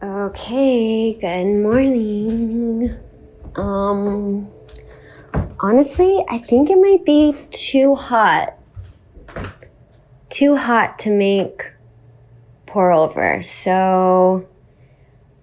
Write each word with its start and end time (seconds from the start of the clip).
Okay, 0.00 1.12
good 1.14 1.60
morning. 1.60 2.96
Um, 3.56 4.48
honestly, 5.58 6.24
I 6.28 6.38
think 6.38 6.70
it 6.70 6.78
might 6.78 7.04
be 7.04 7.34
too 7.50 7.96
hot. 7.96 8.56
Too 10.28 10.54
hot 10.54 11.00
to 11.00 11.10
make 11.10 11.72
pour 12.64 12.92
over. 12.92 13.42
So 13.42 14.46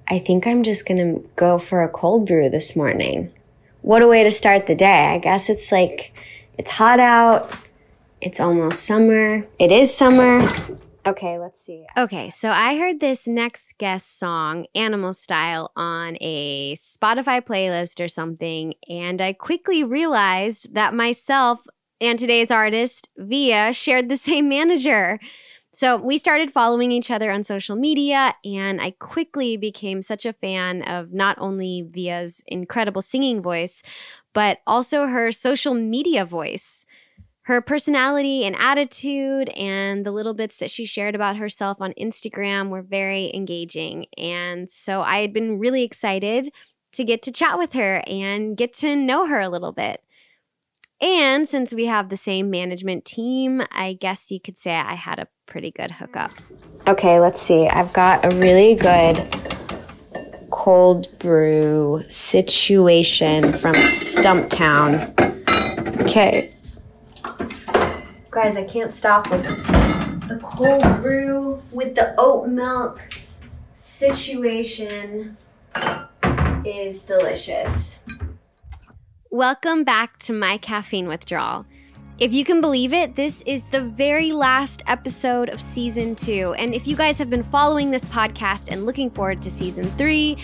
I 0.07 0.20
think 0.20 0.48
I'm 0.48 0.64
just 0.64 0.88
gonna 0.88 1.20
go 1.36 1.60
for 1.60 1.84
a 1.84 1.90
cold 1.90 2.26
brew 2.26 2.50
this 2.50 2.78
morning. 2.78 3.34
What 3.82 4.04
a 4.04 4.08
way 4.08 4.24
to 4.24 4.32
start 4.32 4.68
the 4.68 4.76
day. 4.76 5.08
I 5.08 5.18
guess 5.18 5.50
it's 5.50 5.70
like, 5.70 6.14
it's 6.58 6.72
hot 6.72 7.02
out. 7.02 7.54
It's 8.22 8.40
almost 8.40 8.86
summer. 8.86 9.46
It 9.60 9.74
is 9.74 9.94
summer. 9.94 10.48
Okay, 11.08 11.38
let's 11.38 11.62
see. 11.62 11.86
Okay, 11.96 12.32
so 12.32 12.50
I 12.50 12.78
heard 12.78 13.00
this 13.00 13.28
next 13.28 13.78
guest 13.78 14.18
song, 14.18 14.66
Animal 14.74 15.14
Style, 15.14 15.72
on 15.76 16.18
a 16.20 16.76
Spotify 16.76 17.41
playlist 17.41 18.04
or 18.04 18.08
something, 18.08 18.73
and 18.90 19.22
I 19.22 19.34
quickly 19.34 19.84
realized 19.84 20.73
that 20.73 20.96
myself 20.96 21.60
and 22.02 22.18
today's 22.18 22.49
artist, 22.49 23.10
VIAA, 23.20 23.76
shared 23.76 24.10
the 24.10 24.18
same 24.30 24.49
manager. 24.49 25.20
So 25.73 25.98
we 25.98 26.18
started 26.18 26.52
following 26.52 26.91
each 26.91 27.12
other 27.12 27.30
on 27.32 27.44
social 27.44 27.76
media, 27.76 28.34
and 28.44 28.82
I 28.82 28.91
quickly 28.91 29.58
became 29.58 30.02
such 30.02 30.26
a 30.26 30.34
fan 30.34 30.82
of 30.84 31.13
not 31.13 31.38
only 31.38 31.84
VIAA's 31.84 32.41
incredible 32.48 33.02
singing 33.02 33.41
voice, 33.41 33.84
but 34.34 34.60
also 34.66 35.08
her 35.08 35.32
social 35.32 35.74
media 35.74 36.26
voice. 36.26 36.85
Her 37.45 37.62
personality 37.62 38.44
and 38.44 38.55
attitude 38.55 39.49
and 39.49 40.04
the 40.04 40.09
little 40.12 40.34
bits 40.34 40.58
that 40.58 40.72
she 40.72 40.84
shared 40.84 41.13
about 41.13 41.38
herself 41.38 41.77
on 41.80 41.94
Instagram 41.94 42.70
were 42.70 42.81
very 42.81 43.31
engaging. 43.35 44.08
And 44.18 44.68
so 44.68 45.04
I 45.04 45.20
had 45.20 45.31
been 45.31 45.59
really 45.59 45.84
excited 45.84 46.52
to 46.94 47.04
get 47.04 47.21
to 47.21 47.31
chat 47.31 47.59
with 47.59 47.73
her 47.73 48.01
and 48.07 48.57
get 48.57 48.73
to 48.77 48.96
know 48.96 49.27
her 49.27 49.40
a 49.40 49.49
little 49.49 49.71
bit. 49.71 50.01
And 50.99 51.48
since 51.48 51.71
we 51.71 51.85
have 51.85 52.10
the 52.10 52.18
same 52.18 52.49
management 52.49 53.05
team, 53.05 53.62
I 53.70 53.93
guess 53.93 54.32
you 54.32 54.40
could 54.40 54.57
say 54.57 54.76
I 54.76 54.96
had 54.96 55.20
a 55.20 55.27
pretty 55.46 55.70
good 55.70 55.91
hookup. 55.91 56.32
Okay, 56.88 57.20
let's 57.20 57.40
see. 57.40 57.68
I've 57.68 57.93
got 57.93 58.26
a 58.26 58.35
really 58.38 58.73
good 58.73 59.21
cold 60.49 61.16
brew 61.20 62.04
situation 62.07 63.54
from 63.54 63.76
Stumptown. 63.76 65.13
Okay, 66.01 66.54
Guys, 68.36 68.58
I 68.58 68.66
can't 68.66 68.94
stop 68.94 69.31
with 69.31 69.46
the 70.28 70.38
cold 70.44 70.84
brew 71.02 71.64
with 71.72 71.96
the 71.96 72.14
oat 72.18 72.50
milk 72.50 73.02
situation 73.74 75.38
is 76.66 77.06
delicious. 77.06 78.03
Welcome 79.31 79.86
back 79.86 80.19
to 80.19 80.34
my 80.34 80.58
caffeine 80.58 81.08
withdrawal. 81.08 81.66
If 82.19 82.34
you 82.34 82.44
can 82.44 82.59
believe 82.59 82.91
it, 82.91 83.16
this 83.16 83.41
is 83.44 83.68
the 83.68 83.80
very 83.80 84.34
last 84.34 84.84
episode 84.86 85.47
of 85.47 85.62
season 85.62 86.13
two. 86.13 86.53
And 86.58 86.75
if 86.75 86.88
you 86.88 86.97
guys 86.97 87.18
have 87.19 87.30
been 87.30 87.44
following 87.44 87.90
this 87.90 88.03
podcast 88.03 88.69
and 88.69 88.86
looking 88.86 89.12
forward 89.12 89.41
to 89.44 89.50
season 89.50 89.86
three, 89.86 90.38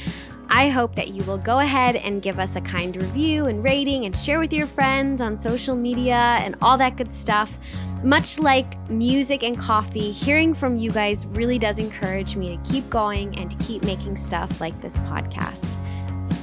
I 0.54 0.68
hope 0.68 0.96
that 0.96 1.08
you 1.08 1.24
will 1.24 1.38
go 1.38 1.60
ahead 1.60 1.96
and 1.96 2.22
give 2.22 2.38
us 2.38 2.58
a 2.58 2.62
kind 2.62 2.94
review 2.96 3.46
and 3.46 3.64
rating 3.64 4.04
and 4.04 4.16
share 4.16 4.38
with 4.38 4.52
your 4.52 4.68
friends 4.68 5.22
on 5.22 5.38
social 5.38 5.78
media 5.78 6.38
and 6.42 6.58
all 6.62 6.78
that 6.78 6.98
good 6.98 7.10
stuff. 7.10 7.58
Much 8.04 8.38
like 8.38 8.78
music 8.90 9.44
and 9.44 9.58
coffee, 9.58 10.12
hearing 10.12 10.54
from 10.54 10.76
you 10.76 10.92
guys 10.92 11.26
really 11.28 11.58
does 11.58 11.78
encourage 11.78 12.36
me 12.36 12.58
to 12.58 12.64
keep 12.70 12.90
going 12.90 13.38
and 13.40 13.50
to 13.50 13.58
keep 13.66 13.84
making 13.86 14.18
stuff 14.18 14.60
like 14.60 14.80
this 14.82 15.00
podcast. 15.00 15.78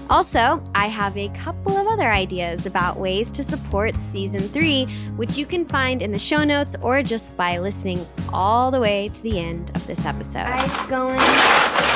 Also, 0.08 0.62
I 0.74 0.86
have 0.86 1.14
a 1.18 1.28
couple 1.28 1.76
of 1.76 1.86
other 1.86 2.10
ideas 2.10 2.64
about 2.64 2.98
ways 2.98 3.30
to 3.32 3.42
support 3.42 4.00
season 4.00 4.40
three, 4.40 4.86
which 5.16 5.36
you 5.36 5.44
can 5.44 5.66
find 5.66 6.00
in 6.00 6.12
the 6.12 6.18
show 6.18 6.44
notes 6.44 6.74
or 6.80 7.02
just 7.02 7.36
by 7.36 7.58
listening 7.58 8.06
all 8.32 8.70
the 8.70 8.80
way 8.80 9.10
to 9.10 9.22
the 9.22 9.38
end 9.38 9.70
of 9.74 9.86
this 9.86 10.06
episode. 10.06 10.46
Ice 10.46 10.82
going. 10.86 11.87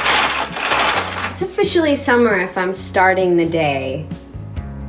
It's 1.42 1.50
officially 1.50 1.96
summer 1.96 2.38
if 2.38 2.56
I'm 2.56 2.72
starting 2.72 3.36
the 3.36 3.44
day 3.44 4.06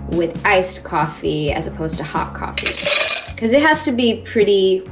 with 0.10 0.40
iced 0.46 0.84
coffee 0.84 1.52
as 1.52 1.66
opposed 1.66 1.98
to 1.98 2.04
hot 2.04 2.36
coffee. 2.36 2.68
Because 3.34 3.54
it 3.54 3.62
has 3.64 3.84
to 3.86 3.92
be 3.92 4.22
pretty, 4.24 4.88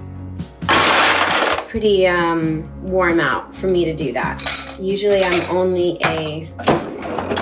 pretty 1.67 2.07
um, 2.07 2.67
warm 2.81 3.19
out 3.19 3.53
for 3.55 3.67
me 3.67 3.85
to 3.85 3.93
do 3.93 4.11
that. 4.11 4.43
Usually 4.79 5.21
I'm 5.23 5.55
only 5.55 5.99
a 6.03 6.51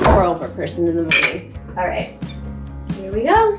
pour 0.04 0.24
over 0.24 0.50
person 0.50 0.90
in 0.90 0.98
the 0.98 1.04
morning. 1.04 1.58
All 1.78 1.88
right, 1.88 2.22
here 2.96 3.14
we 3.14 3.24
go. 3.24 3.58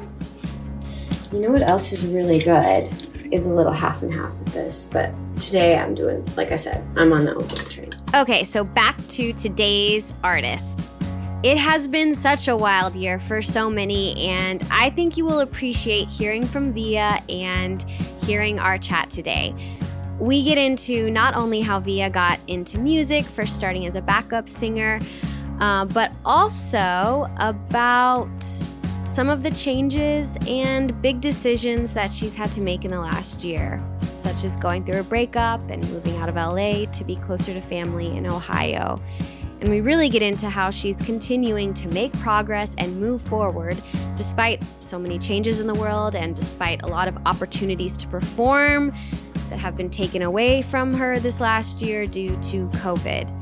You 1.32 1.40
know 1.40 1.52
what 1.52 1.70
else 1.70 1.90
is 1.94 2.04
really 2.04 2.38
good? 2.38 2.90
Is 3.32 3.46
a 3.46 3.54
little 3.54 3.72
half 3.72 4.02
and 4.02 4.12
half 4.12 4.32
of 4.32 4.52
this, 4.52 4.84
but 4.84 5.10
today 5.36 5.78
I'm 5.78 5.94
doing, 5.94 6.22
like 6.36 6.52
I 6.52 6.56
said, 6.56 6.86
I'm 6.96 7.14
on 7.14 7.24
the 7.24 7.34
oat 7.34 7.48
milk 7.48 7.70
train. 7.70 7.88
Okay, 8.12 8.42
so 8.42 8.64
back 8.64 8.98
to 9.10 9.32
today's 9.34 10.12
artist. 10.24 10.88
It 11.44 11.56
has 11.56 11.86
been 11.86 12.12
such 12.12 12.48
a 12.48 12.56
wild 12.56 12.96
year 12.96 13.20
for 13.20 13.40
so 13.40 13.70
many, 13.70 14.16
and 14.26 14.66
I 14.68 14.90
think 14.90 15.16
you 15.16 15.24
will 15.24 15.38
appreciate 15.40 16.08
hearing 16.08 16.44
from 16.44 16.74
VIAA 16.74 17.22
and 17.30 17.82
hearing 18.24 18.58
our 18.58 18.78
chat 18.78 19.10
today. 19.10 19.54
We 20.18 20.42
get 20.42 20.58
into 20.58 21.08
not 21.12 21.36
only 21.36 21.60
how 21.60 21.80
VIAA 21.80 22.12
got 22.12 22.40
into 22.48 22.78
music, 22.78 23.24
first 23.24 23.54
starting 23.54 23.86
as 23.86 23.94
a 23.94 24.02
backup 24.02 24.48
singer, 24.48 24.98
uh, 25.60 25.84
but 25.84 26.10
also 26.24 27.32
about 27.36 28.28
some 29.10 29.28
of 29.28 29.42
the 29.42 29.50
changes 29.50 30.38
and 30.46 31.02
big 31.02 31.20
decisions 31.20 31.92
that 31.92 32.12
she's 32.12 32.36
had 32.36 32.50
to 32.52 32.60
make 32.60 32.84
in 32.84 32.92
the 32.92 33.00
last 33.00 33.42
year 33.42 33.82
such 34.16 34.44
as 34.44 34.54
going 34.54 34.84
through 34.84 35.00
a 35.00 35.02
breakup 35.02 35.60
and 35.68 35.82
moving 35.90 36.16
out 36.18 36.28
of 36.28 36.36
LA 36.36 36.84
to 36.92 37.04
be 37.04 37.16
closer 37.16 37.52
to 37.52 37.60
family 37.60 38.16
in 38.16 38.24
Ohio. 38.24 39.02
And 39.60 39.68
we 39.68 39.80
really 39.80 40.08
get 40.08 40.22
into 40.22 40.48
how 40.48 40.70
she's 40.70 41.00
continuing 41.02 41.74
to 41.74 41.88
make 41.88 42.12
progress 42.20 42.76
and 42.78 43.00
move 43.00 43.20
forward 43.22 43.76
despite 44.14 44.62
so 44.78 44.96
many 44.96 45.18
changes 45.18 45.58
in 45.58 45.66
the 45.66 45.74
world 45.74 46.14
and 46.14 46.36
despite 46.36 46.82
a 46.82 46.86
lot 46.86 47.08
of 47.08 47.18
opportunities 47.26 47.96
to 47.96 48.06
perform 48.06 48.94
that 49.48 49.58
have 49.58 49.76
been 49.76 49.90
taken 49.90 50.22
away 50.22 50.62
from 50.62 50.94
her 50.94 51.18
this 51.18 51.40
last 51.40 51.82
year 51.82 52.06
due 52.06 52.30
to 52.42 52.68
COVID. 52.68 53.39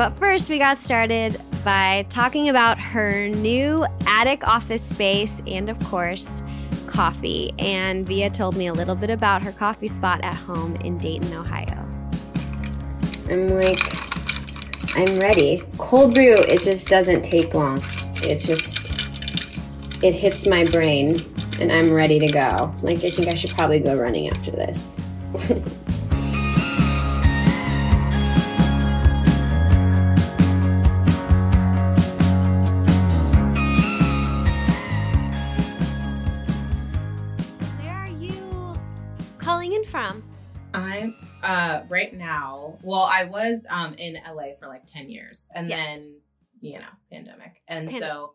But 0.00 0.18
first, 0.18 0.48
we 0.48 0.56
got 0.56 0.78
started 0.78 1.38
by 1.62 2.06
talking 2.08 2.48
about 2.48 2.80
her 2.80 3.28
new 3.28 3.84
attic 4.06 4.48
office 4.48 4.82
space 4.82 5.42
and, 5.46 5.68
of 5.68 5.78
course, 5.80 6.42
coffee, 6.86 7.52
and 7.58 8.06
VIAA 8.08 8.32
told 8.32 8.56
me 8.56 8.68
a 8.68 8.72
little 8.72 8.94
bit 8.94 9.10
about 9.10 9.42
her 9.42 9.52
coffee 9.52 9.88
spot 9.88 10.20
at 10.22 10.34
home 10.34 10.76
in 10.76 10.96
Dayton, 10.96 11.34
Ohio. 11.34 11.86
I'm 13.28 13.50
like, 13.50 13.78
I'm 14.96 15.18
ready. 15.18 15.62
Cold 15.76 16.14
brew, 16.14 16.38
it 16.38 16.62
just 16.62 16.88
doesn't 16.88 17.20
take 17.20 17.52
long. 17.52 17.82
It's 18.22 18.46
just, 18.46 19.02
it 20.02 20.14
hits 20.14 20.46
my 20.46 20.64
brain, 20.64 21.20
and 21.60 21.70
I'm 21.70 21.92
ready 21.92 22.18
to 22.20 22.32
go. 22.32 22.74
Like, 22.80 23.04
I 23.04 23.10
think 23.10 23.28
I 23.28 23.34
should 23.34 23.50
probably 23.50 23.80
go 23.80 23.94
running 23.98 24.30
after 24.30 24.50
this. 24.50 25.06
right 42.00 42.14
now, 42.14 42.78
well, 42.82 43.08
I 43.10 43.24
was 43.24 43.66
um 43.70 43.94
in 43.94 44.14
LA 44.14 44.54
for 44.58 44.66
like 44.66 44.86
10 44.86 45.10
years 45.10 45.46
and 45.54 45.68
yes. 45.68 45.86
then, 45.86 46.20
you 46.60 46.78
know, 46.78 46.86
pandemic. 47.10 47.62
And 47.68 47.90
so 47.90 48.34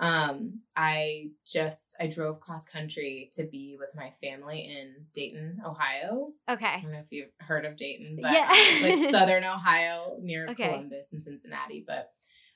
um 0.00 0.60
I 0.76 1.30
just 1.46 1.96
I 2.00 2.06
drove 2.06 2.40
cross 2.40 2.68
country 2.68 3.30
to 3.32 3.44
be 3.44 3.76
with 3.78 3.90
my 3.94 4.12
family 4.22 4.64
in 4.64 5.06
Dayton, 5.12 5.60
Ohio. 5.64 6.28
Okay. 6.48 6.66
I 6.66 6.80
don't 6.80 6.92
know 6.92 6.98
if 6.98 7.10
you've 7.10 7.32
heard 7.38 7.64
of 7.64 7.76
Dayton, 7.76 8.18
but 8.20 8.32
yeah. 8.32 8.48
um, 8.50 8.82
like 8.82 9.10
southern 9.12 9.44
Ohio 9.44 10.16
near 10.20 10.48
okay. 10.50 10.68
Columbus 10.68 11.12
and 11.12 11.22
Cincinnati. 11.22 11.84
But 11.86 12.10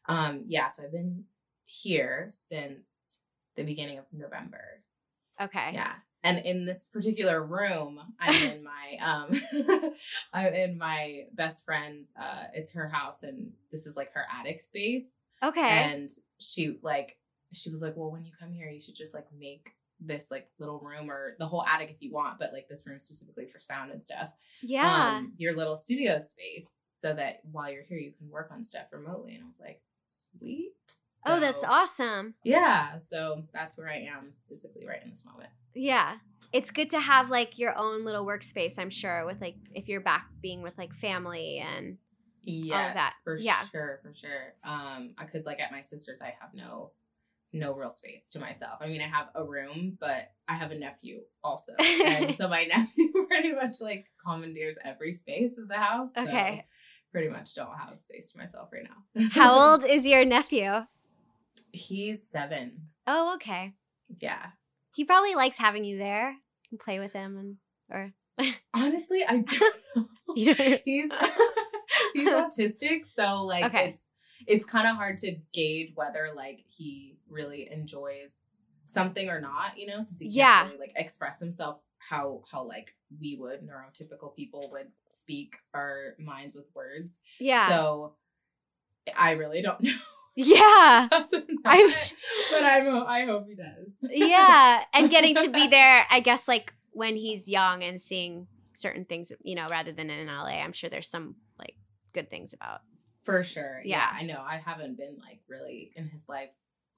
um 0.09 0.44
yeah, 0.47 0.69
so 0.69 0.85
I've 0.85 0.93
been 0.93 1.25
here 1.65 2.27
since 2.31 2.89
the 3.56 3.62
beginning 3.62 3.99
of 3.99 4.05
November. 4.12 4.83
Okay. 5.41 5.71
Yeah 5.75 5.94
and 6.25 6.45
in 6.45 6.65
this 6.65 6.89
particular 6.89 7.45
room 7.45 8.01
i'm 8.21 8.43
in 8.51 8.65
my 8.65 8.97
um 9.05 9.93
i'm 10.33 10.55
in 10.55 10.79
my 10.79 11.25
best 11.35 11.65
friend's 11.65 12.13
uh 12.21 12.45
it's 12.55 12.73
her 12.73 12.89
house 12.89 13.23
and 13.23 13.51
this 13.71 13.87
is 13.87 13.97
like 13.97 14.13
her 14.13 14.25
attic 14.39 14.61
space 14.61 15.25
okay 15.43 15.61
and 15.61 16.11
she 16.39 16.79
like 16.83 17.17
she 17.53 17.71
was 17.71 17.83
like 17.83 17.97
well 17.97 18.11
when 18.11 18.25
you 18.25 18.33
come 18.39 18.53
here 18.53 18.71
you 18.71 18.81
should 18.81 18.97
just 18.97 19.15
like 19.15 19.27
make 19.39 19.73
this 20.07 20.31
like 20.31 20.49
little 20.59 20.81
room 20.81 21.11
or 21.11 21.35
the 21.39 21.47
whole 21.47 21.65
attic 21.65 21.91
if 21.91 21.97
you 22.01 22.13
want, 22.13 22.39
but 22.39 22.53
like 22.53 22.69
this 22.69 22.87
room 22.87 23.01
specifically 23.01 23.47
for 23.47 23.61
sound 23.61 23.91
and 23.91 24.03
stuff. 24.03 24.31
Yeah. 24.61 25.17
Um, 25.17 25.33
your 25.37 25.57
little 25.57 25.77
studio 25.77 26.19
space 26.19 26.89
so 26.91 27.15
that 27.15 27.41
while 27.51 27.71
you're 27.71 27.85
here 27.85 27.99
you 27.99 28.13
can 28.13 28.29
work 28.31 28.51
on 28.53 28.63
stuff 28.65 28.87
remotely. 28.93 29.35
And 29.35 29.45
I 29.45 29.47
was 29.47 29.61
like, 29.61 29.81
sweet. 30.03 30.73
Oh, 31.27 31.41
that's 31.41 31.65
awesome. 31.65 32.35
Yeah. 32.45 32.99
So 32.99 33.45
that's 33.53 33.79
where 33.79 33.89
I 33.89 33.99
am 34.17 34.35
physically 34.49 34.87
right 34.87 35.03
in 35.03 35.11
this 35.11 35.25
moment. 35.25 35.51
Yeah. 35.75 36.17
It's 36.53 36.71
good 36.71 36.91
to 36.91 37.01
have 37.01 37.31
like 37.31 37.59
your 37.59 37.77
own 37.79 38.05
little 38.05 38.27
workspace, 38.27 38.79
I'm 38.79 38.91
sure, 38.91 39.25
with 39.25 39.41
like 39.41 39.57
if 39.75 39.89
you're 39.89 40.01
back 40.03 40.27
being 40.43 40.63
with 40.63 40.77
like 40.77 40.93
family 40.93 41.59
and 41.59 41.97
Yes, 42.45 42.95
that. 42.97 43.15
for 43.25 43.39
Yeah. 43.39 43.63
sure, 43.71 44.01
for 44.03 44.13
sure. 44.15 44.55
Um, 44.65 45.15
because 45.19 45.47
like 45.47 45.61
at 45.61 45.71
my 45.73 45.81
sister's, 45.81 46.21
I 46.21 46.35
have 46.41 46.53
no, 46.53 46.91
no 47.53 47.73
real 47.75 47.89
space 47.89 48.31
to 48.31 48.41
myself. 48.41 48.79
I 48.81 48.89
mean, 48.89 49.01
I 49.01 49.07
have 49.07 49.29
a 49.35 49.45
room, 49.45 49.97
but 50.01 50.33
I 50.49 50.55
have 50.55 50.73
a 50.73 50.79
nephew 50.79 51.21
also, 51.45 51.73
and 51.79 52.35
so 52.35 52.49
my 52.49 52.65
nephew 52.69 53.13
pretty 53.29 53.53
much 53.53 53.81
like 53.81 54.07
commandeers 54.27 54.77
every 54.85 55.13
space 55.13 55.57
of 55.57 55.69
the 55.69 55.77
house. 55.77 56.15
so 56.15 56.23
Okay. 56.23 56.67
pretty 57.13 57.29
much 57.29 57.55
don't 57.55 57.79
have 57.79 58.01
space 58.01 58.33
to 58.33 58.39
myself 58.39 58.71
right 58.73 58.85
now. 58.85 59.29
How 59.31 59.55
old 59.73 59.85
is 59.85 60.05
your 60.07 60.25
nephew? 60.25 60.85
He's 61.73 62.29
seven. 62.29 62.89
Oh, 63.07 63.35
okay. 63.37 63.73
Yeah. 64.21 64.47
He 64.95 65.05
probably 65.05 65.35
likes 65.35 65.57
having 65.59 65.85
you 65.85 65.99
there 65.99 66.37
and 66.71 66.79
play 66.81 66.99
with 66.99 67.13
him 67.13 67.37
and 67.39 67.57
or 67.91 68.13
Honestly, 68.75 69.25
I 69.27 69.39
don't 69.39 69.75
know. 69.97 70.09
he's 70.35 70.57
he's 72.15 72.29
autistic, 72.29 73.03
so 73.15 73.45
like 73.45 73.65
Okay. 73.67 73.89
it's 73.91 74.07
it's 74.47 74.65
kind 74.65 74.87
of 74.89 74.97
hard 74.97 75.19
to 75.19 75.37
gauge 75.53 75.93
whether 75.95 76.31
like 76.35 76.65
he 76.67 77.17
really 77.29 77.71
enjoys 77.71 78.45
something 78.87 79.29
or 79.29 79.41
not, 79.41 79.79
you 79.79 79.87
know, 79.87 80.01
since 80.01 80.19
he 80.19 80.27
can't 80.27 80.35
Yeah. 80.37 80.65
really 80.67 80.79
like 80.79 80.93
express 80.97 81.39
himself 81.39 81.79
how 81.99 82.43
how 82.51 82.65
like 82.65 82.95
we 83.21 83.37
would 83.37 83.61
neurotypical 83.61 84.35
people 84.35 84.69
would 84.73 84.89
speak 85.09 85.55
our 85.75 86.17
minds 86.19 86.55
with 86.55 86.67
words. 86.75 87.23
Yeah. 87.39 87.69
So 87.69 88.15
I 89.17 89.33
really 89.33 89.63
don't 89.63 89.81
know. 89.83 89.93
Yeah. 90.34 91.08
I'm 91.64 91.90
but 92.50 92.64
I'm 92.64 93.02
I 93.06 93.25
hope 93.26 93.46
he 93.49 93.55
does. 93.55 94.05
yeah. 94.11 94.82
And 94.94 95.11
getting 95.11 95.34
to 95.37 95.50
be 95.50 95.69
there, 95.69 96.06
I 96.11 96.20
guess 96.20 96.49
like 96.49 96.73
when 96.93 97.17
he's 97.17 97.49
young 97.49 97.82
and 97.82 98.00
seeing 98.00 98.46
certain 98.75 99.05
things, 99.05 99.32
you 99.43 99.55
know, 99.55 99.67
rather 99.70 99.93
than 99.93 100.11
in 100.11 100.26
LA, 100.26 100.61
I'm 100.62 100.73
sure 100.73 100.90
there's 100.90 101.08
some 101.08 101.37
like 101.58 101.75
good 102.12 102.31
things 102.31 102.52
about. 102.55 102.81
For 103.25 103.43
sure. 103.43 103.81
Yeah. 103.84 104.08
Yeah. 104.12 104.19
I 104.20 104.23
know. 104.25 104.43
I 104.44 104.56
haven't 104.56 104.96
been 104.96 105.19
like 105.20 105.40
really 105.49 105.93
in 105.96 106.08
his 106.08 106.26
life 106.29 106.50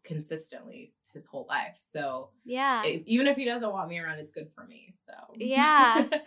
consistently 0.05 0.93
his 1.13 1.27
whole 1.27 1.47
life. 1.49 1.77
So 1.79 2.31
Yeah. 2.45 2.83
if- 2.85 3.03
even 3.07 3.27
if 3.27 3.37
he 3.37 3.45
doesn't 3.45 3.71
want 3.71 3.89
me 3.89 3.99
around, 3.99 4.19
it's 4.19 4.33
good 4.33 4.51
for 4.55 4.65
me. 4.67 4.93
So 4.97 5.13
Yeah. 5.37 6.07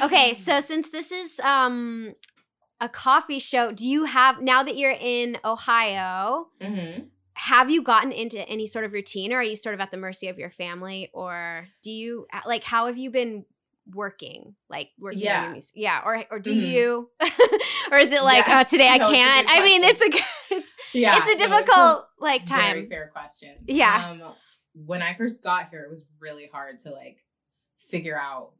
Okay, 0.00 0.32
so 0.32 0.60
since 0.60 0.88
this 0.88 1.12
is 1.12 1.38
um 1.40 2.14
a 2.80 2.88
coffee 2.88 3.38
show, 3.38 3.72
do 3.72 3.86
you 3.86 4.04
have 4.04 4.40
now 4.42 4.62
that 4.62 4.76
you're 4.76 4.96
in 4.98 5.38
Ohio, 5.44 6.48
hmm 6.60 7.04
have 7.38 7.70
you 7.70 7.82
gotten 7.82 8.12
into 8.12 8.38
any 8.48 8.66
sort 8.66 8.86
of 8.86 8.94
routine 8.94 9.30
or 9.30 9.36
are 9.36 9.42
you 9.42 9.56
sort 9.56 9.74
of 9.74 9.80
at 9.82 9.90
the 9.90 9.96
mercy 9.98 10.28
of 10.28 10.38
your 10.38 10.48
family 10.50 11.10
or 11.12 11.68
do 11.82 11.90
you 11.90 12.26
like 12.46 12.64
how 12.64 12.86
have 12.86 12.96
you 12.96 13.10
been 13.10 13.44
working 13.92 14.54
like 14.70 14.88
working 14.98 15.28
on 15.28 15.54
Yeah. 15.54 15.60
yeah 15.74 16.00
or 16.02 16.24
or 16.30 16.38
do 16.38 16.50
Mhm. 16.54 16.66
you 16.66 17.10
or 17.92 17.98
is 17.98 18.10
it 18.10 18.22
like 18.22 18.46
Yeah. 18.46 18.60
oh 18.60 18.64
today 18.64 18.88
i 18.88 18.96
No, 18.96 19.10
can't 19.10 19.46
i 19.50 19.62
mean 19.62 19.84
it's 19.84 20.00
a 20.00 20.08
good- 20.08 20.22
it's 20.50 20.74
yeah, 20.94 21.18
it's 21.18 21.28
a 21.42 21.46
no, 21.46 21.58
difficult 21.58 22.08
like 22.18 22.46
time. 22.46 22.74
Very 22.76 22.88
fair 22.88 23.08
question. 23.12 23.54
Yeah. 23.66 24.16
Um, 24.18 24.32
when 24.72 25.02
I 25.02 25.12
first 25.12 25.42
got 25.42 25.68
here, 25.68 25.82
it 25.82 25.90
was 25.90 26.04
really 26.18 26.48
hard 26.50 26.78
to 26.80 26.90
like 26.90 27.18
figure 27.76 28.18
out 28.18 28.52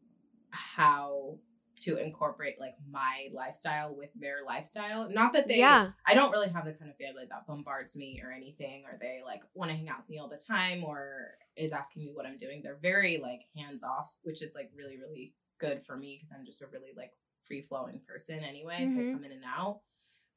how 0.51 1.39
to 1.85 1.99
incorporate 1.99 2.59
like 2.59 2.75
my 2.91 3.29
lifestyle 3.33 3.95
with 3.95 4.11
their 4.15 4.39
lifestyle. 4.47 5.09
Not 5.11 5.33
that 5.35 5.47
they 5.49 5.59
yeah 5.59 5.91
I 6.07 6.15
don't 6.15 6.33
really 6.33 6.49
have 6.49 6.65
the 6.65 6.73
kind 6.73 6.91
of 6.91 6.97
family 6.97 7.25
that 7.29 7.47
bombards 7.47 7.97
me 7.97 8.21
or 8.25 8.33
anything, 8.33 8.85
or 8.87 8.99
they 9.01 9.21
like 9.25 9.43
want 9.55 9.71
to 9.71 9.77
hang 9.77 9.89
out 9.89 9.99
with 9.99 10.09
me 10.09 10.19
all 10.19 10.29
the 10.29 10.37
time 10.39 10.85
or 10.85 11.33
is 11.57 11.73
asking 11.73 12.05
me 12.05 12.11
what 12.13 12.27
I'm 12.27 12.37
doing. 12.37 12.63
They're 12.63 12.79
very 12.81 13.19
like 13.19 13.43
hands 13.57 13.83
off, 13.83 14.11
which 14.23 14.43
is 14.43 14.55
like 14.55 14.71
really, 14.77 14.99
really 14.99 15.35
good 15.59 15.83
for 15.85 15.97
me 15.97 16.17
because 16.17 16.33
I'm 16.33 16.45
just 16.47 16.63
a 16.63 16.67
really 16.67 16.93
like 16.97 17.13
free 17.47 17.63
flowing 17.63 18.01
person 18.07 18.41
anyway. 18.41 18.87
So 18.87 18.99
I 18.99 19.03
Mhm. 19.03 19.13
come 19.13 19.25
in 19.25 19.33
and 19.33 19.45
out. 19.45 19.81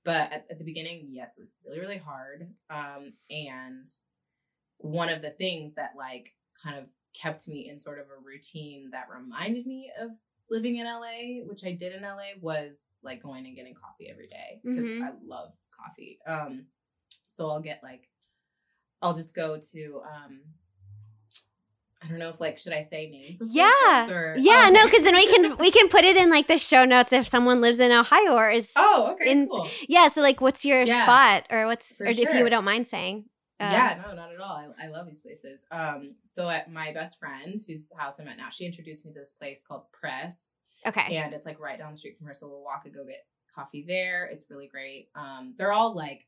But 0.05 0.31
at, 0.31 0.47
at 0.49 0.57
the 0.57 0.63
beginning, 0.63 1.09
yes, 1.11 1.37
it 1.37 1.41
was 1.41 1.49
really, 1.65 1.79
really 1.79 1.97
hard. 1.97 2.53
Um, 2.69 3.13
and 3.29 3.87
one 4.77 5.09
of 5.09 5.21
the 5.21 5.31
things 5.31 5.75
that 5.75 5.91
like 5.97 6.35
kind 6.63 6.77
of 6.77 6.85
kept 7.13 7.47
me 7.47 7.67
in 7.69 7.79
sort 7.79 7.99
of 7.99 8.05
a 8.07 8.21
routine 8.23 8.91
that 8.91 9.07
reminded 9.09 9.65
me 9.65 9.91
of 9.99 10.11
living 10.49 10.77
in 10.77 10.85
LA, 10.85 11.43
which 11.47 11.65
I 11.65 11.71
did 11.73 11.93
in 11.93 12.01
LA, 12.03 12.33
was 12.41 12.99
like 13.03 13.21
going 13.21 13.45
and 13.45 13.55
getting 13.55 13.73
coffee 13.75 14.09
every 14.09 14.27
day 14.27 14.59
because 14.63 14.87
Mhm. 14.87 15.01
I 15.03 15.11
love 15.25 15.53
coffee. 15.71 16.19
Um, 16.25 16.65
so 17.25 17.49
I'll 17.49 17.61
get 17.61 17.81
like, 17.83 18.09
I'll 19.01 19.13
just 19.13 19.35
go 19.35 19.59
to, 19.71 20.01
um, 20.13 20.41
I 22.01 22.07
don't 22.07 22.17
know 22.19 22.29
if 22.29 22.39
like 22.39 22.57
should 22.57 22.71
I 22.73 22.81
say 22.81 23.09
names? 23.09 23.41
Yeah. 23.45 24.09
or, 24.09 24.35
yeah 24.39 24.65
oh, 24.67 24.71
no 24.71 24.85
because 24.85 25.03
then 25.03 25.15
we 25.15 25.27
can 25.27 25.57
we 25.57 25.69
can 25.69 25.89
put 25.89 26.05
it 26.05 26.15
in 26.15 26.29
like 26.29 26.47
the 26.47 26.57
show 26.57 26.85
notes 26.85 27.11
if 27.11 27.27
someone 27.27 27.59
lives 27.59 27.81
in 27.81 27.91
ohio 27.91 28.35
or 28.37 28.49
is 28.49 28.71
Oh, 28.77 29.11
okay, 29.13 29.29
in- 29.31 29.49
cool. 29.49 29.69
yeah 29.89 30.07
so 30.07 30.21
like 30.21 30.39
what's 30.39 30.63
your 30.63 30.83
Yeah. 30.83 31.03
spot 31.03 31.45
or 31.49 31.65
what's 31.65 31.99
or 31.99 32.05
if 32.07 32.17
you 32.17 32.49
don't 32.49 32.63
mind 32.63 32.87
saying 32.87 33.25
Yeah, 33.59 34.01
no, 34.05 34.13
not 34.15 34.33
at 34.33 34.39
all. 34.39 34.73
I, 34.79 34.85
I 34.85 34.87
love 34.87 35.05
these 35.05 35.19
places. 35.19 35.65
Um, 35.71 36.15
so 36.29 36.49
at 36.49 36.71
my 36.71 36.91
best 36.93 37.19
friend, 37.19 37.59
whose 37.67 37.91
house 37.97 38.19
I'm 38.19 38.27
at 38.27 38.37
now, 38.37 38.49
she 38.49 38.65
introduced 38.65 39.05
me 39.05 39.11
to 39.13 39.19
this 39.19 39.31
place 39.33 39.63
called 39.67 39.91
Press, 39.91 40.55
okay 40.85 41.15
and 41.17 41.33
it's 41.33 41.45
like 41.45 41.59
right 41.59 41.77
down 41.77 41.91
the 41.91 41.97
street 41.97 42.17
from 42.17 42.27
her. 42.27 42.33
So 42.33 42.47
we'll 42.47 42.63
walk 42.63 42.83
and 42.85 42.93
go 42.93 43.03
get 43.05 43.25
coffee 43.53 43.83
there. 43.87 44.25
It's 44.31 44.49
really 44.49 44.67
great. 44.67 45.09
Um, 45.15 45.55
they're 45.57 45.73
all 45.73 45.93
like 45.93 46.25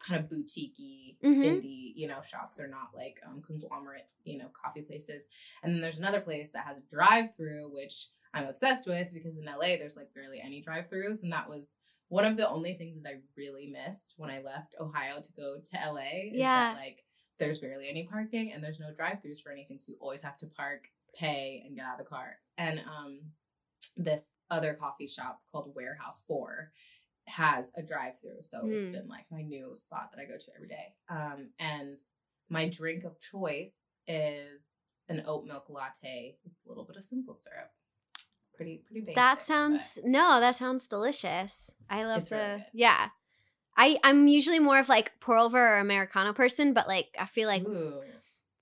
kind 0.00 0.18
of 0.18 0.28
boutique-y 0.28 1.16
Mhm. 1.22 1.44
indie, 1.44 1.92
you 1.94 2.08
know, 2.08 2.20
shops. 2.22 2.56
They're 2.56 2.66
not 2.66 2.88
like 2.94 3.20
um, 3.24 3.40
conglomerate, 3.46 4.08
you 4.24 4.38
know, 4.38 4.48
coffee 4.48 4.82
places. 4.82 5.22
And 5.62 5.72
then 5.72 5.80
there's 5.80 5.98
another 5.98 6.20
place 6.20 6.50
that 6.52 6.66
has 6.66 6.78
a 6.78 6.94
drive-through, 6.94 7.70
which 7.72 8.08
I'm 8.34 8.46
obsessed 8.48 8.88
with 8.88 9.12
because 9.12 9.38
in 9.38 9.44
LA 9.44 9.76
there's 9.76 9.96
like 9.96 10.12
barely 10.14 10.40
any 10.40 10.60
drive-throughs, 10.60 11.22
and 11.22 11.32
that 11.32 11.48
was 11.48 11.76
one 12.12 12.26
of 12.26 12.36
the 12.36 12.46
only 12.46 12.74
things 12.74 13.02
that 13.02 13.08
I 13.08 13.20
really 13.38 13.72
missed 13.72 14.12
when 14.18 14.28
I 14.28 14.42
left 14.42 14.74
Ohio 14.78 15.22
to 15.22 15.32
go 15.32 15.56
to 15.64 15.92
LA. 15.92 16.26
Is 16.26 16.32
Yeah. 16.34 16.74
That, 16.74 16.76
like 16.78 17.06
there's 17.38 17.58
barely 17.58 17.88
any 17.88 18.04
parking 18.04 18.52
and 18.52 18.62
there's 18.62 18.78
no 18.78 18.92
drive-throughs 18.92 19.40
for 19.42 19.50
anything, 19.50 19.78
so 19.78 19.92
you 19.92 19.96
always 19.98 20.20
have 20.20 20.36
to 20.36 20.46
park, 20.46 20.88
pay, 21.14 21.62
and 21.66 21.74
get 21.74 21.86
out 21.86 21.98
of 21.98 22.04
the 22.04 22.10
car. 22.10 22.36
And 22.58 22.80
um, 22.80 23.20
this 23.96 24.34
other 24.50 24.74
coffee 24.74 25.06
shop 25.06 25.40
called 25.50 25.72
Warehouse 25.74 26.22
Four 26.28 26.72
has 27.28 27.72
a 27.78 27.82
drive-through, 27.82 28.42
so 28.42 28.60
it's 28.66 28.88
been 28.88 29.08
like 29.08 29.24
my 29.30 29.40
new 29.40 29.72
spot 29.74 30.10
that 30.12 30.20
I 30.20 30.26
go 30.26 30.36
to 30.36 30.54
every 30.54 30.68
day. 30.68 30.92
Um, 31.08 31.48
and 31.58 31.98
my 32.50 32.68
drink 32.68 33.04
of 33.04 33.18
choice 33.20 33.94
is 34.06 34.92
an 35.08 35.22
oat 35.26 35.46
milk 35.46 35.70
latte 35.70 36.36
with 36.44 36.52
a 36.52 36.68
little 36.68 36.84
bit 36.84 36.96
of 36.96 37.04
simple 37.04 37.34
syrup. 37.34 37.70
Pretty, 38.56 38.82
pretty 38.86 39.00
basic. 39.00 39.14
that 39.16 39.36
but- 39.36 39.42
sounds 39.44 39.98
no 40.04 40.38
that 40.40 40.54
sounds 40.56 40.86
delicious 40.86 41.70
i 41.90 42.04
love 42.04 42.20
It's 42.20 42.28
the 42.28 42.36
really 42.36 42.64
yeah 42.74 43.08
i 43.76 43.98
i'm 44.04 44.28
usually 44.28 44.58
more 44.58 44.78
of 44.78 44.88
like 44.88 45.12
pour 45.20 45.36
over 45.38 45.58
or 45.76 45.78
americano 45.78 46.32
person 46.32 46.72
but 46.72 46.86
like 46.86 47.08
i 47.18 47.26
feel 47.26 47.48
like 47.48 47.62
Ooh. 47.66 48.00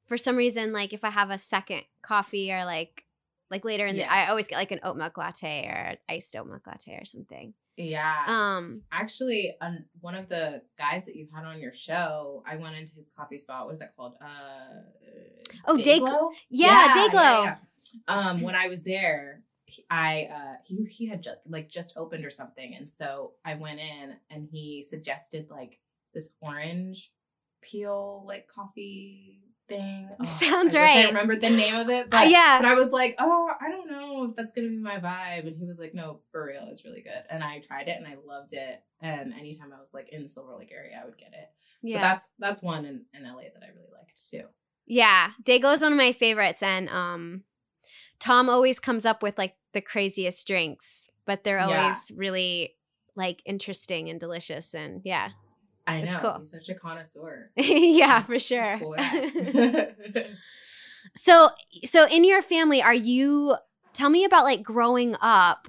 for 0.06 0.16
some 0.16 0.37
reason 0.37 0.73
like 0.73 0.92
if 0.92 1.04
i 1.04 1.11
have 1.11 1.30
a 1.30 1.38
second 1.38 1.82
coffee 2.02 2.52
or 2.52 2.64
like 2.64 3.04
like 3.50 3.64
later 3.64 3.87
in 3.87 3.97
the 3.97 4.04
i 4.11 4.28
always 4.28 4.47
get 4.47 4.56
like 4.56 4.70
an 4.70 4.80
oat 4.85 4.97
milk 4.97 5.18
latte 5.18 5.66
or 5.66 5.97
iced 6.09 6.35
oat 6.37 6.47
milk 6.47 6.66
latte 6.66 6.92
or 6.92 7.04
something 7.04 7.52
Yeah. 7.76 8.25
um 8.28 8.82
Actually, 8.92 9.56
on 9.61 9.87
one 10.00 10.14
of 10.14 10.28
the 10.28 10.62
guys 10.78 11.06
that 11.06 11.16
you 11.16 11.26
had 11.35 11.44
on 11.44 11.59
your 11.61 11.73
show, 11.73 12.42
I 12.47 12.56
went 12.56 12.76
into 12.76 12.94
his 12.94 13.11
coffee 13.16 13.38
spot. 13.38 13.64
What 13.66 13.73
is 13.73 13.78
that 13.80 13.97
called? 13.97 14.14
Uh, 14.23 14.82
Oh, 15.66 15.76
Day- 15.76 15.99
Dayglow? 15.99 16.30
yeah, 16.50 16.92
Dayglow. 16.94 17.44
yeah. 17.44 17.56
Um, 18.06 18.42
when 18.42 18.54
I 18.54 18.68
was 18.68 18.85
there, 18.85 19.42
he- 19.42 19.50
I 19.91 20.29
uh, 20.35 20.55
he 20.65 20.85
he 20.85 21.07
had 21.07 21.23
just 21.23 21.39
like 21.47 21.69
just 21.69 21.95
opened 21.97 22.25
or 22.25 22.31
something, 22.31 22.75
and 22.75 22.91
so 22.91 23.33
I 23.45 23.55
went 23.55 23.81
in, 23.81 24.15
and 24.31 24.49
he 24.50 24.83
suggested 24.83 25.49
like 25.50 25.79
this 26.15 26.31
orange 26.41 27.12
peel 27.62 28.25
like 28.27 28.49
coffee 28.49 29.41
thing. 29.69 30.09
Oh, 30.21 30.25
Sounds 30.25 30.75
I 30.75 30.81
right. 30.83 31.05
I 31.05 31.09
remembered 31.09 31.41
the 31.43 31.50
name 31.50 31.77
of 31.77 31.89
it, 31.91 32.07
Uh, 32.07 32.09
but 32.11 32.31
yeah 32.31 32.59
but 32.61 32.69
I 32.69 32.75
was 32.75 32.91
like, 32.91 33.15
oh, 33.19 33.49
I 33.61 33.71
don't 33.71 33.89
know 33.91 34.25
if 34.25 34.35
that's 34.37 34.53
gonna 34.53 34.69
be 34.69 34.77
my 34.79 34.99
vibe. 34.99 35.47
And 35.47 35.57
he 35.57 35.65
was 35.65 35.79
like, 35.79 35.95
no, 35.95 36.21
for 36.33 36.45
real, 36.47 36.67
it's 36.71 36.85
really 36.85 37.03
good. 37.03 37.23
And 37.31 37.45
I 37.45 37.61
tried 37.61 37.87
it 37.89 37.97
and 37.97 38.07
I 38.07 38.17
loved 38.27 38.53
it. 38.53 38.83
And 39.00 39.33
anytime 39.35 39.73
I 39.73 39.79
was 39.79 39.95
like 39.95 40.09
in 40.11 40.23
the 40.25 40.29
Silver 40.29 40.57
Lake 40.57 40.73
area, 40.77 41.00
I 41.00 41.05
would 41.07 41.17
get 41.17 41.33
it. 41.33 41.49
Yeah. 41.83 41.97
So 41.97 42.00
that's 42.03 42.31
that's 42.41 42.62
one 42.62 42.85
in, 42.85 43.05
in 43.15 43.23
LA 43.25 43.43
that 43.55 43.62
I 43.62 43.69
really 43.69 43.93
liked 43.97 44.21
too. 44.31 44.45
yeah 44.87 45.31
dayglow 45.45 45.75
is 45.75 45.83
one 45.83 45.93
of 45.93 45.99
my 45.99 46.11
favorites 46.12 46.62
and 46.65 46.89
um 46.89 47.45
tom 48.21 48.49
always 48.49 48.79
comes 48.79 49.05
up 49.05 49.23
with 49.23 49.37
like 49.39 49.55
the 49.73 49.81
craziest 49.81 50.47
drinks 50.47 51.09
but 51.27 51.43
they're 51.45 51.59
Yeah. 51.59 51.67
always 51.83 52.12
really 52.17 52.77
like 53.17 53.41
interesting 53.45 54.09
and 54.09 54.21
delicious 54.21 54.75
and 54.75 55.03
yeah 55.05 55.31
I 55.87 56.03
know. 56.03 56.19
cool. 56.21 56.35
He's 56.39 56.50
such 56.53 56.69
a 56.69 56.75
connoisseur. 56.75 57.50
yeah 57.57 58.21
for 58.23 58.39
sure 58.39 58.79
Cool. 58.79 58.95
So 61.17 61.50
so 61.85 62.07
in 62.07 62.25
your 62.25 62.43
family, 62.43 62.83
are 62.83 62.95
you 62.95 63.57
tell 63.95 64.11
me 64.11 64.25
about 64.25 64.45
like 64.45 64.62
growing 64.62 65.17
up 65.21 65.67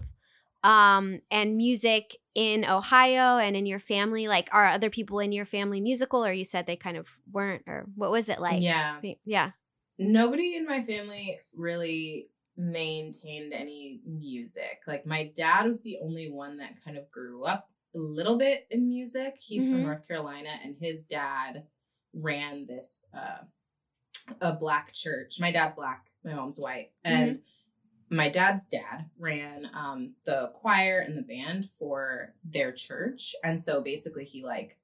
um 0.64 1.22
and 1.32 1.58
music 1.58 2.18
in 2.36 2.66
Ohio 2.66 3.38
and 3.38 3.56
in 3.56 3.66
your 3.66 3.80
family? 3.80 4.28
Like 4.28 4.50
are 4.52 4.68
other 4.68 4.90
people 4.90 5.20
in 5.20 5.32
your 5.32 5.46
family 5.46 5.82
musical 5.82 6.24
or 6.26 6.32
you 6.34 6.44
said 6.44 6.68
they 6.68 6.76
kind 6.76 6.98
of 6.98 7.10
weren't 7.32 7.64
or 7.66 7.86
what 7.96 8.12
was 8.12 8.30
it 8.30 8.40
like? 8.40 8.62
Yeah. 8.62 9.00
Yeah. 9.26 9.52
Nobody 9.98 10.56
in 10.56 10.66
my 10.66 10.84
family 10.84 11.40
really 11.56 12.28
maintained 12.62 13.54
any 13.54 14.02
music. 14.06 14.82
Like 14.88 15.06
my 15.06 15.32
dad 15.36 15.68
was 15.68 15.82
the 15.82 15.98
only 16.02 16.30
one 16.30 16.58
that 16.58 16.84
kind 16.84 16.98
of 16.98 17.10
grew 17.12 17.44
up 17.44 17.70
a 17.96 18.00
little 18.00 18.38
bit 18.38 18.68
in 18.70 18.88
music. 18.88 19.36
He's 19.40 19.64
mm-hmm. 19.64 19.74
from 19.74 19.84
North 19.84 20.08
Carolina 20.08 20.50
and 20.64 20.76
his 20.80 21.04
dad 21.04 21.64
ran 22.14 22.66
this 22.68 23.06
uh 23.14 23.44
a 24.40 24.54
black 24.54 24.94
church. 24.94 25.40
My 25.40 25.52
dad's 25.52 25.76
black, 25.76 26.08
my 26.24 26.34
mom's 26.34 26.60
white. 26.60 26.92
And 27.04 27.36
mm-hmm. 27.36 28.16
my 28.16 28.30
dad's 28.30 28.66
dad 28.66 29.10
ran 29.20 29.70
um, 29.74 30.14
the 30.26 30.52
choir 30.54 31.00
and 31.00 31.18
the 31.18 31.22
band 31.22 31.66
for 31.78 32.34
their 32.44 32.72
church. 32.72 33.36
And 33.44 33.62
so 33.62 33.82
basically, 33.82 34.26
he 34.26 34.44
like, 34.44 34.78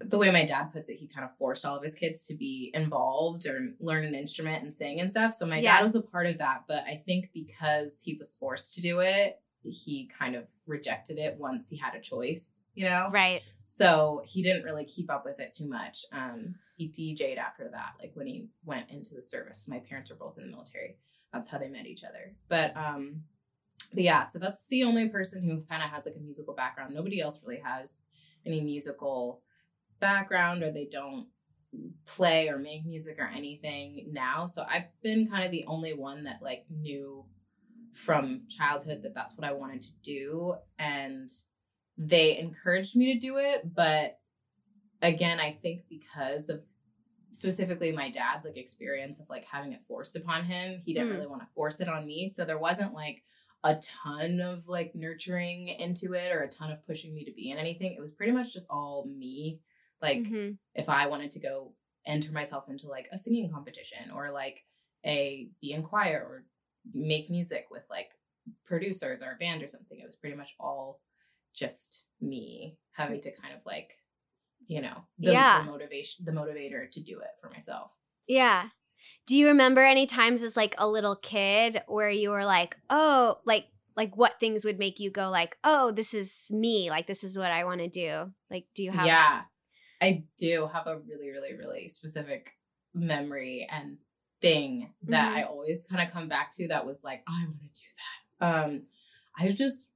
the 0.00 0.18
way 0.18 0.30
my 0.30 0.44
dad 0.44 0.72
puts 0.72 0.88
it, 0.88 0.98
he 0.98 1.06
kind 1.06 1.24
of 1.24 1.36
forced 1.36 1.64
all 1.64 1.76
of 1.76 1.82
his 1.82 1.94
kids 1.94 2.26
to 2.26 2.34
be 2.34 2.70
involved 2.74 3.46
or 3.46 3.70
learn 3.80 4.04
an 4.04 4.14
instrument 4.14 4.62
and 4.62 4.74
sing 4.74 5.00
and 5.00 5.10
stuff. 5.10 5.32
So 5.32 5.46
my 5.46 5.58
yeah. 5.58 5.76
dad 5.76 5.82
was 5.82 5.94
a 5.94 6.02
part 6.02 6.26
of 6.26 6.38
that. 6.38 6.64
But 6.68 6.84
I 6.84 7.02
think 7.04 7.30
because 7.32 8.00
he 8.04 8.14
was 8.14 8.36
forced 8.36 8.74
to 8.74 8.80
do 8.80 9.00
it, 9.00 9.40
he 9.62 10.10
kind 10.18 10.34
of 10.34 10.44
rejected 10.66 11.18
it 11.18 11.36
once 11.38 11.68
he 11.68 11.76
had 11.76 11.94
a 11.94 12.00
choice, 12.00 12.66
you 12.74 12.88
know? 12.88 13.08
Right. 13.12 13.42
So 13.56 14.22
he 14.24 14.42
didn't 14.42 14.64
really 14.64 14.84
keep 14.84 15.10
up 15.10 15.24
with 15.24 15.40
it 15.40 15.52
too 15.56 15.68
much. 15.68 16.04
Um, 16.12 16.54
he 16.76 16.88
DJ'd 16.88 17.38
after 17.38 17.68
that, 17.68 17.94
like 18.00 18.12
when 18.14 18.26
he 18.26 18.48
went 18.64 18.90
into 18.90 19.14
the 19.14 19.22
service. 19.22 19.66
My 19.68 19.80
parents 19.80 20.10
were 20.10 20.16
both 20.16 20.38
in 20.38 20.44
the 20.44 20.50
military. 20.50 20.96
That's 21.32 21.48
how 21.48 21.58
they 21.58 21.68
met 21.68 21.86
each 21.86 22.04
other. 22.04 22.34
But 22.48 22.76
um, 22.76 23.24
but 23.92 24.02
yeah, 24.02 24.22
so 24.22 24.38
that's 24.38 24.66
the 24.68 24.84
only 24.84 25.08
person 25.08 25.42
who 25.42 25.62
kind 25.68 25.82
of 25.82 25.90
has 25.90 26.06
like 26.06 26.14
a 26.16 26.20
musical 26.20 26.54
background. 26.54 26.94
Nobody 26.94 27.20
else 27.20 27.40
really 27.44 27.60
has 27.60 28.04
any 28.46 28.60
musical 28.60 29.42
background 30.00 30.62
or 30.62 30.70
they 30.70 30.86
don't 30.90 31.26
play 32.06 32.48
or 32.48 32.58
make 32.58 32.86
music 32.86 33.16
or 33.18 33.26
anything 33.26 34.08
now. 34.10 34.46
So 34.46 34.64
I've 34.68 34.86
been 35.02 35.28
kind 35.28 35.44
of 35.44 35.50
the 35.50 35.64
only 35.66 35.92
one 35.92 36.24
that 36.24 36.40
like 36.42 36.64
knew 36.70 37.24
from 37.92 38.42
childhood 38.48 39.02
that 39.02 39.14
that's 39.14 39.36
what 39.36 39.46
I 39.46 39.52
wanted 39.52 39.82
to 39.82 39.92
do. 40.02 40.54
And 40.78 41.28
they 41.96 42.38
encouraged 42.38 42.96
me 42.96 43.12
to 43.12 43.18
do 43.18 43.38
it. 43.38 43.62
But 43.74 44.18
again, 45.02 45.40
I 45.40 45.52
think 45.52 45.82
because 45.90 46.48
of 46.48 46.62
specifically 47.32 47.92
my 47.92 48.10
dad's 48.10 48.46
like 48.46 48.56
experience 48.56 49.20
of 49.20 49.28
like 49.28 49.44
having 49.44 49.72
it 49.72 49.82
forced 49.86 50.16
upon 50.16 50.44
him, 50.44 50.78
he 50.84 50.94
didn't 50.94 51.10
mm. 51.10 51.14
really 51.14 51.26
want 51.26 51.42
to 51.42 51.48
force 51.54 51.80
it 51.80 51.88
on 51.88 52.06
me. 52.06 52.28
So 52.28 52.44
there 52.44 52.58
wasn't 52.58 52.94
like 52.94 53.22
a 53.64 53.76
ton 53.76 54.40
of 54.40 54.68
like 54.68 54.94
nurturing 54.94 55.68
into 55.68 56.14
it 56.14 56.32
or 56.32 56.40
a 56.40 56.48
ton 56.48 56.70
of 56.70 56.86
pushing 56.86 57.14
me 57.14 57.24
to 57.24 57.32
be 57.32 57.50
in 57.50 57.58
anything. 57.58 57.92
It 57.92 58.00
was 58.00 58.12
pretty 58.12 58.32
much 58.32 58.52
just 58.52 58.68
all 58.70 59.06
me. 59.06 59.60
Like 60.00 60.18
mm-hmm. 60.18 60.52
if 60.74 60.88
I 60.88 61.06
wanted 61.06 61.30
to 61.32 61.40
go 61.40 61.72
enter 62.06 62.32
myself 62.32 62.68
into 62.68 62.88
like 62.88 63.08
a 63.12 63.18
singing 63.18 63.50
competition 63.50 64.10
or 64.14 64.30
like 64.30 64.64
a 65.04 65.48
be 65.60 65.72
in 65.72 65.82
choir 65.82 66.24
or 66.26 66.44
make 66.94 67.30
music 67.30 67.66
with 67.70 67.84
like 67.90 68.10
producers 68.64 69.22
or 69.22 69.32
a 69.32 69.36
band 69.36 69.62
or 69.62 69.68
something. 69.68 69.98
It 69.98 70.06
was 70.06 70.16
pretty 70.16 70.36
much 70.36 70.54
all 70.58 71.00
just 71.54 72.04
me 72.20 72.76
having 72.92 73.20
to 73.20 73.30
kind 73.32 73.54
of 73.54 73.60
like, 73.66 73.92
you 74.66 74.80
know, 74.80 75.04
the, 75.18 75.32
yeah. 75.32 75.62
the 75.62 75.70
motivation, 75.70 76.24
the 76.24 76.32
motivator 76.32 76.90
to 76.90 77.00
do 77.00 77.20
it 77.20 77.30
for 77.40 77.50
myself. 77.50 77.92
Yeah. 78.26 78.68
Do 79.26 79.36
you 79.36 79.48
remember 79.48 79.82
any 79.82 80.06
times 80.06 80.42
as 80.42 80.56
like 80.56 80.74
a 80.78 80.88
little 80.88 81.16
kid 81.16 81.82
where 81.86 82.10
you 82.10 82.30
were 82.30 82.44
like, 82.44 82.76
oh, 82.90 83.38
like 83.44 83.66
like 83.96 84.16
what 84.16 84.38
things 84.38 84.64
would 84.64 84.78
make 84.78 85.00
you 85.00 85.10
go 85.10 85.28
like, 85.28 85.56
oh, 85.64 85.90
this 85.90 86.14
is 86.14 86.50
me, 86.52 86.88
like 86.88 87.06
this 87.08 87.24
is 87.24 87.36
what 87.36 87.50
I 87.50 87.64
want 87.64 87.80
to 87.80 87.88
do? 87.88 88.32
Like, 88.48 88.66
do 88.76 88.84
you 88.84 88.92
have? 88.92 89.06
Yeah, 89.06 89.42
I 90.00 90.24
do 90.38 90.68
have 90.72 90.86
a 90.86 90.98
really, 90.98 91.30
really, 91.30 91.54
really 91.54 91.88
specific 91.88 92.52
memory 92.94 93.66
and 93.70 93.98
thing 94.40 94.92
that 95.04 95.28
mm-hmm. 95.28 95.38
I 95.38 95.42
always 95.44 95.84
kind 95.88 96.06
of 96.06 96.12
come 96.12 96.28
back 96.28 96.52
to 96.54 96.68
that 96.68 96.86
was 96.86 97.02
like, 97.04 97.22
I 97.28 97.44
want 97.44 97.74
to 97.74 97.80
do 97.80 97.88
that. 98.40 98.64
Um, 98.64 98.82
I 99.38 99.48
just, 99.48 99.88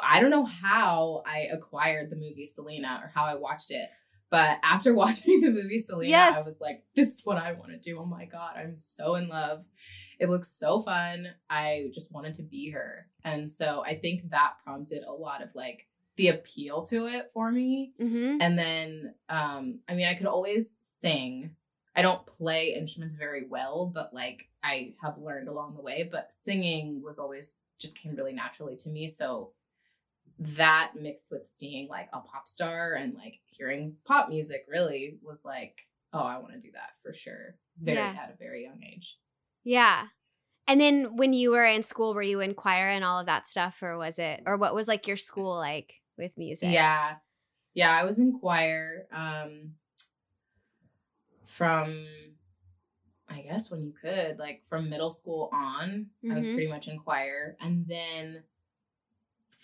I 0.00 0.20
don't 0.20 0.30
know 0.30 0.44
how 0.44 1.22
I 1.26 1.48
acquired 1.50 2.10
the 2.10 2.16
movie 2.16 2.44
Selena 2.44 3.00
or 3.02 3.10
how 3.14 3.24
I 3.24 3.34
watched 3.34 3.70
it. 3.70 3.88
But 4.30 4.58
after 4.62 4.92
watching 4.94 5.40
the 5.40 5.50
movie 5.50 5.78
Selena, 5.78 6.10
yes. 6.10 6.42
I 6.42 6.46
was 6.46 6.60
like, 6.60 6.84
this 6.94 7.14
is 7.14 7.22
what 7.24 7.38
I 7.38 7.52
want 7.52 7.70
to 7.70 7.78
do. 7.78 7.98
Oh 7.98 8.04
my 8.04 8.24
God, 8.24 8.54
I'm 8.56 8.76
so 8.76 9.14
in 9.14 9.28
love. 9.28 9.64
It 10.18 10.28
looks 10.28 10.48
so 10.48 10.82
fun. 10.82 11.28
I 11.48 11.90
just 11.94 12.12
wanted 12.12 12.34
to 12.34 12.42
be 12.42 12.70
her. 12.70 13.06
And 13.24 13.50
so 13.50 13.82
I 13.84 13.96
think 13.96 14.30
that 14.30 14.54
prompted 14.64 15.04
a 15.04 15.12
lot 15.12 15.42
of 15.42 15.54
like 15.54 15.86
the 16.16 16.28
appeal 16.28 16.82
to 16.84 17.06
it 17.06 17.30
for 17.32 17.52
me. 17.52 17.92
Mm-hmm. 18.00 18.38
And 18.40 18.58
then, 18.58 19.14
um, 19.28 19.80
I 19.88 19.94
mean, 19.94 20.06
I 20.06 20.14
could 20.14 20.26
always 20.26 20.76
sing 20.80 21.50
I 21.96 22.02
don't 22.02 22.26
play 22.26 22.74
instruments 22.74 23.14
very 23.14 23.46
well, 23.48 23.90
but 23.92 24.12
like 24.12 24.48
I 24.62 24.94
have 25.00 25.16
learned 25.16 25.48
along 25.48 25.74
the 25.74 25.82
way. 25.82 26.06
But 26.10 26.32
singing 26.32 27.02
was 27.02 27.18
always 27.18 27.54
just 27.80 27.96
came 27.96 28.14
really 28.14 28.34
naturally 28.34 28.76
to 28.76 28.90
me. 28.90 29.08
So 29.08 29.52
that 30.38 30.92
mixed 30.94 31.30
with 31.30 31.46
seeing 31.46 31.88
like 31.88 32.08
a 32.12 32.20
pop 32.20 32.48
star 32.48 32.92
and 32.92 33.14
like 33.14 33.40
hearing 33.46 33.96
pop 34.04 34.28
music 34.28 34.66
really 34.68 35.18
was 35.22 35.46
like, 35.46 35.80
oh, 36.12 36.20
I 36.20 36.36
want 36.38 36.52
to 36.52 36.60
do 36.60 36.70
that 36.72 36.90
for 37.02 37.14
sure. 37.14 37.56
Very 37.80 37.96
yeah. 37.96 38.14
at 38.22 38.34
a 38.34 38.36
very 38.38 38.64
young 38.64 38.82
age. 38.84 39.16
Yeah. 39.64 40.04
And 40.68 40.78
then 40.78 41.16
when 41.16 41.32
you 41.32 41.52
were 41.52 41.64
in 41.64 41.82
school, 41.82 42.12
were 42.12 42.22
you 42.22 42.40
in 42.40 42.52
choir 42.54 42.88
and 42.88 43.04
all 43.04 43.20
of 43.20 43.26
that 43.26 43.46
stuff, 43.46 43.82
or 43.82 43.96
was 43.96 44.18
it, 44.18 44.42
or 44.44 44.58
what 44.58 44.74
was 44.74 44.88
like 44.88 45.06
your 45.06 45.16
school 45.16 45.56
like 45.56 45.94
with 46.16 46.32
music? 46.36 46.70
Yeah. 46.70 47.16
Yeah, 47.74 47.90
I 47.90 48.04
was 48.04 48.18
in 48.18 48.38
choir. 48.38 49.06
Um, 49.12 49.72
from 51.44 52.06
I 53.28 53.40
guess 53.40 53.70
when 53.70 53.82
you 53.82 53.92
could, 54.00 54.38
like 54.38 54.62
from 54.64 54.88
middle 54.88 55.10
school 55.10 55.50
on, 55.52 56.06
mm-hmm. 56.24 56.32
I 56.32 56.36
was 56.36 56.46
mm-hmm. 56.46 56.54
pretty 56.54 56.70
much 56.70 56.88
in 56.88 56.98
choir. 56.98 57.56
And 57.60 57.86
then 57.86 58.44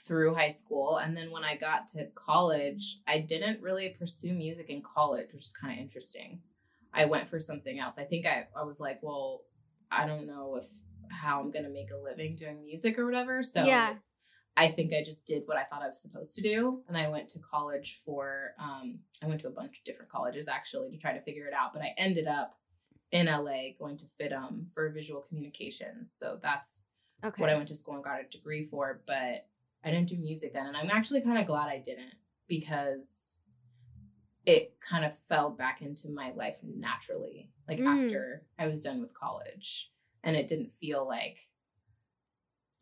through 0.05 0.35
high 0.35 0.51
school. 0.51 0.97
And 0.97 1.17
then 1.17 1.31
when 1.31 1.45
I 1.45 1.57
got 1.57 1.89
to 1.89 2.07
college, 2.15 2.99
I 3.07 3.19
didn't 3.19 3.63
really 3.63 3.91
pursue 3.91 4.33
music 4.33 4.69
in 4.69 4.83
college, 4.83 5.33
which 5.33 5.47
is 5.47 5.53
kind 5.53 5.79
of 5.79 5.83
interesting. 5.83 6.41
I 6.93 7.07
went 7.07 7.29
for 7.29 7.41
something 7.41 7.79
else. 7.79 7.99
I 7.99 8.05
think 8.05 8.27
I, 8.27 8.47
I 8.57 8.65
was 8.65 8.81
like, 8.81 8.99
well, 9.03 9.43
I 9.91 10.07
don't 10.07 10.27
know 10.27 10.57
if 10.57 10.67
how 11.09 11.41
I'm 11.41 11.51
gonna 11.51 11.69
make 11.69 11.91
a 11.91 11.97
living 11.97 12.35
doing 12.37 12.65
music 12.65 12.99
or 12.99 13.05
whatever. 13.07 13.43
So 13.43 13.65
yeah. 13.65 13.95
I 14.57 14.69
think 14.69 14.93
I 14.93 15.03
just 15.03 15.25
did 15.25 15.45
what 15.47 15.57
I 15.57 15.65
thought 15.65 15.83
I 15.83 15.89
was 15.89 16.01
supposed 16.01 16.35
to 16.37 16.43
do. 16.43 16.83
And 16.89 16.97
I 16.97 17.09
went 17.09 17.29
to 17.31 17.39
college 17.39 18.03
for, 18.05 18.55
um, 18.59 18.99
I 19.23 19.27
went 19.27 19.41
to 19.43 19.49
a 19.49 19.53
bunch 19.53 19.79
of 19.79 19.85
different 19.85 20.11
colleges 20.11 20.47
actually 20.47 20.91
to 20.91 20.99
try 20.99 21.13
to 21.13 21.23
figure 21.23 21.47
it 21.47 21.55
out. 21.55 21.73
But 21.73 21.83
I 21.83 21.95
ended 21.97 22.27
up 22.27 22.59
in 23.11 23.27
LA 23.27 23.73
going 23.79 23.97
to 23.99 24.05
FIDM 24.21 24.73
for 24.75 24.91
visual 24.91 25.23
communications. 25.23 26.13
So 26.13 26.39
that's 26.43 26.89
okay. 27.25 27.41
what 27.41 27.51
I 27.51 27.57
went 27.57 27.69
to 27.69 27.75
school 27.75 27.95
and 27.95 28.05
got 28.05 28.21
a 28.21 28.25
degree 28.25 28.65
for. 28.65 29.01
But 29.07 29.47
I 29.85 29.91
didn't 29.91 30.09
do 30.09 30.19
music 30.19 30.53
then. 30.53 30.67
And 30.67 30.77
I'm 30.77 30.91
actually 30.91 31.23
kind 31.23 31.39
of 31.39 31.47
glad 31.47 31.69
I 31.69 31.79
didn't 31.79 32.15
because 32.47 33.39
it 34.45 34.75
kind 34.81 35.05
of 35.05 35.13
fell 35.29 35.51
back 35.51 35.81
into 35.81 36.11
my 36.11 36.33
life 36.33 36.59
naturally, 36.63 37.51
like 37.69 37.79
mm. 37.79 37.87
after 37.87 38.43
I 38.59 38.67
was 38.67 38.81
done 38.83 39.01
with 39.01 39.15
college. 39.15 39.91
And 40.25 40.37
it 40.37 40.47
didn't 40.47 40.73
feel 40.73 41.07
like 41.07 41.39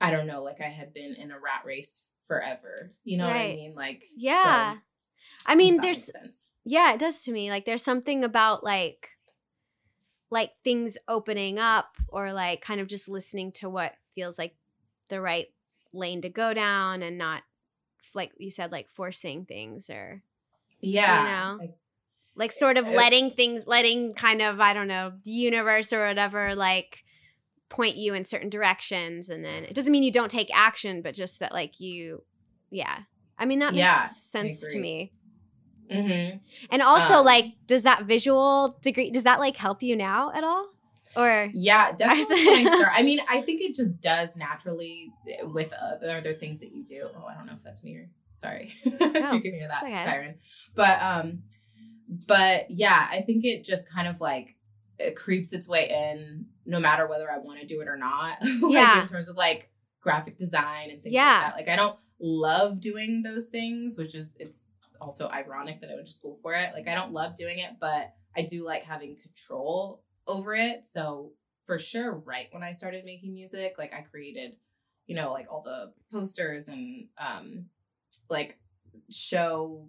I 0.01 0.11
don't 0.11 0.27
know, 0.27 0.43
like 0.43 0.61
I 0.61 0.69
had 0.69 0.95
been 0.95 1.15
in 1.15 1.31
a 1.31 1.39
rat 1.39 1.63
race 1.65 2.05
forever. 2.27 2.93
You 3.05 3.19
know 3.19 3.27
right. 3.27 3.35
what 3.35 3.41
I 3.41 3.55
mean? 3.55 3.75
Like, 3.75 4.05
yeah. 4.17 4.75
So, 4.75 4.81
I 5.47 5.55
mean, 5.55 5.81
there's, 5.81 6.11
yeah, 6.65 6.93
it 6.95 7.01
does 7.01 7.21
to 7.23 7.33
me. 7.33 7.51
Like, 7.51 7.65
there's 7.65 7.83
something 7.83 8.25
about 8.25 8.63
like, 8.65 9.09
like 10.31 10.53
things 10.63 10.97
opening 11.09 11.59
up 11.59 11.97
or 12.09 12.33
like 12.33 12.61
kind 12.61 12.81
of 12.81 12.87
just 12.87 13.09
listening 13.09 13.53
to 13.53 13.69
what 13.69 13.95
feels 14.15 14.39
like 14.39 14.55
the 15.09 15.21
right 15.21 15.49
lane 15.93 16.21
to 16.23 16.29
go 16.29 16.55
down 16.55 17.03
and 17.03 17.19
not 17.19 17.43
like 18.15 18.33
you 18.39 18.51
said 18.51 18.73
like 18.73 18.89
forcing 18.89 19.45
things 19.45 19.91
or 19.91 20.23
yeah 20.81 21.23
you 21.23 21.29
know 21.29 21.59
like, 21.61 21.75
like 22.37 22.51
eh, 22.51 22.55
sort 22.55 22.77
of 22.77 22.87
eh, 22.87 22.95
letting 22.95 23.31
things 23.31 23.67
letting 23.67 24.15
kind 24.15 24.41
of 24.41 24.61
i 24.61 24.73
don't 24.73 24.89
know 24.89 25.13
the 25.25 25.31
universe 25.31 25.93
or 25.93 26.07
whatever 26.07 26.55
like 26.55 27.03
point 27.71 27.97
you 27.97 28.13
in 28.15 28.25
certain 28.25 28.51
directions 28.51 29.31
and 29.31 29.45
then 29.45 29.65
it 29.65 29.75
doesn't 29.75 29.93
mean 29.93 30.03
you 30.03 30.13
don't 30.13 30.31
take 30.31 30.51
action 30.53 31.01
but 31.01 31.15
just 31.15 31.39
that 31.39 31.53
like 31.53 31.81
you 31.81 32.23
yeah. 32.71 32.99
I 33.39 33.47
mean 33.47 33.61
that 33.61 33.75
yeah, 33.75 34.03
makes 34.03 34.17
sense 34.17 34.67
to 34.69 34.79
me. 34.79 35.13
Mm-hmm. 35.91 36.37
and 36.71 36.83
also 36.83 37.15
um, 37.15 37.25
like 37.25 37.47
does 37.67 37.83
that 37.83 38.05
visual 38.05 38.79
degree 38.81 39.11
does 39.11 39.25
that 39.25 39.41
like 39.41 39.57
help 39.57 39.83
you 39.83 39.97
now 39.97 40.31
at 40.33 40.45
all? 40.45 40.69
Or 41.17 41.49
yeah 41.53 41.91
definitely 41.99 42.47
when 42.47 42.69
I, 42.69 42.77
start, 42.77 42.93
I 42.95 43.03
mean 43.03 43.19
i 43.29 43.41
think 43.41 43.61
it 43.61 43.75
just 43.75 44.01
does 44.01 44.37
naturally 44.37 45.11
with 45.43 45.73
other 45.73 46.33
things 46.33 46.61
that 46.61 46.73
you 46.73 46.85
do. 46.85 47.09
Oh 47.17 47.27
i 47.27 47.35
don't 47.35 47.47
know 47.47 47.55
if 47.55 47.63
that's 47.65 47.83
me 47.83 47.97
or 47.97 48.09
sorry. 48.35 48.73
Oh, 48.87 48.91
you 49.33 49.41
can 49.41 49.53
hear 49.53 49.67
that 49.69 49.83
okay. 49.83 49.99
siren. 49.99 50.35
But 50.77 51.03
um 51.03 51.43
but 52.27 52.71
yeah 52.71 53.09
i 53.11 53.21
think 53.21 53.45
it 53.45 53.65
just 53.65 53.89
kind 53.89 54.07
of 54.07 54.21
like 54.21 54.57
it 55.01 55.17
creeps 55.17 55.53
its 55.53 55.67
way 55.69 55.89
in 55.89 56.47
no 56.71 56.81
matter 56.81 57.07
whether 57.07 57.31
I 57.31 57.39
want 57.39 57.61
to 57.61 57.67
do 57.67 57.81
it 57.81 57.89
or 57.89 57.97
not. 57.97 58.39
like 58.63 58.73
Yeah. 58.73 59.03
in 59.03 59.09
terms 59.09 59.29
of 59.29 59.37
like 59.37 59.71
graphic 60.01 60.39
design 60.39 60.91
and 60.91 61.03
things 61.03 61.13
Yeah. 61.15 61.25
like 61.43 61.45
that. 61.47 61.57
Like 61.57 61.69
I 61.69 61.77
don't 61.77 61.99
love 62.21 62.81
doing 62.81 63.23
those 63.23 63.49
things, 63.49 63.99
which 63.99 64.15
is 64.15 64.37
it's 64.41 64.67
also 65.01 65.29
ironic 65.29 65.81
that 65.81 65.91
I 65.91 65.95
went 65.95 66.07
to 66.07 66.13
school 66.13 66.39
for 66.43 66.55
it. 66.55 66.73
Like 66.75 66.89
I 66.89 66.95
don't 66.95 67.13
love 67.13 67.35
doing 67.35 67.59
it, 67.59 67.73
but 67.81 68.13
I 68.37 68.43
do 68.43 68.65
like 68.65 68.85
having 68.85 69.17
control 69.17 70.03
over 70.27 70.55
it. 70.55 70.87
So 70.87 71.33
for 71.67 71.79
sure, 71.79 72.13
right 72.13 72.47
when 72.53 72.63
I 72.63 72.73
started 72.73 73.05
making 73.05 73.35
music, 73.35 73.75
like 73.79 73.93
I 73.95 74.03
created, 74.03 74.57
you 75.07 75.17
know, 75.17 75.33
like 75.33 75.47
all 75.51 75.63
the 75.63 75.93
posters 76.13 76.69
and 76.69 77.07
um 77.19 77.67
like 78.29 78.59
show 79.11 79.89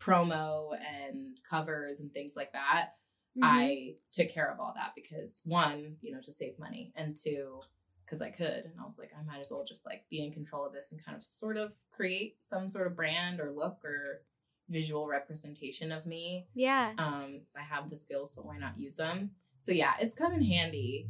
promo 0.00 0.70
and 1.02 1.38
covers 1.48 2.00
and 2.00 2.12
things 2.12 2.34
like 2.36 2.52
that. 2.52 2.90
Mhm. 3.36 3.42
I 3.42 3.96
took 4.12 4.28
care 4.30 4.52
of 4.52 4.60
all 4.60 4.72
that 4.76 4.92
because 4.94 5.42
one, 5.44 5.96
you 6.00 6.12
know, 6.14 6.20
to 6.20 6.30
save 6.30 6.58
money, 6.58 6.92
and 6.96 7.16
two, 7.16 7.60
because 8.04 8.20
I 8.20 8.30
could. 8.30 8.64
And 8.64 8.74
I 8.80 8.84
was 8.84 8.98
like, 8.98 9.12
I 9.18 9.22
might 9.24 9.40
as 9.40 9.50
well 9.50 9.64
just 9.64 9.86
like 9.86 10.04
be 10.10 10.22
in 10.24 10.32
control 10.32 10.66
of 10.66 10.72
this 10.72 10.92
and 10.92 11.02
kind 11.04 11.16
of 11.16 11.24
sort 11.24 11.56
of 11.56 11.72
create 11.90 12.36
some 12.42 12.68
sort 12.68 12.86
of 12.86 12.94
brand 12.96 13.40
or 13.40 13.50
look 13.50 13.82
or 13.84 14.22
visual 14.68 15.06
representation 15.06 15.92
of 15.92 16.06
me. 16.06 16.46
yeah. 16.54 16.92
Um, 16.98 17.42
I 17.56 17.62
have 17.62 17.90
the 17.90 17.96
skills, 17.96 18.34
so 18.34 18.42
why 18.42 18.58
not 18.58 18.78
use 18.78 18.96
them? 18.96 19.32
So 19.58 19.72
yeah, 19.72 19.94
it's 20.00 20.14
come 20.14 20.32
in 20.34 20.42
handy. 20.44 21.08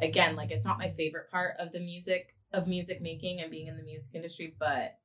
Again, 0.00 0.36
like 0.36 0.50
it's 0.50 0.64
not 0.64 0.78
my 0.78 0.90
favorite 0.90 1.30
part 1.30 1.56
of 1.58 1.72
the 1.72 1.80
music 1.80 2.36
of 2.52 2.66
music 2.68 3.00
making 3.00 3.40
and 3.40 3.50
being 3.50 3.66
in 3.66 3.76
the 3.76 3.82
music 3.82 4.14
industry, 4.14 4.54
but 4.58 4.98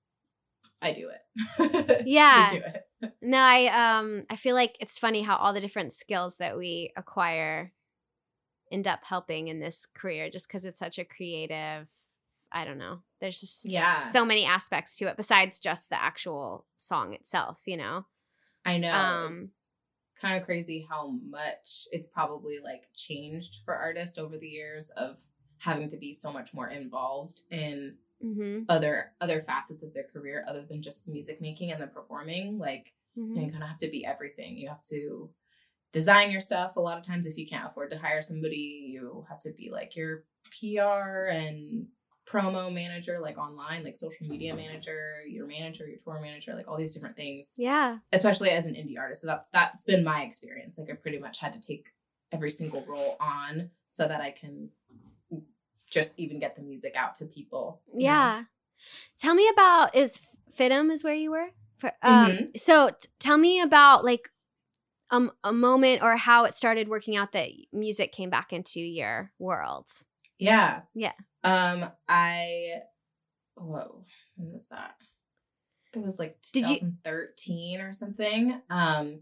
I 0.82 0.92
do 0.94 1.10
it. 1.10 2.04
Yeah. 2.08 2.48
I 2.50 2.56
do 2.56 2.64
it. 2.64 2.84
No, 3.24 3.38
I 3.38 3.68
um 4.00 4.26
I 4.32 4.36
feel 4.36 4.56
like 4.56 4.76
it's 4.80 4.98
funny 4.98 5.22
how 5.22 5.36
all 5.38 5.54
the 5.54 5.60
different 5.60 5.92
skills 5.94 6.38
that 6.38 6.58
we 6.58 6.92
acquire 6.96 7.72
end 8.72 8.88
up 8.88 9.02
helping 9.04 9.48
in 9.48 9.60
this 9.60 9.86
career 9.86 10.30
just 10.30 10.48
because 10.48 10.66
it's 10.66 10.80
such 10.80 10.98
a 10.98 11.06
creative 11.06 11.88
I 12.52 12.66
don't 12.66 12.80
know. 12.80 13.00
There's 13.20 13.40
just 13.40 13.66
Yeah. 13.66 14.00
so 14.00 14.26
many 14.26 14.44
aspects 14.46 14.98
to 14.98 15.06
it 15.06 15.18
besides 15.18 15.60
just 15.60 15.90
the 15.90 16.02
actual 16.02 16.66
song 16.78 17.14
itself, 17.14 17.60
you 17.66 17.78
know? 17.78 18.06
I 18.66 18.78
know. 18.78 18.92
Um, 18.92 19.34
it's 19.34 19.66
kind 20.20 20.36
of 20.38 20.44
crazy 20.46 20.86
how 20.90 21.18
much 21.30 21.88
it's 21.92 22.08
probably 22.08 22.60
like 22.64 22.90
changed 22.96 23.64
for 23.66 23.76
artists 23.76 24.18
over 24.18 24.38
the 24.38 24.48
years 24.50 24.90
of 24.92 25.18
having 25.60 25.88
to 25.90 25.98
be 25.98 26.12
so 26.12 26.32
much 26.32 26.54
more 26.54 26.70
involved 26.70 27.42
in 27.52 27.96
Mm-hmm. 28.24 28.63
other 28.70 29.13
other 29.20 29.42
facets 29.42 29.84
of 29.84 29.94
their 29.94 30.04
career 30.04 30.46
other 30.48 30.62
than 30.62 30.82
just 30.82 31.06
the 31.06 31.12
music 31.12 31.42
making 31.42 31.72
and 31.72 31.82
the 31.82 31.88
performing. 31.88 32.60
Like 32.60 32.94
mm-hmm. 33.18 33.36
know, 33.36 33.42
you 33.46 33.51
kind 33.51 33.63
of 33.63 33.70
have 33.70 33.80
to 33.80 33.90
be 33.90 34.06
everything. 34.06 34.58
You 34.58 34.70
have 34.70 34.84
to 34.84 35.30
design 35.92 36.32
your 36.32 36.42
stuff. 36.42 36.75
A 36.75 36.80
lot 36.80 36.98
of 36.98 37.04
times, 37.06 37.25
if 37.25 37.38
you 37.38 37.48
can't 37.48 37.70
afford 37.70 37.92
to 37.92 37.98
hire 37.98 38.22
somebody, 38.22 38.88
you 38.90 39.25
have 39.30 39.40
to 39.40 39.51
be 39.54 39.70
like 39.72 39.96
your 39.96 40.24
PR 40.60 41.30
and 41.32 41.88
promo 42.32 42.74
manager, 42.74 43.20
like 43.20 43.38
online, 43.38 43.84
like 43.84 43.98
social 43.98 44.25
media 44.25 44.56
manager, 44.56 45.22
your 45.28 45.48
manager, 45.48 45.88
your 45.88 45.98
tour 45.98 46.20
manager, 46.22 46.54
like 46.56 46.68
all 46.68 46.78
these 46.78 46.94
different 46.94 47.16
things 47.16 47.54
Yeah. 47.58 47.98
especially 48.13 48.51
as 48.51 48.66
an 48.66 48.75
indie 48.75 48.98
artist. 48.98 49.22
So 49.22 49.28
that's 49.28 49.48
that's 49.51 49.84
been 49.84 50.04
my 50.04 50.24
experience. 50.24 50.80
Like 50.80 50.90
I 50.90 50.94
pretty 50.94 51.20
much 51.20 51.40
had 51.40 51.54
to 51.54 51.62
take 51.62 51.90
every 52.32 52.51
single 52.51 52.86
role 52.88 53.18
on 53.20 53.70
so 53.88 54.08
that 54.08 54.22
I 54.22 54.32
can 54.32 54.70
just 55.92 56.18
even 56.18 56.40
get 56.40 56.56
the 56.56 56.62
music 56.62 56.96
out 56.96 57.16
to 57.16 57.26
people. 57.26 57.82
you 57.94 58.00
know? 58.00 58.06
Yeah. 58.06 58.44
Tell 59.20 59.36
me 59.36 59.48
about 59.50 59.94
is 59.96 60.20
FIDM 60.58 60.92
is 60.92 61.04
where 61.04 61.14
you 61.14 61.32
were? 61.32 61.50
For, 61.78 61.92
um, 62.02 62.32
Mhm. 62.32 62.58
So 62.60 62.90
t- 62.90 63.10
tell 63.20 63.38
me 63.38 63.62
about 63.62 64.04
like 64.04 64.30
um, 65.12 65.32
a 65.44 65.52
moment 65.52 66.02
or 66.02 66.16
how 66.16 66.46
it 66.46 66.54
started 66.54 66.88
working 66.88 67.18
out 67.18 67.34
that 67.34 67.50
music 67.74 68.12
came 68.14 68.30
back 68.30 68.54
into 68.54 68.80
your 68.80 69.32
world. 69.40 69.90
Yeah. 70.40 70.82
Yeah. 70.96 71.12
Um 71.44 71.92
I 72.08 72.82
whoa, 73.56 74.06
when 74.38 74.54
was 74.54 74.68
that? 74.70 74.96
It 75.94 76.02
was 76.02 76.18
like 76.18 76.38
Did 76.54 76.70
you- 76.70 76.76
2013 76.80 77.82
or 77.82 77.94
something. 77.94 78.62
Um 78.70 79.20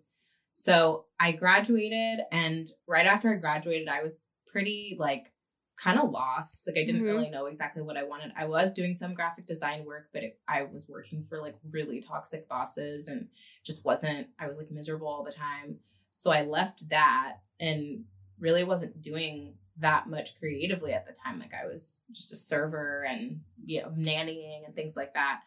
so 0.52 1.06
I 1.20 1.32
graduated 1.32 2.20
and 2.32 2.70
right 2.88 3.06
after 3.08 3.32
I 3.32 3.36
graduated 3.36 3.88
I 3.90 4.04
was 4.04 4.32
pretty 4.48 4.96
like 5.00 5.32
kind 5.82 5.98
of 6.00 6.10
lost. 6.10 6.68
Like 6.68 6.76
I 6.78 6.84
didn't 6.86 7.02
Mhm. 7.02 7.06
really 7.06 7.30
know 7.30 7.46
exactly 7.46 7.82
what 7.82 7.96
I 7.98 8.04
wanted. 8.04 8.34
I 8.36 8.46
was 8.46 8.74
doing 8.74 8.94
some 8.94 9.14
graphic 9.14 9.46
design 9.46 9.86
work, 9.86 10.10
but 10.12 10.24
it, 10.24 10.40
I 10.48 10.64
was 10.64 10.90
working 10.90 11.24
for 11.24 11.40
like 11.42 11.58
really 11.70 12.02
toxic 12.02 12.50
bosses 12.50 13.08
and 13.08 13.30
just 13.64 13.86
wasn't 13.86 14.28
I 14.38 14.48
was 14.48 14.58
like 14.58 14.72
miserable 14.72 15.08
all 15.08 15.24
the 15.24 15.32
time. 15.32 15.80
So 16.12 16.32
I 16.32 16.44
left 16.44 16.90
that 16.90 17.38
and 17.60 18.04
really 18.40 18.64
wasn't 18.64 19.02
doing 19.02 19.58
that 19.78 20.10
much 20.10 20.38
creatively 20.38 20.92
at 20.92 21.06
the 21.08 21.14
time. 21.14 21.40
Like 21.40 21.54
I 21.54 21.66
was 21.66 22.04
just 22.12 22.34
a 22.34 22.36
server 22.36 23.04
and 23.06 23.42
you 23.64 23.82
know 23.82 23.90
nannying 23.92 24.66
and 24.66 24.76
things 24.76 24.98
like 24.98 25.14
that. 25.14 25.42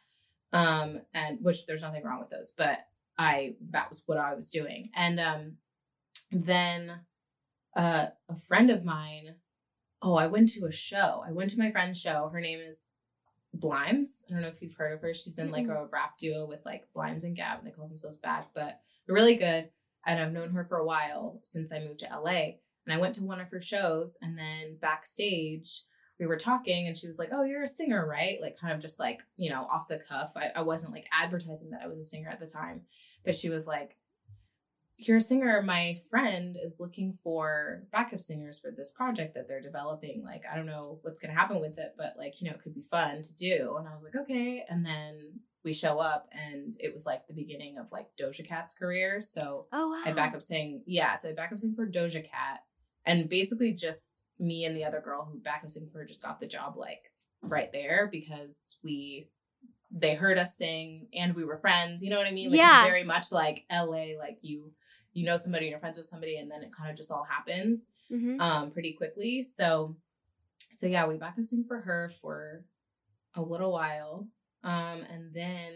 Um, 0.54 1.02
and 1.12 1.38
which 1.42 1.66
there's 1.66 1.82
nothing 1.82 2.04
wrong 2.04 2.20
with 2.20 2.30
those, 2.30 2.52
but 2.56 2.78
I 3.18 3.56
that 3.70 3.90
was 3.90 4.02
what 4.06 4.16
I 4.18 4.34
was 4.34 4.50
doing. 4.50 4.90
And 4.94 5.20
um, 5.20 5.56
then 6.30 7.00
uh, 7.76 8.06
a 8.30 8.36
friend 8.36 8.70
of 8.70 8.84
mine. 8.84 9.36
Oh, 10.02 10.14
I 10.16 10.26
went 10.26 10.48
to 10.50 10.66
a 10.66 10.72
show. 10.72 11.22
I 11.26 11.30
went 11.32 11.50
to 11.50 11.58
my 11.58 11.70
friend's 11.70 12.00
show. 12.00 12.28
Her 12.32 12.40
name 12.40 12.58
is 12.58 12.90
Blimes. 13.54 14.24
I 14.28 14.32
don't 14.32 14.42
know 14.42 14.48
if 14.48 14.60
you've 14.60 14.74
heard 14.74 14.92
of 14.92 15.00
her. 15.02 15.14
She's 15.14 15.38
in 15.38 15.50
like 15.50 15.68
a 15.68 15.86
rap 15.92 16.18
duo 16.18 16.46
with 16.46 16.64
like 16.64 16.88
Blimes 16.94 17.24
and 17.24 17.36
Gab. 17.36 17.58
and 17.58 17.66
They 17.66 17.70
call 17.70 17.86
themselves 17.86 18.16
Bad, 18.16 18.46
but 18.54 18.80
they're 19.06 19.14
really 19.14 19.36
good. 19.36 19.70
And 20.04 20.18
I've 20.18 20.32
known 20.32 20.50
her 20.52 20.64
for 20.64 20.78
a 20.78 20.84
while 20.84 21.38
since 21.42 21.70
I 21.72 21.78
moved 21.78 22.00
to 22.00 22.08
LA. 22.12 22.54
And 22.84 22.92
I 22.92 22.96
went 22.96 23.14
to 23.16 23.24
one 23.24 23.40
of 23.40 23.48
her 23.50 23.60
shows, 23.60 24.18
and 24.22 24.36
then 24.36 24.76
backstage, 24.80 25.84
we 26.18 26.26
were 26.26 26.36
talking, 26.36 26.88
and 26.88 26.96
she 26.96 27.06
was 27.06 27.16
like, 27.18 27.28
Oh, 27.32 27.44
you're 27.44 27.62
a 27.62 27.68
singer, 27.68 28.04
right? 28.04 28.38
Like, 28.40 28.58
kind 28.58 28.72
of 28.72 28.80
just 28.80 28.98
like, 28.98 29.20
you 29.36 29.50
know, 29.50 29.68
off 29.72 29.86
the 29.86 29.98
cuff. 29.98 30.32
I, 30.36 30.50
I 30.56 30.62
wasn't 30.62 30.92
like 30.92 31.06
advertising 31.12 31.70
that 31.70 31.82
I 31.84 31.86
was 31.86 32.00
a 32.00 32.04
singer 32.04 32.28
at 32.28 32.40
the 32.40 32.46
time, 32.46 32.80
but 33.24 33.36
she 33.36 33.50
was 33.50 33.68
like, 33.68 33.96
You're 35.06 35.18
a 35.18 35.20
singer. 35.20 35.62
My 35.62 35.96
friend 36.10 36.56
is 36.62 36.78
looking 36.80 37.18
for 37.22 37.82
backup 37.92 38.20
singers 38.20 38.58
for 38.58 38.70
this 38.70 38.90
project 38.90 39.34
that 39.34 39.48
they're 39.48 39.60
developing. 39.60 40.24
Like, 40.24 40.42
I 40.50 40.56
don't 40.56 40.66
know 40.66 40.98
what's 41.02 41.20
going 41.20 41.32
to 41.32 41.38
happen 41.38 41.60
with 41.60 41.78
it, 41.78 41.94
but 41.96 42.14
like, 42.18 42.40
you 42.40 42.48
know, 42.48 42.54
it 42.54 42.62
could 42.62 42.74
be 42.74 42.82
fun 42.82 43.22
to 43.22 43.36
do. 43.36 43.76
And 43.78 43.86
I 43.88 43.92
was 43.94 44.02
like, 44.04 44.16
Okay. 44.22 44.64
And 44.68 44.84
then 44.84 45.40
we 45.64 45.72
show 45.72 45.98
up, 46.00 46.28
and 46.32 46.74
it 46.80 46.92
was 46.92 47.06
like 47.06 47.26
the 47.28 47.34
beginning 47.34 47.78
of 47.78 47.92
like 47.92 48.08
Doja 48.20 48.46
Cat's 48.46 48.74
career. 48.74 49.20
So, 49.20 49.66
Oh 49.72 49.90
wow. 49.90 50.02
I 50.04 50.12
back 50.12 50.34
up 50.34 50.42
saying, 50.42 50.82
yeah, 50.86 51.14
so 51.14 51.30
I 51.30 51.34
back 51.34 51.52
up 51.52 51.60
saying 51.60 51.74
for 51.74 51.86
Doja 51.86 52.22
Cat. 52.28 52.64
And 53.06 53.28
basically 53.28 53.72
just 53.72 54.22
me 54.38 54.64
and 54.64 54.76
the 54.76 54.84
other 54.84 55.00
girl 55.00 55.28
who 55.30 55.38
back 55.38 55.62
up 55.62 55.70
sing 55.70 55.88
for 55.92 55.98
her 55.98 56.04
just 56.04 56.22
got 56.22 56.40
the 56.40 56.46
job 56.46 56.76
like 56.76 57.04
right 57.42 57.70
there 57.72 58.08
because 58.10 58.78
we 58.82 59.28
they 59.94 60.14
heard 60.14 60.38
us 60.38 60.56
sing 60.56 61.06
and 61.14 61.34
we 61.34 61.44
were 61.44 61.56
friends. 61.58 62.02
You 62.02 62.10
know 62.10 62.16
what 62.18 62.26
I 62.26 62.30
mean? 62.32 62.50
Like 62.50 62.58
Yeah. 62.58 62.80
it's 62.82 62.88
very 62.88 63.04
much 63.04 63.30
like 63.30 63.64
LA, 63.70 64.16
like 64.18 64.38
you 64.42 64.72
you 65.12 65.24
know 65.24 65.36
somebody, 65.36 65.66
you're 65.66 65.78
friends 65.78 65.96
with 65.96 66.06
somebody, 66.06 66.36
and 66.38 66.50
then 66.50 66.62
it 66.62 66.72
kind 66.72 66.90
of 66.90 66.96
just 66.96 67.10
all 67.10 67.24
happens 67.24 67.82
Mhm. 68.10 68.40
um 68.40 68.70
pretty 68.70 68.92
quickly. 68.92 69.42
So 69.42 69.96
so 70.70 70.86
yeah, 70.86 71.06
we 71.06 71.16
back 71.16 71.34
up 71.36 71.44
sing 71.46 71.64
for 71.64 71.80
her 71.80 72.10
for 72.20 72.64
a 73.34 73.42
little 73.42 73.72
while. 73.72 74.26
Um 74.64 75.02
and 75.10 75.32
then 75.34 75.74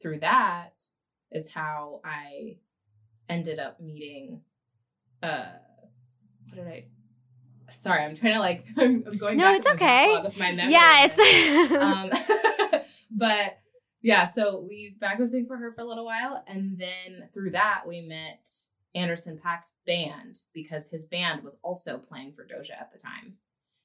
through 0.00 0.20
that 0.20 0.82
is 1.30 1.52
how 1.52 2.00
I 2.04 2.56
ended 3.28 3.58
up 3.58 3.80
meeting 3.80 4.42
uh 5.22 5.52
what 6.48 6.56
did 6.56 6.66
I 6.66 6.84
sorry, 7.68 8.02
I'm 8.04 8.16
trying 8.16 8.32
to 8.34 8.40
like 8.40 8.64
I'm, 8.76 9.04
I'm 9.06 9.16
going 9.16 9.36
No, 9.36 9.44
back 9.44 9.58
it's 9.58 9.68
okay. 9.68 10.22
of 10.24 10.36
my 10.36 10.50
memory 10.52 10.72
Yeah, 10.72 11.04
it's 11.08 11.18
um 11.76 12.80
but 13.10 13.59
yeah 14.02 14.26
so 14.26 14.64
we 14.68 14.96
back 15.00 15.20
up 15.20 15.28
sing 15.28 15.46
for 15.46 15.56
her 15.56 15.70
for 15.72 15.82
a 15.82 15.84
little 15.84 16.04
while 16.04 16.42
and 16.46 16.78
then 16.78 17.28
through 17.32 17.50
that 17.50 17.82
we 17.86 18.00
met 18.02 18.48
Anderson 18.94 19.38
Paak's 19.44 19.72
band 19.86 20.40
because 20.52 20.88
his 20.90 21.04
band 21.04 21.42
was 21.44 21.58
also 21.62 21.98
playing 21.98 22.32
for 22.32 22.44
doja 22.44 22.72
at 22.80 22.90
the 22.92 22.98
time 22.98 23.34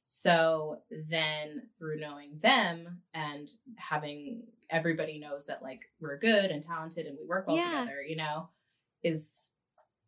so 0.04 0.80
then 1.10 1.64
through 1.78 2.00
knowing 2.00 2.38
them 2.42 3.02
and 3.14 3.50
having 3.78 4.44
everybody 4.70 5.20
knows 5.20 5.46
that 5.48 5.62
like 5.64 5.82
we're 6.00 6.18
good 6.18 6.52
and 6.52 6.64
talented 6.64 7.06
and 7.08 7.18
we 7.20 7.26
work 7.28 7.48
well 7.48 7.58
Yeah. 7.58 7.82
together 7.82 8.02
you 8.08 8.16
know 8.16 8.50
is 9.04 9.50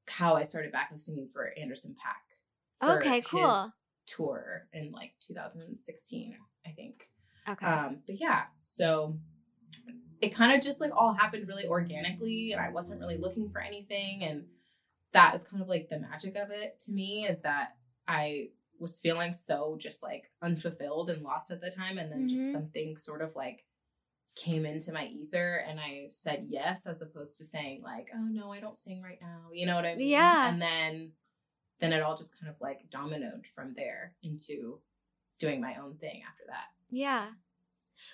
how 0.07 0.35
i 0.35 0.43
started 0.43 0.71
back 0.71 0.89
up 0.91 0.97
singing 0.99 1.27
for 1.27 1.51
Anderson 1.59 1.93
Paak 1.95 2.85
for 2.85 2.99
Okay, 2.99 3.21
cool. 3.21 3.69
tour 4.05 4.67
in 4.73 4.91
like 4.91 5.13
2016 5.19 6.35
i 6.65 6.69
think 6.71 7.09
okay. 7.49 7.65
um, 7.65 7.99
but 8.05 8.19
yeah, 8.19 8.43
so 8.63 9.17
it 10.21 10.33
kind 10.33 10.51
of 10.51 10.61
just 10.63 10.81
like 10.81 10.91
all 10.95 11.13
happened 11.13 11.47
really 11.47 11.67
organically, 11.67 12.51
and 12.51 12.61
I 12.61 12.69
wasn't 12.69 12.99
really 12.99 13.17
looking 13.17 13.49
for 13.49 13.61
anything. 13.61 14.23
And 14.23 14.45
that 15.13 15.35
is 15.35 15.43
kind 15.43 15.61
of 15.61 15.69
like 15.69 15.89
the 15.89 15.99
magic 15.99 16.35
of 16.35 16.49
it 16.51 16.79
to 16.81 16.91
me 16.91 17.25
is 17.27 17.41
that 17.41 17.75
I 18.07 18.49
was 18.79 18.99
feeling 18.99 19.33
so 19.33 19.75
just 19.79 20.03
like 20.03 20.31
unfulfilled 20.41 21.09
and 21.09 21.23
lost 21.23 21.51
at 21.51 21.61
the 21.61 21.71
time. 21.71 21.97
And 21.97 22.11
then 22.11 22.25
Mhm. 22.27 22.29
just 22.29 22.51
something 22.51 22.97
sort 22.97 23.21
of 23.21 23.35
like 23.35 23.65
came 24.35 24.65
into 24.67 24.91
my 24.91 25.07
ether 25.07 25.55
and 25.67 25.79
I 25.79 26.07
said 26.09 26.45
yes 26.49 26.85
as 26.85 27.01
opposed 27.01 27.37
to 27.37 27.45
saying 27.45 27.81
like, 27.81 28.09
oh 28.13 28.27
no, 28.29 28.51
I 28.51 28.59
don't 28.59 28.77
sing 28.77 29.01
right 29.01 29.19
now. 29.19 29.49
You 29.51 29.65
know 29.65 29.75
what 29.75 29.85
I 29.85 29.95
mean? 29.95 30.09
Yeah. 30.09 30.47
And 30.49 30.61
then 30.61 31.13
then 31.79 31.93
it 31.93 32.01
all 32.01 32.15
just 32.15 32.39
kind 32.39 32.49
of 32.51 32.59
like 32.59 32.89
dominoed 32.91 33.45
from 33.47 33.73
there 33.75 34.15
into 34.23 34.81
doing 35.39 35.61
my 35.61 35.75
own 35.75 35.95
thing 35.97 36.21
after 36.27 36.43
that. 36.47 36.65
Yeah. 36.89 37.31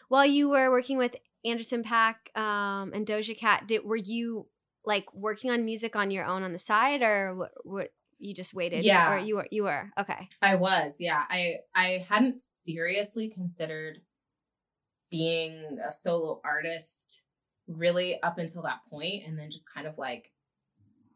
While 0.09 0.25
you 0.25 0.49
were 0.49 0.69
working 0.71 0.97
with 0.97 1.15
Anderson 1.45 1.83
Paak 1.83 2.15
um, 2.37 2.93
and 2.93 3.05
Doja 3.05 3.37
Cat, 3.37 3.67
did 3.67 3.83
were 3.83 3.95
you 3.95 4.47
like 4.85 5.13
working 5.13 5.51
on 5.51 5.65
music 5.65 5.95
on 5.95 6.11
your 6.11 6.25
own 6.25 6.43
on 6.43 6.53
the 6.53 6.59
side, 6.59 7.01
or 7.01 7.35
what? 7.35 7.51
what 7.63 7.87
you 8.19 8.33
just 8.33 8.53
waited? 8.53 8.85
Yeah. 8.85 9.13
Or 9.13 9.17
you 9.19 9.35
were 9.35 9.47
you 9.51 9.63
were 9.63 9.89
okay. 9.99 10.29
I 10.41 10.55
was, 10.55 10.97
yeah. 10.99 11.23
I 11.29 11.57
I 11.75 12.05
hadn't 12.09 12.41
seriously 12.41 13.27
considered 13.29 13.99
being 15.11 15.77
a 15.85 15.91
solo 15.91 16.41
artist 16.43 17.21
really 17.67 18.21
up 18.23 18.37
until 18.37 18.61
that 18.63 18.79
point, 18.89 19.23
and 19.25 19.37
then 19.37 19.51
just 19.51 19.73
kind 19.73 19.87
of 19.87 19.97
like 19.97 20.31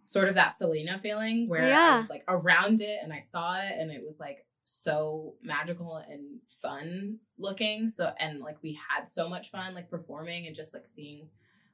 sort 0.06 0.30
of 0.30 0.36
that 0.36 0.56
Selena 0.56 0.98
feeling 1.00 1.50
where 1.50 1.68
Yeah. 1.68 1.94
I 1.94 1.98
was 1.98 2.10
like 2.10 2.24
around 2.30 2.80
it 2.80 3.00
and 3.04 3.12
I 3.12 3.20
saw 3.20 3.56
it 3.58 3.74
and 3.78 3.92
it 3.92 4.02
was 4.04 4.20
like 4.22 4.46
so 4.70 5.36
magical 5.42 5.96
and 5.96 6.40
fun 6.62 7.20
looking. 7.38 7.88
So 7.88 8.12
and 8.20 8.42
like 8.42 8.58
we 8.62 8.74
had 8.74 9.08
so 9.08 9.30
much 9.30 9.50
fun 9.50 9.74
like 9.74 9.90
performing 9.90 10.46
and 10.46 10.56
just 10.56 10.74
like 10.74 10.88
seeing 10.88 11.30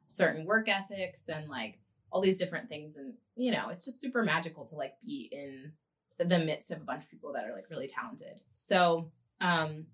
certain 0.05 0.45
work 0.45 0.69
ethics 0.69 1.27
and 1.27 1.49
like 1.49 1.79
all 2.11 2.21
these 2.21 2.37
different 2.37 2.69
things 2.69 2.97
and 2.97 3.13
you 3.35 3.51
know, 3.51 3.69
it's 3.69 3.85
just 3.85 3.99
super 3.99 4.23
magical 4.23 4.63
to 4.65 4.75
like 4.75 4.93
be 5.03 5.27
in 5.31 5.71
the 6.19 6.37
midst 6.37 6.69
of 6.69 6.81
a 6.81 6.83
bunch 6.83 7.01
of 7.03 7.09
people 7.09 7.33
that 7.33 7.45
are 7.45 7.53
like 7.55 7.69
really 7.71 7.87
talented. 7.87 8.41
So, 8.53 9.11
um 9.41 9.87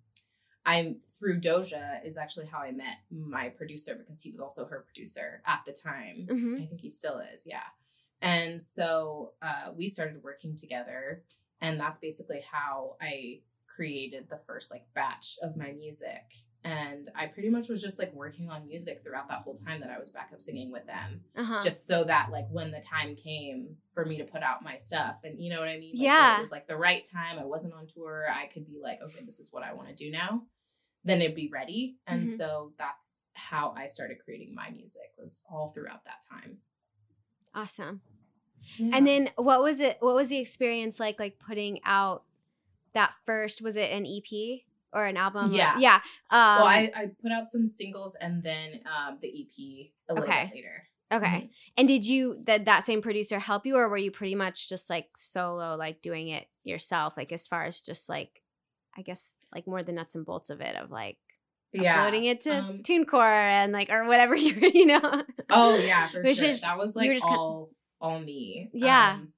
I'm 0.65 0.97
through 1.17 1.39
Doja 1.39 2.05
is 2.05 2.17
actually 2.17 2.47
how 2.47 2.59
I 2.59 2.71
met 2.71 2.97
my 3.09 3.47
producer 3.47 3.95
because 3.95 4.21
he 4.21 4.29
was 4.29 4.41
also 4.41 4.65
her 4.65 4.83
producer 4.85 5.41
at 5.47 5.61
the 5.65 5.71
time. 5.71 6.27
hmm 6.29 6.55
I 6.61 6.65
think 6.65 6.81
he 6.81 6.89
still 6.89 7.21
is, 7.33 7.47
yeah. 7.47 7.63
And 8.21 8.61
so 8.61 9.31
uh, 9.41 9.71
we 9.73 9.87
started 9.87 10.21
working 10.21 10.57
together, 10.57 11.23
and 11.61 11.79
that's 11.79 11.99
basically 11.99 12.41
how 12.51 12.95
I 13.01 13.41
created 13.67 14.27
the 14.29 14.37
first 14.37 14.71
like 14.71 14.85
batch 14.93 15.37
of 15.41 15.55
my 15.55 15.71
music. 15.71 16.33
And 16.65 17.07
I 17.15 17.27
pretty 17.27 17.49
much 17.49 17.69
was 17.69 17.81
just 17.81 17.97
like 17.99 18.13
working 18.13 18.49
on 18.49 18.67
music 18.67 19.01
throughout 19.01 19.29
that 19.29 19.43
whole 19.43 19.53
time 19.53 19.79
that 19.79 19.89
I 19.89 19.97
was 19.97 20.09
backup 20.09 20.41
singing 20.41 20.71
with 20.73 20.85
them, 20.85 21.21
Uh-huh. 21.37 21.61
just 21.63 21.87
so 21.87 22.03
that 22.03 22.31
like 22.31 22.47
when 22.49 22.71
the 22.71 22.81
time 22.81 23.15
came 23.15 23.77
for 23.93 24.03
me 24.05 24.17
to 24.17 24.25
put 24.25 24.43
out 24.43 24.61
my 24.61 24.75
stuff, 24.75 25.21
and 25.23 25.39
you 25.39 25.49
know 25.49 25.59
what 25.59 25.69
I 25.69 25.77
mean? 25.77 25.95
Like, 25.95 26.03
Yeah. 26.03 26.37
it 26.37 26.41
was 26.41 26.51
like 26.51 26.67
the 26.67 26.75
right 26.75 27.05
time. 27.05 27.39
I 27.39 27.45
wasn't 27.45 27.73
on 27.75 27.87
tour. 27.87 28.25
I 28.29 28.47
could 28.47 28.65
be 28.67 28.77
like, 28.81 28.99
okay, 29.01 29.23
this 29.23 29.39
is 29.39 29.47
what 29.53 29.63
I 29.63 29.71
want 29.73 29.87
to 29.87 29.95
do 29.95 30.11
now. 30.11 30.43
Then 31.05 31.21
it'd 31.21 31.33
be 31.33 31.47
ready, 31.47 31.97
and 32.07 32.27
Mhm. 32.27 32.37
so 32.37 32.73
that's 32.77 33.27
how 33.31 33.71
I 33.77 33.85
started 33.85 34.17
creating 34.19 34.53
my 34.53 34.69
music. 34.69 35.13
Was 35.17 35.45
all 35.49 35.71
throughout 35.71 36.03
that 36.03 36.21
time. 36.29 36.59
awesome. 37.55 38.01
Yeah. 38.77 38.95
And 38.97 39.07
then 39.07 39.29
what 39.35 39.61
was 39.61 39.79
it? 39.79 39.97
What 39.99 40.15
was 40.15 40.29
the 40.29 40.37
experience 40.37 40.99
like? 40.99 41.19
Like 41.19 41.39
putting 41.39 41.79
out 41.85 42.23
that 42.93 43.13
first? 43.25 43.61
Was 43.61 43.77
it 43.77 43.91
an 43.91 44.05
EP 44.05 44.61
or 44.93 45.05
an 45.05 45.17
album? 45.17 45.51
or- 45.51 45.55
Yeah. 45.55 45.77
yeah. 45.79 45.95
Um, 46.31 46.59
well, 46.59 46.65
I, 46.65 46.91
I 46.95 47.05
put 47.21 47.31
out 47.31 47.49
some 47.51 47.67
singles 47.67 48.15
and 48.15 48.41
then 48.43 48.81
um, 48.85 49.17
the 49.21 49.27
EP 49.27 49.91
a 50.09 50.13
little 50.13 50.27
Okay. 50.29 50.45
bit 50.45 50.55
later. 50.55 50.87
okay. 51.13 51.25
Mhm. 51.45 51.49
And 51.77 51.87
did 51.87 52.05
you 52.05 52.41
that 52.45 52.65
that 52.65 52.83
same 52.83 53.01
producer 53.01 53.39
help 53.39 53.65
you, 53.65 53.75
or 53.77 53.87
were 53.89 53.97
you 53.97 54.11
pretty 54.11 54.35
much 54.35 54.69
just 54.69 54.89
like 54.89 55.07
solo, 55.15 55.75
like 55.75 56.01
doing 56.01 56.29
it 56.29 56.47
yourself? 56.63 57.15
Like 57.17 57.31
as 57.31 57.47
far 57.47 57.65
as 57.65 57.81
just 57.81 58.09
like, 58.09 58.41
I 58.97 59.01
guess 59.01 59.31
like 59.53 59.65
more 59.67 59.83
the 59.83 59.91
nuts 59.91 60.15
and 60.15 60.25
bolts 60.25 60.49
of 60.49 60.61
it, 60.61 60.75
of 60.75 60.89
like 60.91 61.17
Yeah. 61.73 61.99
uploading 61.99 62.25
it 62.25 62.41
to 62.41 62.51
um, 62.57 62.79
TuneCore 62.83 63.23
and 63.23 63.71
like 63.71 63.89
or 63.91 64.05
whatever 64.05 64.35
you 64.45 64.55
you 64.73 64.85
know. 64.87 65.23
Oh 65.49 65.75
yeah, 65.77 66.07
for 66.09 66.21
Which 66.23 66.37
sure. 66.39 66.49
is- 66.49 66.61
that 66.61 66.77
was 66.77 66.95
like 66.95 67.11
kin- 67.11 67.19
all 67.23 67.69
all 68.01 68.19
me. 68.19 68.69
Yeah. 68.73 69.13
Um, 69.13 69.33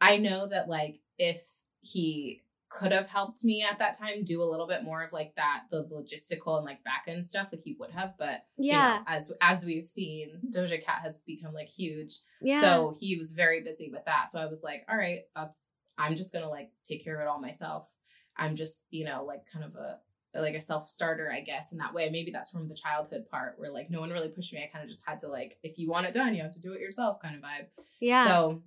I 0.00 0.16
know 0.18 0.46
that 0.46 0.68
like 0.68 1.00
if 1.18 1.42
he 1.80 2.42
could 2.70 2.92
have 2.92 3.08
helped 3.08 3.42
me 3.44 3.64
at 3.68 3.78
that 3.78 3.96
time 3.98 4.24
do 4.24 4.42
a 4.42 4.44
little 4.50 4.66
bit 4.66 4.84
more 4.84 5.02
of 5.02 5.10
like 5.12 5.34
that 5.36 5.62
the 5.70 5.84
logistical 5.84 6.58
and 6.58 6.66
like 6.66 6.84
back 6.84 7.04
end 7.08 7.26
stuff 7.26 7.48
like 7.50 7.62
he 7.64 7.74
would 7.80 7.90
have 7.90 8.12
but 8.18 8.44
you 8.58 8.72
know, 8.72 8.78
Yeah. 8.78 9.02
as 9.06 9.32
as 9.40 9.64
we've 9.64 9.86
seen 9.86 10.38
doja 10.54 10.84
cat 10.84 11.00
has 11.02 11.20
become 11.20 11.54
like 11.54 11.68
huge 11.68 12.18
Yeah. 12.42 12.60
So 12.60 12.94
he 13.00 13.16
was 13.16 13.32
very 13.32 13.62
busy 13.62 13.88
with 13.90 14.04
that. 14.04 14.28
So 14.30 14.38
I 14.38 14.44
was 14.46 14.62
like, 14.62 14.84
all 14.88 14.98
right, 14.98 15.20
that's 15.34 15.82
I'm 15.96 16.14
just 16.14 16.30
gonna 16.32 16.50
like 16.50 16.70
take 16.84 17.02
care 17.02 17.14
of 17.16 17.22
it 17.22 17.26
all 17.26 17.40
myself. 17.40 17.88
I'm 18.36 18.54
just, 18.54 18.84
you 18.90 19.04
know, 19.06 19.24
like 19.24 19.46
kind 19.50 19.64
of 19.64 19.74
a 19.74 19.98
like 20.34 20.54
a 20.54 20.60
self-starter, 20.60 21.32
I 21.32 21.40
guess, 21.40 21.72
in 21.72 21.78
that 21.78 21.94
way. 21.94 22.10
Maybe 22.10 22.30
that's 22.30 22.50
from 22.50 22.68
the 22.68 22.74
childhood 22.74 23.26
part 23.30 23.54
where 23.58 23.70
like 23.70 23.90
no 23.90 24.00
one 24.00 24.10
really 24.10 24.28
pushed 24.28 24.52
me. 24.52 24.62
I 24.62 24.66
kind 24.72 24.82
of 24.84 24.88
just 24.90 25.02
had 25.06 25.20
to 25.20 25.28
like, 25.28 25.58
if 25.62 25.78
you 25.78 25.88
want 25.88 26.06
it 26.06 26.12
done, 26.12 26.34
you 26.34 26.42
have 26.42 26.52
to 26.54 26.60
do 26.60 26.72
it 26.72 26.80
yourself 26.80 27.20
kind 27.22 27.34
of 27.36 27.42
vibe. 27.42 27.66
yeah. 28.00 28.26
So 28.26 28.62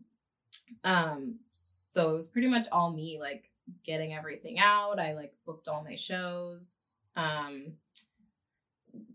um 0.83 1.39
so 1.51 2.11
it 2.13 2.15
was 2.17 2.27
pretty 2.27 2.47
much 2.47 2.67
all 2.71 2.91
me 2.93 3.17
like 3.19 3.49
getting 3.83 4.13
everything 4.13 4.57
out. 4.59 4.99
I 4.99 5.13
like 5.13 5.33
booked 5.45 5.67
all 5.67 5.83
my 5.83 5.95
shows. 5.95 6.97
Um 7.15 7.73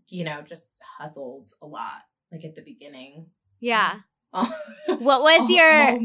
you 0.07 0.23
know, 0.23 0.41
just 0.41 0.81
hustled 0.81 1.49
a 1.61 1.67
lot 1.67 2.03
like 2.31 2.43
at 2.45 2.55
the 2.55 2.61
beginning. 2.61 3.27
yeah. 3.59 3.99
what 4.33 5.21
was 5.23 5.49
your 5.49 5.97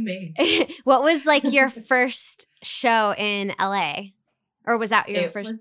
what 0.85 1.03
was 1.03 1.27
like 1.27 1.43
your 1.45 1.69
first 1.71 2.47
show 2.63 3.15
in 3.19 3.53
LA? 3.61 3.95
Or 4.65 4.79
was 4.79 4.91
that 4.91 5.09
your 5.09 5.25
It 5.25 5.33
first 5.33 5.51
was- 5.51 5.61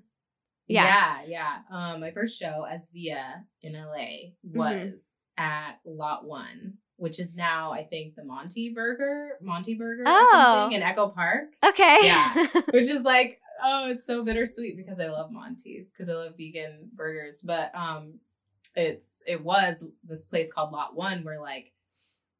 Yeah. 0.71 1.21
yeah, 1.27 1.59
yeah. 1.71 1.93
Um, 1.93 1.99
my 2.01 2.11
first 2.11 2.39
show 2.39 2.65
as 2.69 2.89
VIAA 2.95 3.43
in 3.61 3.73
LA 3.73 4.33
Mm-hmm. 4.45 4.57
was 4.57 5.25
at 5.37 5.79
Lot 5.85 6.25
One, 6.25 6.75
which 6.97 7.19
is 7.19 7.35
now 7.35 7.71
I 7.71 7.83
think 7.83 8.15
the 8.15 8.23
Monty 8.23 8.73
Burger, 8.73 9.37
Monty 9.41 9.75
Burger, 9.75 10.03
Oh. 10.07 10.21
or 10.21 10.25
something 10.61 10.75
in 10.77 10.83
Echo 10.83 11.09
Park, 11.09 11.53
Okay. 11.65 11.99
Yeah. 12.03 12.47
which 12.71 12.89
is 12.89 13.03
like 13.03 13.39
oh, 13.63 13.89
it's 13.91 14.07
so 14.07 14.23
bittersweet 14.25 14.75
because 14.75 14.99
I 14.99 15.07
love 15.09 15.31
Monty's 15.31 15.93
because 15.93 16.09
I 16.09 16.13
love 16.13 16.33
vegan 16.37 16.89
burgers, 16.95 17.43
but 17.45 17.69
um, 17.75 18.15
it's 18.75 19.21
it 19.27 19.43
was 19.43 19.83
this 20.03 20.25
place 20.25 20.51
called 20.51 20.71
Lot 20.71 20.95
One 20.95 21.23
where 21.23 21.39
like 21.39 21.71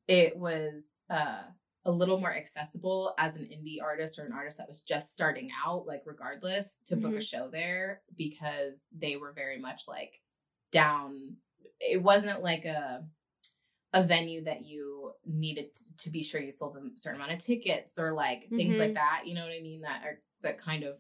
it 0.08 0.36
was 0.38 1.04
uh 1.10 1.42
a 1.86 1.92
little 1.92 2.20
more 2.20 2.34
accessible 2.34 3.14
as 3.18 3.38
an 3.38 3.46
indie 3.46 3.82
artist 3.82 4.20
or 4.20 4.26
an 4.26 4.34
artist 4.34 4.58
that 4.58 4.68
was 4.68 4.84
just 4.84 5.14
starting 5.14 5.50
out, 5.66 5.88
like 5.88 6.04
regardless, 6.06 6.78
to 6.86 6.96
book 6.96 7.14
a 7.14 7.18
Mhm. 7.18 7.22
show 7.22 7.50
there 7.50 8.04
because 8.16 8.90
they 9.00 9.16
were 9.18 9.32
very 9.34 9.58
much 9.58 9.88
like 9.88 10.22
down. 10.72 11.38
It 11.80 12.02
wasn't 12.02 12.44
like 12.44 12.66
a 12.66 13.08
a 13.94 14.04
venue 14.04 14.44
that 14.46 14.64
you 14.64 15.14
needed 15.26 15.74
to, 15.74 15.98
to 15.98 16.10
be 16.10 16.24
sure 16.24 16.40
you 16.42 16.52
sold 16.52 16.78
a 16.78 16.82
certain 16.98 17.20
amount 17.20 17.34
of 17.34 17.40
tickets 17.40 18.00
or 18.00 18.14
like 18.14 18.50
things 18.50 18.78
Mhm. 18.78 18.80
like 18.80 18.94
that. 18.94 19.24
You 19.26 19.34
know 19.36 19.44
what 19.44 19.54
I 19.54 19.60
mean? 19.62 19.82
That 19.82 20.04
are 20.06 20.22
that 20.42 20.58
kind 20.58 20.84
of 20.84 21.00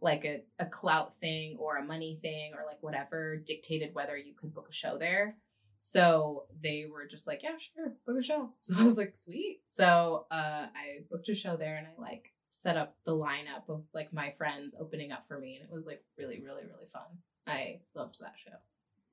like 0.00 0.24
a, 0.24 0.42
a 0.58 0.66
clout 0.66 1.16
thing 1.18 1.56
or 1.58 1.76
a 1.76 1.84
money 1.84 2.18
thing 2.22 2.54
or 2.54 2.64
like 2.66 2.82
whatever 2.82 3.36
dictated 3.36 3.94
whether 3.94 4.16
you 4.16 4.34
could 4.34 4.54
book 4.54 4.68
a 4.70 4.72
show 4.72 4.98
there. 4.98 5.36
So 5.84 6.44
they 6.62 6.86
were 6.88 7.08
just 7.08 7.26
like, 7.26 7.42
yeah, 7.42 7.58
sure, 7.58 7.92
book 8.06 8.16
a 8.20 8.22
show. 8.22 8.50
So 8.60 8.76
I 8.78 8.84
was 8.84 8.96
like, 8.96 9.14
sweet. 9.16 9.62
So 9.66 10.26
uh, 10.30 10.66
I 10.76 11.00
booked 11.10 11.28
a 11.28 11.34
show 11.34 11.56
there 11.56 11.74
and 11.76 11.88
I 11.88 12.00
like 12.00 12.32
set 12.50 12.76
up 12.76 12.94
the 13.04 13.16
lineup 13.16 13.68
of 13.68 13.82
like 13.92 14.12
my 14.12 14.30
friends 14.30 14.76
opening 14.78 15.10
up 15.10 15.26
for 15.26 15.40
me. 15.40 15.56
And 15.56 15.64
it 15.64 15.74
was 15.74 15.88
like 15.88 16.04
really, 16.16 16.40
really, 16.40 16.62
really 16.62 16.86
fun. 16.86 17.02
I 17.48 17.80
loved 17.96 18.20
that 18.20 18.34
show. 18.36 18.52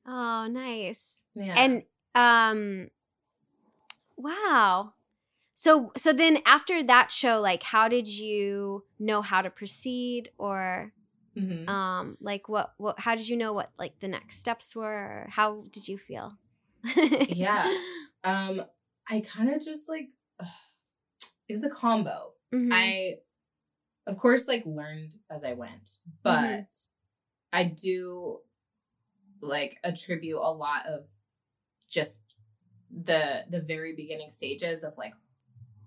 Oh, 0.05 0.45
nice. 0.47 1.23
Yeah. 1.33 1.55
And 1.57 1.83
um 2.13 2.91
wow. 4.15 4.93
So 5.55 5.91
so 5.97 6.13
then 6.13 6.43
after 6.45 6.83
that 6.83 7.09
show 7.09 7.41
like 7.41 7.63
how 7.63 7.87
did 7.87 8.07
you 8.07 8.83
know 8.99 9.23
how 9.23 9.41
to 9.41 9.49
proceed 9.49 10.29
or 10.37 10.93
Mhm. 11.35 11.67
um 11.67 12.17
like 12.21 12.47
what 12.47 12.75
what 12.77 12.99
how 12.99 13.15
did 13.15 13.27
you 13.27 13.37
know 13.37 13.53
what 13.53 13.71
like 13.79 13.99
the 14.01 14.07
next 14.07 14.37
steps 14.37 14.75
were 14.75 15.25
how 15.31 15.63
did 15.71 15.87
you 15.87 15.97
feel? 15.97 16.37
Yeah. 16.85 17.71
um, 18.23 18.63
I 19.09 19.21
kind 19.21 19.53
of 19.53 19.61
just 19.61 19.89
like, 19.89 20.09
it 21.47 21.53
was 21.53 21.63
a 21.63 21.69
combo. 21.69 22.33
Mhm. 22.53 22.69
I, 22.71 23.15
of 24.07 24.17
course, 24.17 24.47
like 24.47 24.63
learned 24.65 25.15
as 25.29 25.43
I 25.43 25.53
went, 25.53 25.97
but 26.23 26.75
I 27.53 27.63
do 27.63 28.39
like 29.41 29.77
attribute 29.83 30.39
a 30.41 30.51
lot 30.51 30.85
of 30.85 31.07
just 31.89 32.21
the 32.91 33.45
the 33.49 33.61
very 33.61 33.95
beginning 33.95 34.31
stages 34.31 34.83
of 34.83 34.97
like 34.97 35.13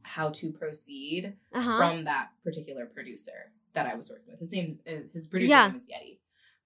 how 0.02 0.30
to 0.30 0.50
proceed 0.52 1.34
uh-huh. 1.52 1.76
from 1.76 2.04
that 2.04 2.28
particular 2.44 2.86
producer 2.86 3.52
that 3.74 3.86
I 3.86 3.94
was 3.94 4.10
working 4.10 4.30
with. 4.30 4.40
His 4.40 4.52
name, 4.52 4.78
uh, 4.86 5.02
his 5.12 5.26
producer 5.28 5.50
Yeah. 5.50 5.66
name 5.68 5.76
is 5.76 5.88
Yeti, 5.88 6.18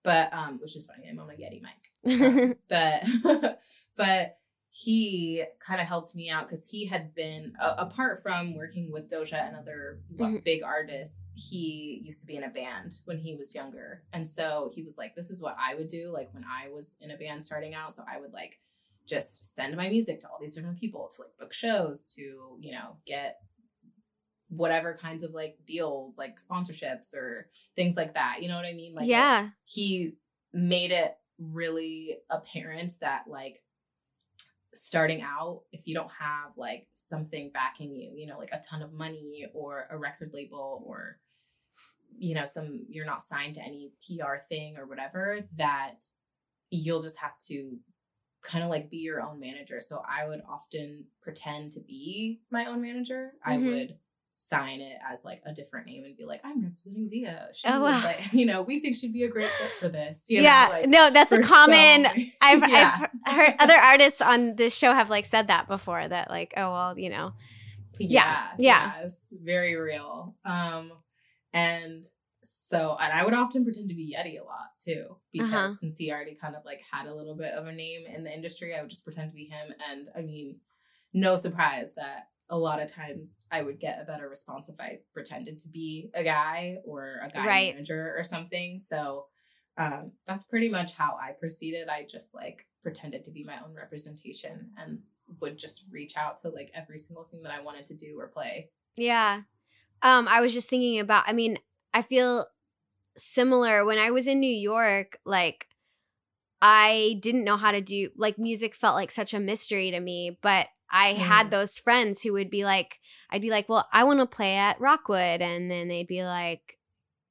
but 0.02 0.32
um, 0.32 0.58
which 0.60 0.76
is 0.76 0.86
funny. 0.86 1.06
I'm 1.08 1.18
on 1.18 1.30
a 1.30 1.34
Yeti 1.34 1.62
mic 1.62 2.56
but 2.68 3.02
but 3.96 4.38
he 4.70 5.42
kind 5.58 5.80
of 5.80 5.86
helped 5.86 6.14
me 6.14 6.28
out 6.28 6.46
because 6.46 6.68
he 6.68 6.84
had 6.84 7.14
been 7.14 7.54
uh, 7.58 7.76
apart 7.78 8.22
from 8.22 8.54
working 8.54 8.92
with 8.92 9.08
Doja 9.08 9.46
and 9.48 9.56
other 9.56 10.00
Mhm. 10.12 10.44
big 10.44 10.62
artists. 10.62 11.28
He 11.34 12.02
used 12.04 12.20
to 12.20 12.26
be 12.26 12.36
in 12.36 12.44
a 12.44 12.50
band 12.50 13.00
when 13.06 13.16
he 13.18 13.34
was 13.36 13.54
younger, 13.54 14.02
and 14.12 14.28
so 14.28 14.70
he 14.74 14.82
was 14.82 14.98
like, 14.98 15.14
"This 15.14 15.30
is 15.30 15.40
what 15.40 15.56
I 15.58 15.74
would 15.76 15.88
do 15.88 16.10
like 16.10 16.32
when 16.34 16.44
I 16.44 16.68
was 16.68 16.96
in 17.00 17.10
a 17.10 17.16
band 17.16 17.42
starting 17.44 17.72
out." 17.74 17.94
So 17.94 18.04
I 18.06 18.20
would 18.20 18.32
like 18.34 18.60
just 19.06 19.54
send 19.54 19.76
my 19.76 19.88
music 19.88 20.20
to 20.20 20.28
all 20.28 20.38
these 20.40 20.54
different 20.56 20.78
people 20.78 21.08
to 21.14 21.22
like 21.22 21.36
book 21.38 21.54
shows 21.54 22.12
to 22.16 22.58
you 22.60 22.72
know 22.72 22.98
get 23.06 23.40
whatever 24.48 24.94
kinds 24.94 25.22
of 25.22 25.32
like 25.32 25.56
deals, 25.66 26.18
like 26.18 26.36
sponsorships 26.38 27.14
or 27.14 27.50
things 27.74 27.96
like 27.96 28.14
that. 28.14 28.38
You 28.42 28.48
know 28.48 28.56
what 28.56 28.66
I 28.66 28.74
mean? 28.74 28.94
Like 28.94 29.08
yeah. 29.08 29.50
He 29.64 30.16
made 30.52 30.92
it 30.92 31.16
really 31.38 32.18
apparent 32.30 32.92
that 33.00 33.24
like 33.26 33.62
starting 34.74 35.22
out 35.22 35.62
if 35.72 35.86
you 35.86 35.94
don't 35.94 36.10
have 36.10 36.50
like 36.56 36.86
something 36.92 37.50
backing 37.52 37.94
you 37.94 38.12
you 38.14 38.26
know 38.26 38.38
like 38.38 38.50
a 38.52 38.60
ton 38.60 38.82
of 38.82 38.92
money 38.92 39.46
or 39.54 39.86
a 39.90 39.96
record 39.96 40.30
label 40.34 40.82
or 40.86 41.18
you 42.18 42.34
know 42.34 42.44
some 42.44 42.84
you're 42.88 43.06
not 43.06 43.22
signed 43.22 43.54
to 43.54 43.62
any 43.62 43.92
PR 44.06 44.36
thing 44.48 44.76
or 44.76 44.86
whatever 44.86 45.40
that 45.56 46.04
you'll 46.70 47.02
just 47.02 47.18
have 47.18 47.38
to 47.38 47.78
kind 48.42 48.62
of 48.62 48.70
like 48.70 48.90
be 48.90 48.98
your 48.98 49.22
own 49.22 49.40
manager 49.40 49.80
so 49.80 50.02
I 50.06 50.28
would 50.28 50.42
often 50.48 51.04
pretend 51.22 51.72
to 51.72 51.80
be 51.80 52.40
my 52.50 52.66
own 52.66 52.82
manager 52.82 53.32
mm-hmm. 53.46 53.50
I 53.50 53.58
would 53.58 53.96
sign 54.36 54.82
it 54.82 54.98
as 55.10 55.24
like 55.24 55.40
a 55.46 55.52
different 55.52 55.86
name 55.86 56.04
and 56.04 56.16
be 56.16 56.24
like, 56.24 56.42
I'm 56.44 56.62
representing 56.62 57.10
VIAA. 57.10 57.54
She 57.54 57.66
oh, 57.66 57.80
wow. 57.80 58.02
like, 58.04 58.20
you 58.32 58.46
know, 58.46 58.62
we 58.62 58.80
think 58.80 58.96
she'd 58.96 59.12
be 59.12 59.24
a 59.24 59.28
great 59.28 59.48
fit 59.48 59.70
for 59.80 59.88
this. 59.88 60.26
yeah, 60.28 60.66
know, 60.66 60.72
like, 60.72 60.88
no, 60.88 61.10
that's 61.10 61.32
a 61.32 61.40
common. 61.40 62.04
So 62.04 62.10
I've, 62.42 62.60
yeah. 62.70 62.98
I've 63.02 63.15
heard 63.32 63.54
other 63.58 63.76
artists 63.76 64.20
on 64.20 64.56
this 64.56 64.74
show 64.74 64.92
have 64.92 65.10
like 65.10 65.26
said 65.26 65.48
that 65.48 65.68
before. 65.68 66.06
That 66.06 66.30
like, 66.30 66.54
oh 66.56 66.72
well, 66.72 66.98
you 66.98 67.10
know. 67.10 67.32
Yeah, 67.98 68.48
yeah, 68.58 68.92
yeah 68.96 69.04
it's 69.04 69.34
very 69.42 69.74
real. 69.76 70.36
Um, 70.44 70.92
and 71.52 72.04
so, 72.42 72.96
and 73.00 73.12
I 73.12 73.24
would 73.24 73.34
often 73.34 73.64
pretend 73.64 73.88
to 73.88 73.94
be 73.94 74.14
Yeti 74.16 74.40
a 74.40 74.44
lot 74.44 74.70
too, 74.78 75.16
because 75.32 75.50
uh-huh. 75.50 75.68
since 75.80 75.96
he 75.96 76.12
already 76.12 76.34
kind 76.34 76.54
of 76.54 76.64
like 76.64 76.82
had 76.90 77.06
a 77.06 77.14
little 77.14 77.34
bit 77.34 77.52
of 77.52 77.66
a 77.66 77.72
name 77.72 78.02
in 78.06 78.22
the 78.22 78.32
industry, 78.32 78.74
I 78.74 78.82
would 78.82 78.90
just 78.90 79.04
pretend 79.04 79.30
to 79.30 79.34
be 79.34 79.46
him. 79.46 79.74
And 79.90 80.08
I 80.16 80.20
mean, 80.20 80.60
no 81.12 81.36
surprise 81.36 81.94
that 81.94 82.28
a 82.48 82.56
lot 82.56 82.80
of 82.80 82.92
times 82.92 83.42
I 83.50 83.62
would 83.62 83.80
get 83.80 84.00
a 84.00 84.04
better 84.04 84.28
response 84.28 84.68
if 84.68 84.78
I 84.78 85.00
pretended 85.12 85.58
to 85.60 85.68
be 85.68 86.10
a 86.14 86.22
guy 86.22 86.78
or 86.84 87.16
a 87.22 87.30
guy 87.30 87.46
right. 87.46 87.74
manager 87.74 88.14
or 88.16 88.22
something. 88.22 88.78
So 88.78 89.26
um, 89.78 90.12
that's 90.26 90.44
pretty 90.44 90.68
much 90.68 90.92
how 90.92 91.18
I 91.20 91.32
proceeded. 91.32 91.88
I 91.88 92.06
just 92.08 92.34
like 92.34 92.66
pretended 92.86 93.24
to 93.24 93.32
be 93.32 93.42
my 93.42 93.56
own 93.66 93.74
representation 93.74 94.70
and 94.78 95.00
would 95.40 95.58
just 95.58 95.88
reach 95.90 96.16
out 96.16 96.36
to 96.36 96.48
like 96.50 96.70
every 96.72 96.98
single 96.98 97.24
thing 97.24 97.42
that 97.42 97.50
I 97.50 97.60
wanted 97.60 97.84
to 97.86 97.94
do 97.94 98.14
or 98.16 98.28
play. 98.28 98.70
Yeah. 98.94 99.40
Um, 100.02 100.28
I 100.28 100.40
was 100.40 100.52
just 100.52 100.70
thinking 100.70 101.00
about, 101.00 101.24
I 101.26 101.32
mean, 101.32 101.58
I 101.92 102.02
feel 102.02 102.46
similar 103.16 103.84
when 103.84 103.98
I 103.98 104.12
was 104.12 104.28
in 104.28 104.38
New 104.38 104.46
York, 104.46 105.18
like 105.26 105.66
I 106.62 107.18
didn't 107.20 107.42
know 107.42 107.56
how 107.56 107.72
to 107.72 107.80
do 107.80 108.10
like 108.16 108.38
music 108.38 108.72
felt 108.72 108.94
like 108.94 109.10
such 109.10 109.34
a 109.34 109.40
mystery 109.40 109.90
to 109.90 109.98
me, 109.98 110.38
but 110.40 110.68
I 110.88 111.14
mm. 111.14 111.16
had 111.16 111.50
those 111.50 111.80
friends 111.80 112.22
who 112.22 112.34
would 112.34 112.50
be 112.50 112.64
like, 112.64 113.00
I'd 113.30 113.42
be 113.42 113.50
like, 113.50 113.68
well, 113.68 113.88
I 113.92 114.04
want 114.04 114.20
to 114.20 114.26
play 114.26 114.54
at 114.54 114.80
Rockwood. 114.80 115.42
And 115.42 115.68
then 115.68 115.88
they'd 115.88 116.06
be 116.06 116.22
like, 116.22 116.78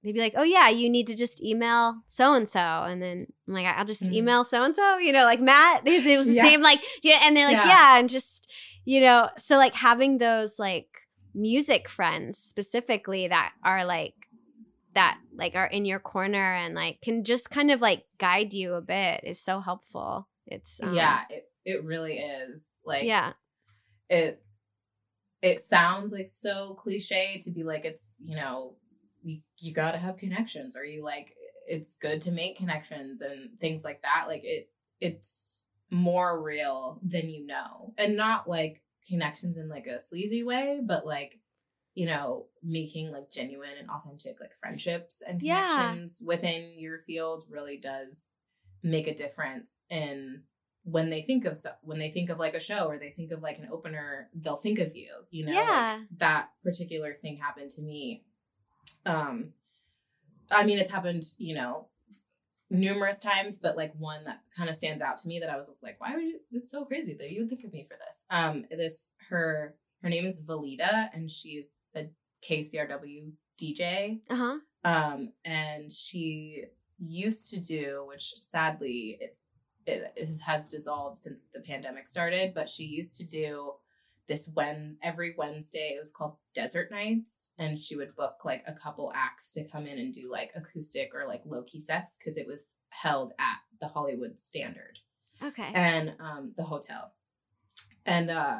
they'd 0.05 0.13
be 0.13 0.19
like, 0.19 0.35
oh, 0.37 0.43
yeah, 0.43 0.69
you 0.69 0.87
need 0.87 1.07
to 1.07 1.15
just 1.15 1.41
email 1.43 2.03
so 2.05 2.35
and 2.35 2.47
so. 2.47 2.59
And 2.59 3.01
then 3.01 3.25
I'm 3.47 3.53
like, 3.53 3.65
I'll 3.65 3.85
just 3.85 4.03
mm. 4.03 4.13
email 4.13 4.43
so 4.43 4.63
and 4.63 4.75
so, 4.75 4.99
you 4.99 5.11
know, 5.11 5.23
like 5.23 5.41
Matt, 5.41 5.81
his, 5.85 6.05
it 6.05 6.15
was 6.15 6.27
his 6.27 6.35
yeah. 6.35 6.43
name. 6.43 6.61
Like, 6.61 6.79
and 7.03 7.35
they're 7.35 7.47
like, 7.47 7.57
yeah. 7.57 7.67
yeah. 7.67 7.99
And 7.99 8.07
just, 8.07 8.49
you 8.85 9.01
know, 9.01 9.29
so 9.35 9.57
like 9.57 9.73
having 9.73 10.19
those 10.19 10.59
like 10.59 10.89
music 11.33 11.89
friends 11.89 12.37
specifically 12.37 13.27
that 13.27 13.53
are 13.63 13.83
like, 13.83 14.13
that 14.93 15.17
like 15.35 15.55
are 15.55 15.65
in 15.65 15.85
your 15.85 15.99
corner 15.99 16.53
and 16.53 16.73
like 16.75 17.01
can 17.01 17.23
just 17.23 17.49
kind 17.49 17.69
of 17.69 17.81
like 17.81 18.05
guide 18.17 18.53
you 18.53 18.75
a 18.75 18.81
bit 18.81 19.21
is 19.23 19.41
so 19.41 19.59
helpful. 19.59 20.29
It's 20.45 20.79
um, 20.81 20.93
yeah, 20.93 21.23
it, 21.29 21.49
it 21.65 21.83
really 21.83 22.19
is. 22.19 22.79
Like 22.85 23.03
yeah, 23.03 23.33
it 24.09 24.41
it 25.41 25.59
sounds 25.59 26.13
like 26.13 26.29
so 26.29 26.75
cliche 26.81 27.39
to 27.43 27.51
be 27.51 27.63
like 27.63 27.83
it's 27.83 28.21
you 28.25 28.37
know 28.37 28.75
you, 29.25 29.41
you 29.59 29.73
got 29.73 29.91
to 29.91 29.97
have 29.97 30.17
connections 30.17 30.77
or 30.77 30.85
you 30.85 31.03
like 31.03 31.35
it's 31.67 31.97
good 31.97 32.21
to 32.21 32.31
make 32.31 32.57
connections 32.57 33.21
and 33.21 33.59
things 33.59 33.83
like 33.83 34.01
that 34.03 34.25
like 34.27 34.43
it 34.43 34.69
it's 35.01 35.65
more 35.91 36.41
real 36.41 36.99
than 37.03 37.29
you 37.29 37.45
know 37.45 37.93
and 37.97 38.15
not 38.15 38.47
like 38.47 38.83
connections 39.07 39.57
in 39.57 39.67
like 39.67 39.87
a 39.87 39.99
sleazy 39.99 40.43
way 40.43 40.79
but 40.85 41.05
like 41.05 41.39
you 41.95 42.05
know 42.05 42.45
making 42.63 43.11
like 43.11 43.31
genuine 43.31 43.69
and 43.79 43.89
authentic 43.89 44.39
like 44.39 44.51
friendships 44.59 45.21
and 45.27 45.39
connections 45.39 46.19
yeah. 46.21 46.27
within 46.27 46.73
your 46.77 46.99
field 46.99 47.43
really 47.49 47.77
does 47.77 48.39
make 48.83 49.07
a 49.07 49.15
difference 49.15 49.85
in 49.89 50.43
when 50.83 51.09
they 51.09 51.23
think 51.23 51.45
of 51.45 51.57
so, 51.57 51.71
when 51.81 51.97
they 51.97 52.11
think 52.11 52.29
of 52.29 52.37
like 52.37 52.53
a 52.53 52.59
show 52.59 52.87
or 52.87 52.99
they 52.99 53.09
think 53.09 53.31
of 53.31 53.41
like 53.41 53.57
an 53.57 53.69
opener 53.71 54.29
they'll 54.35 54.57
think 54.57 54.77
of 54.79 54.95
you 54.95 55.09
you 55.31 55.45
know 55.45 55.51
yeah. 55.51 55.97
Like 55.97 56.19
that 56.19 56.49
particular 56.63 57.13
thing 57.21 57.37
happened 57.37 57.71
to 57.71 57.81
me 57.81 58.23
um 59.05 59.49
i 60.51 60.63
mean 60.63 60.77
it's 60.77 60.91
happened 60.91 61.23
you 61.37 61.55
know 61.55 61.87
numerous 62.69 63.19
times 63.19 63.57
but 63.57 63.77
like 63.77 63.93
one 63.97 64.23
that 64.25 64.41
kind 64.55 64.69
of 64.69 64.75
stands 64.75 65.01
out 65.01 65.17
to 65.17 65.27
me 65.27 65.39
that 65.39 65.49
i 65.49 65.57
was 65.57 65.67
just 65.67 65.83
like 65.83 65.99
why 65.99 66.15
would 66.15 66.23
you 66.23 66.39
it's 66.51 66.71
so 66.71 66.83
crazy 66.83 67.13
that 67.13 67.31
you 67.31 67.41
would 67.41 67.49
think 67.49 67.63
of 67.63 67.71
me 67.71 67.83
for 67.83 67.95
this. 67.95 68.25
Um 68.29 68.65
this 68.71 69.13
her 69.29 69.75
her 70.01 70.09
name 70.09 70.25
is 70.25 70.43
valida 70.43 71.09
and 71.13 71.29
she's 71.29 71.73
a 71.95 72.07
kcrw 72.43 73.31
dj 73.61 74.19
uh-huh. 74.29 74.57
Um 74.83 75.31
and 75.43 75.91
she 75.91 76.65
used 76.99 77.51
to 77.51 77.59
do 77.59 78.03
which 78.07 78.33
sadly 78.35 79.17
it's 79.21 79.55
it 79.87 80.41
has 80.41 80.65
dissolved 80.65 81.17
since 81.17 81.45
the 81.53 81.59
pandemic 81.59 82.07
started, 82.07 82.53
but 82.53 82.67
she 82.67 82.85
used 82.85 83.17
to 83.17 83.23
do 83.23 83.73
this 84.27 84.49
when 84.53 84.97
every 85.03 85.35
Wednesday 85.37 85.93
it 85.95 85.99
was 85.99 86.11
called 86.11 86.37
Desert 86.53 86.91
Nights, 86.91 87.51
and 87.57 87.77
she 87.77 87.95
would 87.95 88.15
book 88.15 88.43
like 88.43 88.63
a 88.67 88.73
couple 88.73 89.11
acts 89.15 89.53
to 89.53 89.63
come 89.63 89.85
in 89.85 89.99
and 89.99 90.13
do 90.13 90.31
like 90.31 90.51
acoustic 90.55 91.11
or 91.13 91.27
like 91.27 91.41
low 91.45 91.63
key 91.63 91.79
sets 91.79 92.17
because 92.17 92.37
it 92.37 92.47
was 92.47 92.75
held 92.89 93.31
at 93.39 93.57
the 93.79 93.87
Hollywood 93.87 94.39
Standard. 94.39 94.99
Okay. 95.43 95.69
And 95.73 96.15
um, 96.19 96.53
the 96.55 96.63
hotel. 96.63 97.13
And 98.05 98.29
uh, 98.29 98.59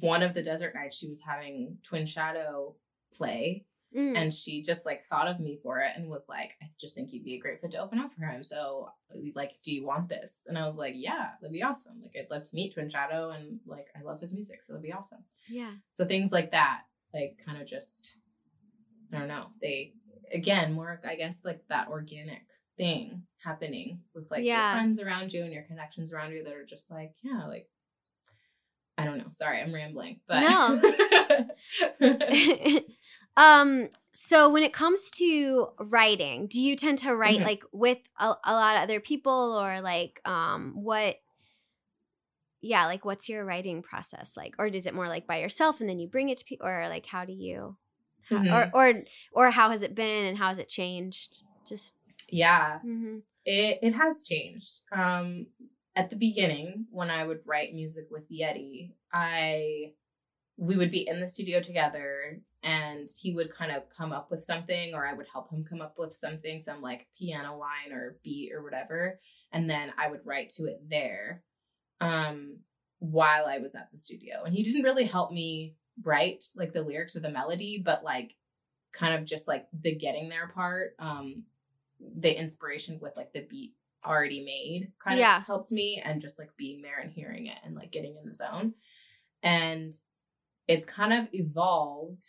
one 0.00 0.22
of 0.22 0.34
the 0.34 0.42
desert 0.42 0.74
nights, 0.74 0.96
she 0.96 1.08
was 1.08 1.20
having 1.20 1.78
Twin 1.82 2.06
Shadow 2.06 2.76
play 3.12 3.66
Mm. 3.96 4.16
And 4.16 4.34
she 4.34 4.62
just 4.62 4.86
like 4.86 5.04
thought 5.06 5.28
of 5.28 5.38
me 5.38 5.58
for 5.62 5.80
it 5.80 5.92
and 5.96 6.08
was 6.08 6.26
like, 6.28 6.56
I 6.62 6.66
just 6.80 6.94
think 6.94 7.12
you'd 7.12 7.24
be 7.24 7.34
a 7.34 7.40
great 7.40 7.60
fit 7.60 7.72
to 7.72 7.82
open 7.82 7.98
up 7.98 8.12
for 8.12 8.24
him. 8.24 8.42
So, 8.42 8.88
like, 9.34 9.52
do 9.62 9.72
you 9.72 9.84
want 9.84 10.08
this? 10.08 10.46
And 10.48 10.56
I 10.56 10.64
was 10.64 10.78
like, 10.78 10.94
yeah, 10.96 11.30
that'd 11.40 11.52
be 11.52 11.62
awesome. 11.62 12.00
Like, 12.02 12.12
I'd 12.18 12.30
love 12.30 12.44
to 12.44 12.54
meet 12.54 12.72
Twin 12.72 12.88
Shadow 12.88 13.30
and 13.30 13.60
like, 13.66 13.88
I 13.98 14.02
love 14.02 14.20
his 14.20 14.32
music. 14.32 14.62
So, 14.62 14.72
that'd 14.72 14.82
be 14.82 14.92
awesome. 14.92 15.24
Yeah. 15.48 15.72
So, 15.88 16.04
things 16.04 16.32
like 16.32 16.52
that, 16.52 16.82
like, 17.12 17.40
kind 17.44 17.60
of 17.60 17.68
just, 17.68 18.16
I 19.12 19.18
don't 19.18 19.28
know. 19.28 19.48
They, 19.60 19.92
again, 20.32 20.72
more, 20.72 21.00
I 21.06 21.16
guess, 21.16 21.42
like 21.44 21.60
that 21.68 21.88
organic 21.88 22.46
thing 22.78 23.24
happening 23.44 24.00
with 24.14 24.30
like 24.30 24.44
yeah. 24.44 24.72
your 24.72 24.80
friends 24.80 25.00
around 25.00 25.32
you 25.32 25.42
and 25.42 25.52
your 25.52 25.64
connections 25.64 26.12
around 26.12 26.32
you 26.32 26.42
that 26.44 26.54
are 26.54 26.64
just 26.64 26.90
like, 26.90 27.12
yeah, 27.22 27.46
like, 27.46 27.68
I 28.98 29.04
don't 29.04 29.18
know. 29.18 29.28
Sorry, 29.32 29.60
I'm 29.60 29.74
rambling, 29.74 30.20
but 30.26 30.40
no. 30.40 30.80
Um, 33.36 33.88
so 34.12 34.48
when 34.50 34.62
it 34.62 34.72
comes 34.72 35.10
to 35.12 35.68
writing, 35.78 36.46
do 36.46 36.60
you 36.60 36.76
tend 36.76 36.98
to 36.98 37.14
write 37.14 37.36
mm-hmm. 37.36 37.46
like 37.46 37.64
with 37.72 37.98
a, 38.18 38.34
a, 38.44 38.52
lot 38.52 38.76
of 38.76 38.82
other 38.82 39.00
people 39.00 39.58
or 39.58 39.80
like 39.80 40.20
um 40.26 40.72
what 40.74 41.16
yeah, 42.60 42.86
like 42.86 43.04
what's 43.04 43.28
your 43.28 43.44
writing 43.44 43.82
process 43.82 44.36
like? 44.36 44.54
Or 44.58 44.66
is 44.66 44.86
it 44.86 44.94
more 44.94 45.08
like 45.08 45.26
by 45.26 45.40
yourself 45.40 45.80
and 45.80 45.88
then 45.88 45.98
you 45.98 46.06
bring 46.06 46.28
it 46.28 46.38
to 46.38 46.44
people 46.44 46.66
or 46.66 46.88
like 46.88 47.06
how 47.06 47.24
do 47.24 47.32
you 47.32 47.76
how, 48.28 48.36
mm-hmm. 48.36 48.54
or 48.54 48.70
or 48.74 49.02
or 49.32 49.50
how 49.50 49.70
has 49.70 49.82
it 49.82 49.94
been 49.94 50.26
and 50.26 50.38
how 50.38 50.48
has 50.48 50.58
it 50.58 50.68
changed? 50.68 51.42
Just 51.66 51.94
Yeah. 52.28 52.78
Mm-hmm. 52.84 53.18
It 53.46 53.78
it 53.82 53.94
has 53.94 54.22
changed. 54.24 54.82
Um 54.92 55.46
at 55.96 56.10
the 56.10 56.16
beginning 56.16 56.86
when 56.90 57.10
I 57.10 57.24
would 57.24 57.40
write 57.46 57.74
music 57.74 58.08
with 58.10 58.30
Yeti, 58.30 58.92
I 59.12 59.92
we 60.56 60.76
would 60.76 60.90
be 60.90 61.06
in 61.08 61.20
the 61.20 61.28
studio 61.28 61.60
together 61.60 62.40
and 62.62 63.08
he 63.20 63.32
would 63.32 63.52
kind 63.52 63.72
of 63.72 63.88
come 63.88 64.12
up 64.12 64.30
with 64.30 64.42
something 64.42 64.94
or 64.94 65.06
I 65.06 65.14
would 65.14 65.26
help 65.32 65.50
him 65.50 65.64
come 65.64 65.80
up 65.80 65.98
with 65.98 66.14
something, 66.14 66.60
some 66.60 66.80
like 66.80 67.08
piano 67.18 67.56
line 67.56 67.92
or 67.92 68.18
beat 68.22 68.52
or 68.52 68.62
whatever. 68.62 69.18
And 69.52 69.68
then 69.68 69.92
I 69.98 70.08
would 70.08 70.20
write 70.24 70.50
to 70.50 70.66
it 70.66 70.80
there 70.88 71.42
um, 72.00 72.58
while 72.98 73.46
I 73.46 73.58
was 73.58 73.74
at 73.74 73.90
the 73.90 73.98
studio. 73.98 74.44
And 74.44 74.54
he 74.54 74.62
didn't 74.62 74.84
really 74.84 75.04
help 75.04 75.32
me 75.32 75.74
write 76.04 76.44
like 76.54 76.72
the 76.72 76.82
lyrics 76.82 77.16
or 77.16 77.20
the 77.20 77.30
melody, 77.30 77.82
but 77.84 78.04
like 78.04 78.36
kind 78.92 79.14
of 79.14 79.24
just 79.24 79.48
like 79.48 79.66
the 79.72 79.94
getting 79.94 80.28
there 80.28 80.48
part, 80.48 80.94
um, 80.98 81.44
the 82.00 82.38
inspiration 82.38 82.98
with 83.00 83.16
like 83.16 83.32
the 83.32 83.46
beat 83.48 83.74
already 84.04 84.44
made 84.44 84.92
kind 84.98 85.18
yeah. 85.18 85.38
of 85.38 85.46
helped 85.46 85.70
me 85.72 86.02
and 86.04 86.20
just 86.20 86.38
like 86.38 86.50
being 86.56 86.82
there 86.82 86.98
and 86.98 87.12
hearing 87.12 87.46
it 87.46 87.58
and 87.64 87.74
like 87.74 87.90
getting 87.90 88.16
in 88.16 88.28
the 88.28 88.34
zone. 88.34 88.74
And 89.42 89.92
it's 90.68 90.84
kind 90.84 91.12
of 91.12 91.28
evolved 91.32 92.24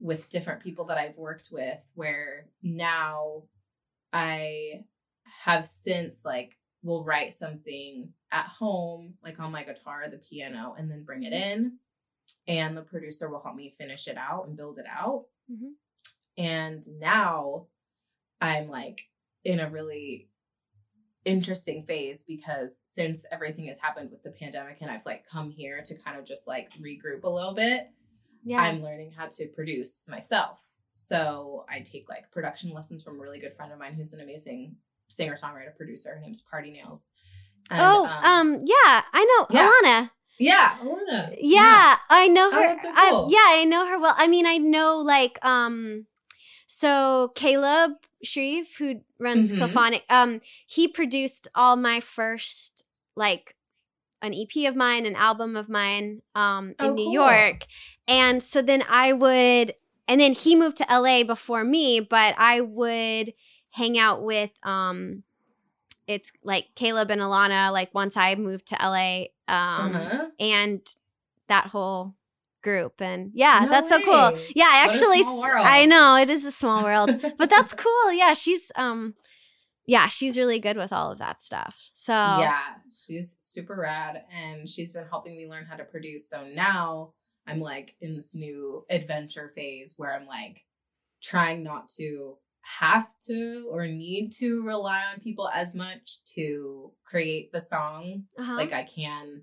with 0.00 0.28
different 0.30 0.62
people 0.62 0.84
that 0.86 0.98
I've 0.98 1.16
worked 1.16 1.48
with 1.50 1.78
where 1.94 2.46
now 2.62 3.42
I 4.12 4.84
have 5.44 5.66
since 5.66 6.24
like 6.24 6.56
will 6.82 7.04
write 7.04 7.34
something 7.34 8.12
at 8.30 8.46
home 8.46 9.14
like 9.22 9.40
on 9.40 9.52
my 9.52 9.64
guitar 9.64 10.04
or 10.04 10.08
the 10.08 10.18
piano 10.18 10.74
and 10.78 10.90
then 10.90 11.02
bring 11.04 11.24
it 11.24 11.32
in 11.32 11.78
and 12.46 12.76
the 12.76 12.82
producer 12.82 13.28
will 13.28 13.42
help 13.42 13.56
me 13.56 13.74
finish 13.76 14.06
it 14.06 14.16
out 14.16 14.46
and 14.46 14.56
build 14.56 14.78
it 14.78 14.86
out. 14.88 15.26
Mhm. 15.50 15.72
And 16.36 16.84
now 16.98 17.66
I'm 18.40 18.68
like 18.68 19.08
in 19.44 19.60
a 19.60 19.70
really 19.70 20.28
interesting 21.28 21.84
phase 21.84 22.24
because 22.26 22.80
since 22.84 23.24
everything 23.30 23.66
has 23.68 23.78
happened 23.78 24.10
with 24.10 24.22
the 24.22 24.30
pandemic 24.30 24.78
and 24.80 24.90
I've 24.90 25.06
like 25.06 25.26
come 25.28 25.50
here 25.50 25.82
to 25.82 25.94
kind 25.94 26.18
of 26.18 26.24
just 26.24 26.46
like 26.46 26.70
regroup 26.80 27.22
a 27.24 27.28
little 27.28 27.54
bit, 27.54 27.90
Yeah. 28.44 28.60
I'm 28.62 28.82
learning 28.82 29.12
how 29.16 29.26
to 29.26 29.46
produce 29.48 30.08
myself. 30.08 30.58
So 30.94 31.64
I 31.68 31.80
take 31.80 32.08
like 32.08 32.30
production 32.32 32.70
lessons 32.72 33.02
from 33.02 33.16
a 33.18 33.22
really 33.22 33.38
good 33.38 33.54
friend 33.54 33.72
of 33.72 33.78
mine 33.78 33.94
who's 33.94 34.12
an 34.14 34.20
amazing 34.20 34.76
singer 35.08 35.36
songwriter 35.36 35.76
producer. 35.76 36.10
Her 36.14 36.20
name's 36.20 36.40
Party 36.40 36.70
Nails. 36.72 37.10
And, 37.70 37.80
oh, 37.80 38.06
um, 38.06 38.64
yeah, 38.64 39.02
I 39.12 39.24
know 39.24 39.46
yeah. 39.50 39.70
Alana. 39.70 40.10
yeah, 40.38 40.76
Alana. 40.82 41.36
Yeah, 41.38 41.96
I 42.10 42.28
know 42.28 42.48
Oh, 42.48 42.52
her. 42.52 42.62
that's 42.68 42.82
so 42.82 42.90
I- 42.94 43.26
yeah, 43.28 43.60
I 43.60 43.64
know 43.64 43.86
her 43.86 43.98
well. 44.00 44.14
I 44.16 44.26
mean, 44.26 44.46
I 44.46 44.56
know 44.58 44.98
like 44.98 45.38
um 45.44 46.06
so 46.68 47.32
Caleb 47.34 47.92
Shreve, 48.22 48.68
who 48.78 49.00
runs 49.18 49.50
Mhm. 49.50 49.58
Cophonic, 49.58 50.02
um, 50.10 50.40
he 50.66 50.86
produced 50.86 51.48
all 51.54 51.74
my 51.76 51.98
first 51.98 52.84
like 53.16 53.56
an 54.22 54.34
EP 54.34 54.66
of 54.66 54.76
mine, 54.76 55.06
an 55.06 55.16
album 55.16 55.56
of 55.56 55.68
mine, 55.68 56.22
um, 56.34 56.74
in 56.78 56.90
Oh, 56.90 56.94
New 56.94 57.04
cool. 57.04 57.12
York. 57.14 57.66
And 58.06 58.42
so 58.42 58.62
then 58.62 58.82
I 58.88 59.12
would 59.12 59.74
and 60.06 60.20
then 60.20 60.32
he 60.34 60.54
moved 60.56 60.76
to 60.78 60.86
LA 60.90 61.22
before 61.22 61.64
me, 61.64 62.00
but 62.00 62.34
I 62.38 62.60
would 62.60 63.32
hang 63.70 63.98
out 63.98 64.22
with 64.22 64.50
um 64.62 65.24
it's 66.06 66.32
like 66.42 66.68
Caleb 66.74 67.10
and 67.10 67.20
Alana, 67.20 67.72
like 67.72 67.92
once 67.94 68.16
I 68.16 68.34
moved 68.34 68.66
to 68.66 68.76
LA. 68.76 69.28
Um 69.48 69.94
Uh-huh. 69.94 70.30
and 70.38 70.80
that 71.48 71.68
whole 71.68 72.14
group 72.68 72.94
and 73.10 73.30
yeah 73.34 73.60
No 73.64 73.70
that's 73.70 73.88
so 73.90 74.00
cool 74.08 74.28
yeah 74.60 74.70
I 74.74 74.86
What 74.86 74.94
actually 74.94 75.22
small 75.22 75.38
s- 75.38 75.44
world. 75.44 75.66
i 75.66 75.80
know 75.86 76.16
it 76.24 76.30
is 76.36 76.44
a 76.44 76.50
small 76.62 76.80
world 76.88 77.10
but 77.38 77.48
that's 77.54 77.72
cool 77.84 78.12
yeah 78.12 78.32
she's 78.34 78.64
um 78.76 79.14
yeah 79.86 80.06
she's 80.06 80.36
really 80.36 80.58
good 80.66 80.76
with 80.76 80.92
all 80.92 81.10
of 81.12 81.18
that 81.24 81.40
stuff 81.40 81.74
so 81.94 82.12
Yeah, 82.14 82.60
she's 82.90 83.36
super 83.38 83.76
rad 83.76 84.14
and 84.42 84.68
she's 84.68 84.92
been 84.92 85.06
helping 85.08 85.34
me 85.36 85.48
learn 85.48 85.64
how 85.70 85.76
to 85.76 85.84
produce. 85.84 86.28
So 86.28 86.38
now 86.46 87.12
I'm 87.46 87.60
like 87.60 87.88
in 88.00 88.14
this 88.16 88.34
new 88.34 88.84
adventure 88.90 89.48
phase 89.56 89.94
where 89.96 90.12
I'm 90.14 90.26
like 90.26 90.56
trying 91.22 91.62
not 91.62 91.88
to 91.96 92.36
have 92.82 93.06
to 93.28 93.66
or 93.72 93.86
need 93.86 94.30
to 94.40 94.62
rely 94.62 95.00
on 95.10 95.20
people 95.20 95.48
as 95.54 95.74
much 95.74 96.18
to 96.34 96.92
create 97.10 97.50
the 97.52 97.60
song. 97.60 98.24
uh-huh. 98.38 98.56
Like 98.60 98.72
I 98.74 98.82
can 98.82 99.42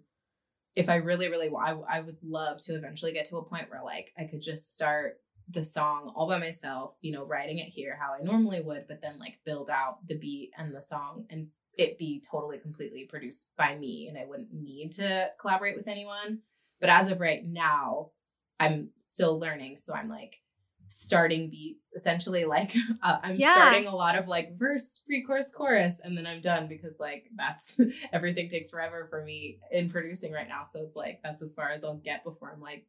if 0.75 0.89
I 0.89 0.95
really 0.95 1.29
really 1.29 1.49
I, 1.49 1.71
I 1.71 2.01
would 2.01 2.17
love 2.23 2.61
to 2.63 2.75
eventually 2.75 3.13
get 3.13 3.25
to 3.25 3.37
a 3.37 3.43
point 3.43 3.69
where 3.69 3.83
like 3.83 4.13
I 4.17 4.25
could 4.25 4.41
just 4.41 4.73
start 4.73 5.19
the 5.49 5.63
song 5.63 6.11
all 6.15 6.27
by 6.27 6.39
myself, 6.39 6.95
you 7.01 7.11
know, 7.11 7.23
writing 7.23 7.59
it 7.59 7.67
here 7.67 7.97
how 7.99 8.13
I 8.13 8.23
normally 8.23 8.61
would, 8.61 8.87
but 8.87 9.01
then 9.01 9.19
like 9.19 9.39
build 9.45 9.69
out 9.69 10.05
the 10.07 10.17
beat 10.17 10.51
and 10.57 10.73
the 10.73 10.81
song 10.81 11.25
and 11.29 11.47
it 11.77 11.99
be 11.99 12.23
totally 12.29 12.57
completely 12.57 13.05
produced 13.05 13.49
by 13.57 13.75
me 13.75 14.07
and 14.07 14.17
I 14.17 14.25
wouldn't 14.25 14.53
need 14.53 14.93
to 14.93 15.29
collaborate 15.39 15.77
with 15.77 15.87
anyone. 15.87 16.39
But 16.79 16.89
as 16.89 17.11
of 17.11 17.19
right 17.19 17.45
now, 17.45 18.11
I'm 18.59 18.89
still 18.97 19.39
learning. 19.39 19.77
So 19.77 19.93
I'm 19.93 20.09
like 20.09 20.41
starting 20.87 21.49
beats 21.49 21.93
essentially 21.93 22.45
like 22.45 22.73
uh, 23.03 23.19
I'm 23.23 23.37
Yeah. 23.37 23.51
starting 23.53 23.87
a 23.87 23.95
lot 23.95 24.17
of 24.17 24.27
like 24.27 24.57
verse, 24.57 25.01
pre 25.05 25.25
chorus, 25.25 25.99
and 26.03 26.17
then 26.17 26.27
I'm 26.27 26.41
done 26.41 26.67
because 26.67 26.99
like 26.99 27.25
that's 27.35 27.79
everything 28.13 28.49
takes 28.49 28.69
forever 28.69 29.07
for 29.09 29.23
me 29.23 29.59
in 29.71 29.89
producing 29.89 30.31
right 30.31 30.47
now. 30.47 30.63
So 30.63 30.81
it's 30.83 30.95
like 30.95 31.21
that's 31.23 31.41
as 31.41 31.53
far 31.53 31.69
as 31.69 31.83
I'll 31.83 31.97
get 31.97 32.23
before 32.23 32.51
I'm 32.51 32.61
like 32.61 32.85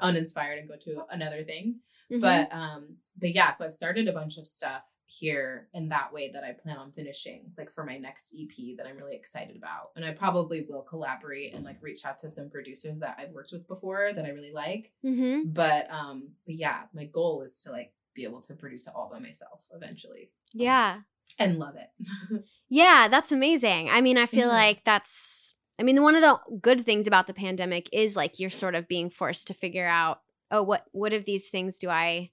uninspired 0.00 0.58
and 0.58 0.68
go 0.68 0.76
to 0.76 1.04
another 1.10 1.44
thing 1.44 1.80
Mhm. 2.10 2.20
but 2.20 2.52
um 2.52 2.96
but 3.18 3.32
yeah 3.34 3.52
so 3.52 3.64
i've 3.64 3.74
started 3.74 4.08
a 4.08 4.12
bunch 4.12 4.36
of 4.36 4.46
stuff 4.48 4.82
here 5.18 5.68
in 5.74 5.88
that 5.90 6.12
way 6.12 6.30
that 6.32 6.42
i 6.44 6.52
plan 6.52 6.76
on 6.78 6.90
finishing 6.92 7.50
like 7.58 7.70
for 7.70 7.84
my 7.84 7.98
next 7.98 8.34
ep 8.38 8.76
that 8.76 8.86
i'm 8.86 8.96
really 8.96 9.14
excited 9.16 9.56
about. 9.56 9.90
And 9.96 10.04
i 10.04 10.12
probably 10.12 10.64
will 10.68 10.82
collaborate 10.82 11.54
and 11.54 11.64
like 11.64 11.76
reach 11.82 12.04
out 12.06 12.18
to 12.20 12.30
some 12.30 12.48
producers 12.50 12.98
that 13.00 13.16
i've 13.18 13.30
worked 13.32 13.52
with 13.52 13.68
before 13.68 14.10
that 14.14 14.24
i 14.24 14.30
really 14.30 14.52
like. 14.52 14.92
Mhm. 15.04 15.52
but 15.52 15.90
um 15.90 16.30
but 16.46 16.54
yeah 16.54 16.82
my 16.94 17.04
goal 17.04 17.42
is 17.42 17.62
to 17.64 17.72
like 17.72 17.92
be 18.14 18.24
able 18.24 18.40
to 18.42 18.54
produce 18.54 18.86
it 18.86 18.92
all 18.96 19.08
by 19.10 19.18
myself 19.18 19.60
eventually. 19.74 20.30
Yeah. 20.52 21.00
and 21.38 21.58
love 21.58 21.76
it. 21.76 21.90
Yeah 22.68 23.08
that's 23.08 23.32
amazing. 23.32 23.90
I 23.90 24.00
mean 24.00 24.16
i 24.18 24.26
feel 24.26 24.48
Yeah. 24.48 24.54
like 24.54 24.84
that's 24.84 25.54
i 25.78 25.82
mean 25.82 26.02
one 26.02 26.14
of 26.14 26.22
the 26.22 26.38
good 26.60 26.84
things 26.86 27.06
about 27.06 27.26
the 27.26 27.34
pandemic 27.34 27.88
is 27.92 28.16
like 28.16 28.38
you're 28.38 28.50
sort 28.50 28.74
of 28.74 28.88
being 28.88 29.10
forced 29.10 29.46
to 29.48 29.54
figure 29.54 29.86
out 29.86 30.20
oh 30.50 30.62
what 30.62 30.84
what 30.92 31.12
of 31.12 31.24
these 31.26 31.48
things 31.50 31.76
do 31.78 31.88
i 31.90 32.30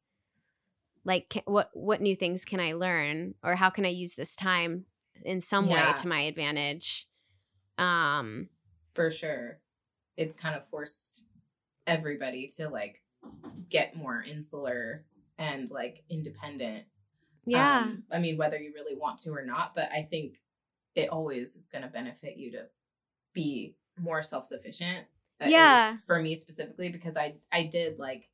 like 1.10 1.30
ca- 1.30 1.42
what 1.46 1.70
what 1.74 2.02
new 2.02 2.16
things 2.16 2.46
can 2.46 2.60
i 2.60 2.74
learn? 2.74 3.34
Or 3.44 3.56
how 3.56 3.70
can 3.70 3.86
i 3.86 3.90
use 3.90 4.16
this 4.16 4.36
time 4.36 4.86
in 5.26 5.42
some 5.42 5.68
way 5.68 5.84
to 5.98 6.08
my 6.08 6.22
advantage? 6.22 7.08
Um 7.78 8.50
for 8.94 9.10
sure. 9.10 9.60
It's 10.16 10.36
kind 10.36 10.56
of 10.56 10.68
forced 10.68 11.26
everybody 11.88 12.48
to 12.58 12.70
like 12.70 13.02
get 13.70 13.96
more 13.96 14.24
insular 14.30 15.06
and 15.38 15.70
like 15.72 16.04
independent. 16.10 16.86
Yeah. 17.46 17.80
Um, 17.80 18.04
I 18.12 18.20
mean, 18.20 18.38
whether 18.38 18.58
you 18.58 18.74
really 18.74 18.96
want 18.96 19.20
to 19.20 19.32
or 19.32 19.44
not, 19.44 19.74
but 19.74 19.90
I 19.92 20.04
think 20.04 20.38
it 20.96 21.10
always 21.10 21.56
is 21.56 21.70
going 21.70 21.84
to 21.84 21.90
benefit 21.90 22.38
you 22.38 22.52
to 22.52 22.66
be 23.34 23.76
more 23.98 24.22
self 24.22 24.46
sufficient. 24.46 25.08
Yeah. 25.44 25.96
For 26.06 26.20
me 26.20 26.36
specifically, 26.36 26.90
because 26.90 27.16
I 27.16 27.36
I 27.52 27.64
did 27.64 27.98
like, 27.98 28.30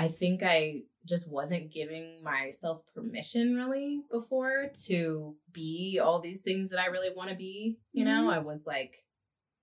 I 0.00 0.08
think 0.08 0.42
I 0.42 0.82
just 1.06 1.30
wasn't 1.30 1.72
giving 1.72 2.22
myself 2.22 2.82
permission 2.94 3.54
really 3.54 4.02
before 4.10 4.70
to 4.86 5.34
be 5.52 5.98
all 6.02 6.20
these 6.20 6.42
things 6.42 6.70
that 6.70 6.80
I 6.80 6.86
really 6.86 7.12
want 7.14 7.30
to 7.30 7.36
be. 7.36 7.78
You 7.92 8.04
know, 8.04 8.28
Mhm. 8.28 8.34
I 8.34 8.38
was 8.38 8.66
like 8.66 8.96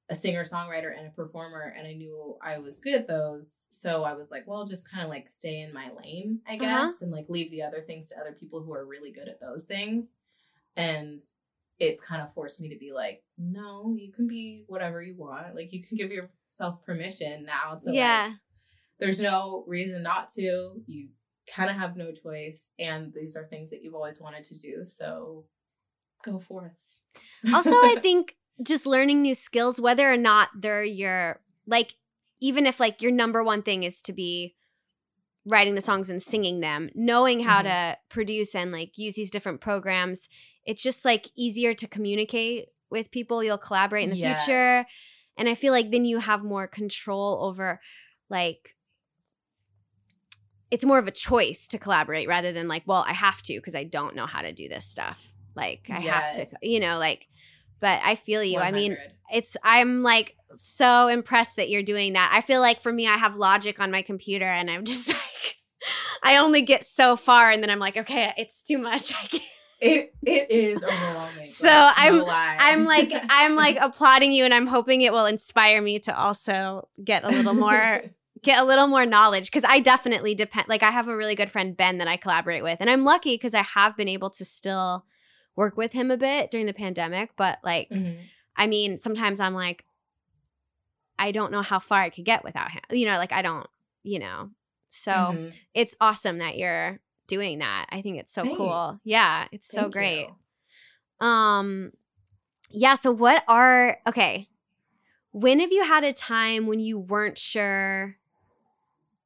a 0.10 0.16
singer 0.16 0.44
songwriter 0.46 0.98
and 0.98 1.06
a 1.06 1.12
performer 1.12 1.74
and 1.78 1.86
i 1.86 1.92
knew 1.92 2.38
i 2.42 2.58
was 2.60 2.80
good 2.80 2.94
at 2.96 3.08
those 3.10 3.68
so 3.72 4.04
i 4.06 4.14
was 4.14 4.32
like 4.32 4.48
well 4.48 4.66
just 4.66 4.90
kind 4.90 5.04
of 5.04 5.10
like 5.10 5.28
stay 5.28 5.60
in 5.60 5.74
my 5.74 5.90
lane 6.02 6.40
i 6.48 6.56
guess 6.56 6.72
Uh-huh. 6.92 6.94
and 7.02 7.12
like 7.12 7.26
leave 7.28 7.52
the 7.52 7.62
other 7.62 7.82
things 7.82 8.08
to 8.08 8.18
other 8.18 8.32
people 8.32 8.64
who 8.64 8.72
are 8.74 8.86
really 8.86 9.12
good 9.12 9.28
at 9.28 9.42
those 9.42 9.66
things 9.66 10.16
and 10.78 11.20
it's 11.80 12.00
kind 12.00 12.22
of 12.22 12.34
forced 12.34 12.62
me 12.62 12.70
to 12.70 12.78
be 12.78 12.94
like 12.94 13.22
no 13.38 13.94
you 13.98 14.10
can 14.14 14.28
be 14.28 14.64
whatever 14.68 15.02
you 15.02 15.14
want 15.18 15.54
like 15.56 15.74
you 15.74 15.84
can 15.84 15.98
give 15.98 16.10
yourself 16.12 16.82
permission 16.86 17.44
now 17.44 17.76
to 17.76 17.94
yeah 17.94 18.28
like 18.28 18.38
there's 19.00 19.20
no 19.20 19.64
reason 19.68 20.04
not 20.04 20.30
to. 20.30 20.74
You 20.88 21.10
kind 21.56 21.70
of 21.70 21.78
have 21.78 21.96
no 21.96 22.12
choice 22.12 22.72
and 22.78 23.14
these 23.14 23.38
are 23.38 23.46
things 23.46 23.70
that 23.70 23.82
you've 23.82 23.96
always 23.96 24.20
wanted 24.20 24.44
to 24.44 24.58
do 24.58 24.84
so 24.84 25.46
go 26.24 26.40
forth. 26.40 27.00
Also 27.54 27.72
i 27.72 27.96
think 28.02 28.36
just 28.62 28.86
learning 28.86 29.22
new 29.22 29.34
skills 29.34 29.80
whether 29.80 30.12
or 30.12 30.18
not 30.18 30.50
they're 30.60 30.84
your 30.84 31.40
like 31.66 31.94
even 32.42 32.66
if 32.66 32.82
like 32.82 33.02
your 33.02 33.12
number 33.14 33.42
one 33.44 33.62
thing 33.62 33.84
is 33.84 34.02
to 34.02 34.12
be 34.12 34.56
writing 35.46 35.76
the 35.76 35.82
songs 35.82 36.10
and 36.10 36.22
singing 36.22 36.60
them 36.60 36.90
knowing 36.94 37.42
how 37.42 37.62
Mhm. 37.62 37.64
to 37.64 37.98
produce 38.10 38.54
and 38.54 38.74
like 38.74 38.98
use 38.98 39.16
these 39.16 39.32
different 39.32 39.62
programs 39.62 40.28
it's 40.66 40.84
just 40.84 41.06
like 41.06 41.28
easier 41.38 41.74
to 41.74 41.88
communicate 41.88 42.66
with 42.90 43.10
people. 43.10 43.42
You'll 43.42 43.58
collaborate 43.58 44.04
in 44.04 44.10
the 44.10 44.18
future 44.18 44.86
and 45.38 45.48
i 45.48 45.56
feel 45.56 45.72
like 45.72 45.92
then 45.92 46.04
you 46.04 46.20
have 46.20 46.44
more 46.44 46.68
control 46.68 47.42
over 47.42 47.80
like 48.30 48.76
it's 50.72 50.84
more 50.86 51.00
of 51.00 51.08
a 51.08 51.12
choice 51.12 51.68
to 51.70 51.78
collaborate 51.78 52.28
rather 52.28 52.52
than 52.52 52.68
like 52.68 52.84
well 52.86 53.06
i 53.08 53.14
have 53.14 53.42
to 53.44 53.56
because 53.58 53.76
i 53.76 53.84
don't 53.84 54.16
know 54.16 54.26
how 54.26 54.42
to 54.42 54.52
do 54.52 54.68
this 54.68 54.86
stuff. 54.86 55.32
Like 55.56 55.90
i 55.90 56.00
have 56.00 56.34
to 56.34 56.46
you 56.62 56.80
know 56.80 56.98
like 57.00 57.28
but 57.80 58.00
i 58.04 58.16
feel 58.16 58.44
you. 58.44 58.60
I 58.60 58.72
mean 58.72 58.98
it's 59.34 59.58
i'm 59.64 60.04
like 60.04 60.36
so 60.56 61.08
impressed 61.08 61.56
that 61.58 61.70
you're 61.70 61.84
doing 61.84 62.14
that. 62.14 62.32
I 62.34 62.42
feel 62.42 62.62
like 62.62 62.82
for 62.82 62.92
me 62.94 63.08
i 63.08 63.18
have 63.18 63.36
logic 63.36 63.80
on 63.80 63.92
my 63.92 64.02
computer 64.02 64.46
and 64.46 64.70
i'm 64.70 64.86
just 64.94 65.10
like 65.10 65.58
i 66.24 66.38
only 66.38 66.62
get 66.62 66.84
so 66.84 67.16
far 67.16 67.52
and 67.52 67.62
then 67.64 67.70
i'm 67.70 67.80
like 67.80 67.98
okay 67.98 68.34
it's 68.38 68.62
too 68.64 68.78
much. 68.78 69.14
I 69.24 69.28
can't. 69.28 69.44
It 69.80 70.14
it 70.24 70.50
is 70.52 70.84
overwhelming. 70.84 71.46
So 71.46 71.68
like, 71.68 71.98
I'm- 72.00 72.18
no 72.18 72.26
i'm 72.30 72.86
like 72.86 73.12
i'm 73.30 73.56
like 73.56 73.78
applauding 73.82 74.32
you 74.32 74.44
and 74.44 74.52
i'm 74.54 74.66
hoping 74.66 75.02
it 75.02 75.14
will 75.14 75.28
inspire 75.28 75.82
me 75.84 76.00
to 76.00 76.18
also 76.18 76.88
get 77.04 77.24
a 77.24 77.30
little 77.30 77.54
more 77.54 78.02
get 78.44 78.60
a 78.60 78.64
little 78.64 78.88
more 78.88 79.06
knowledge 79.06 79.46
because 79.52 79.64
i 79.68 79.80
definitely 79.80 80.36
depend 80.36 80.68
like 80.68 80.84
i 80.84 80.92
have 80.92 81.08
a 81.08 81.16
really 81.16 81.36
good 81.36 81.50
friend 81.52 81.76
ben 81.78 81.98
that 81.98 82.08
i 82.08 82.18
collaborate 82.18 82.64
with 82.64 82.78
and 82.80 82.90
i'm 82.90 83.04
lucky 83.06 83.36
because 83.36 83.54
i 83.54 83.62
have 83.64 83.96
been 83.98 84.08
able 84.08 84.30
to 84.30 84.44
still 84.46 85.06
work 85.56 85.76
with 85.78 85.94
him 85.94 86.12
a 86.12 86.18
bit 86.18 86.52
during 86.52 86.66
the 86.68 86.74
pandemic 86.74 87.32
but 87.38 87.58
like 87.64 87.90
Mhm. 87.90 88.18
I 88.60 88.66
mean, 88.66 88.98
sometimes 88.98 89.40
I'm 89.40 89.54
like, 89.54 89.86
I 91.20 91.32
don't 91.32 91.52
know 91.52 91.62
how 91.62 91.80
far 91.80 92.02
I 92.02 92.10
could 92.10 92.26
get 92.26 92.44
without 92.44 92.72
him. 92.72 92.82
You 92.92 93.06
know, 93.06 93.18
like 93.18 93.32
I 93.32 93.42
don't, 93.42 93.68
you 94.04 94.20
know. 94.20 94.50
So 94.88 95.12
Mhm. 95.12 95.54
it's 95.74 95.96
awesome 96.00 96.38
that 96.38 96.58
you're 96.58 97.00
doing 97.28 97.60
that. 97.60 97.88
I 97.90 98.02
think 98.02 98.18
it's 98.20 98.34
so 98.34 98.56
cool. 98.56 98.94
Yeah, 99.04 99.48
it's 99.52 99.68
so 99.68 99.90
great. 99.90 100.28
you. 101.22 101.28
Um 101.28 101.92
yeah, 102.70 102.96
so 102.96 103.12
what 103.12 103.44
are 103.48 104.00
okay. 104.08 104.50
when 105.32 105.60
have 105.60 105.72
you 105.72 105.84
had 105.84 106.04
a 106.04 106.14
time 106.14 106.66
when 106.66 106.80
you 106.80 106.98
weren't 106.98 107.38
sure 107.38 108.18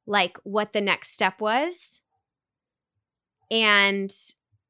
like 0.06 0.38
what 0.44 0.72
the 0.72 0.80
next 0.80 1.10
step 1.10 1.40
was? 1.40 2.00
And 3.50 4.10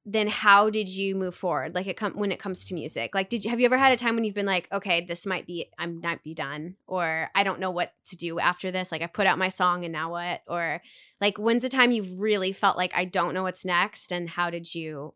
then 0.04 0.26
how 0.26 0.68
did 0.68 0.88
you 0.88 1.14
move 1.14 1.34
forward? 1.34 1.74
Like 1.74 1.86
it 1.86 1.96
come 1.96 2.14
when 2.14 2.32
it 2.32 2.40
comes 2.40 2.64
to 2.66 2.74
music 2.74 3.14
like 3.14 3.28
did 3.28 3.44
you 3.44 3.50
have 3.50 3.60
you 3.60 3.66
ever 3.66 3.78
had 3.78 3.92
a 3.92 3.96
time 3.96 4.14
when 4.14 4.24
you've 4.24 4.34
been 4.34 4.46
like 4.46 4.68
okay 4.72 5.04
this 5.04 5.24
might 5.24 5.46
be 5.46 5.70
i 5.78 5.86
might 5.86 6.24
be 6.24 6.34
done 6.34 6.74
or 6.88 7.30
i 7.34 7.44
don't 7.44 7.60
know 7.60 7.70
what 7.70 7.92
to 8.06 8.16
do 8.16 8.40
after 8.40 8.70
this 8.72 8.90
like 8.90 9.02
i 9.02 9.06
put 9.06 9.26
out 9.26 9.38
my 9.38 9.48
song 9.48 9.84
and 9.84 9.92
now 9.92 10.10
what 10.10 10.42
or 10.48 10.82
like 11.20 11.38
when's 11.38 11.62
the 11.62 11.68
time 11.68 11.92
you've 11.92 12.20
really 12.20 12.52
felt 12.52 12.76
like 12.76 12.92
i 12.96 13.04
don't 13.04 13.34
know 13.34 13.44
what's 13.44 13.64
next 13.64 14.10
and 14.12 14.30
how 14.30 14.50
did 14.50 14.74
you 14.74 15.14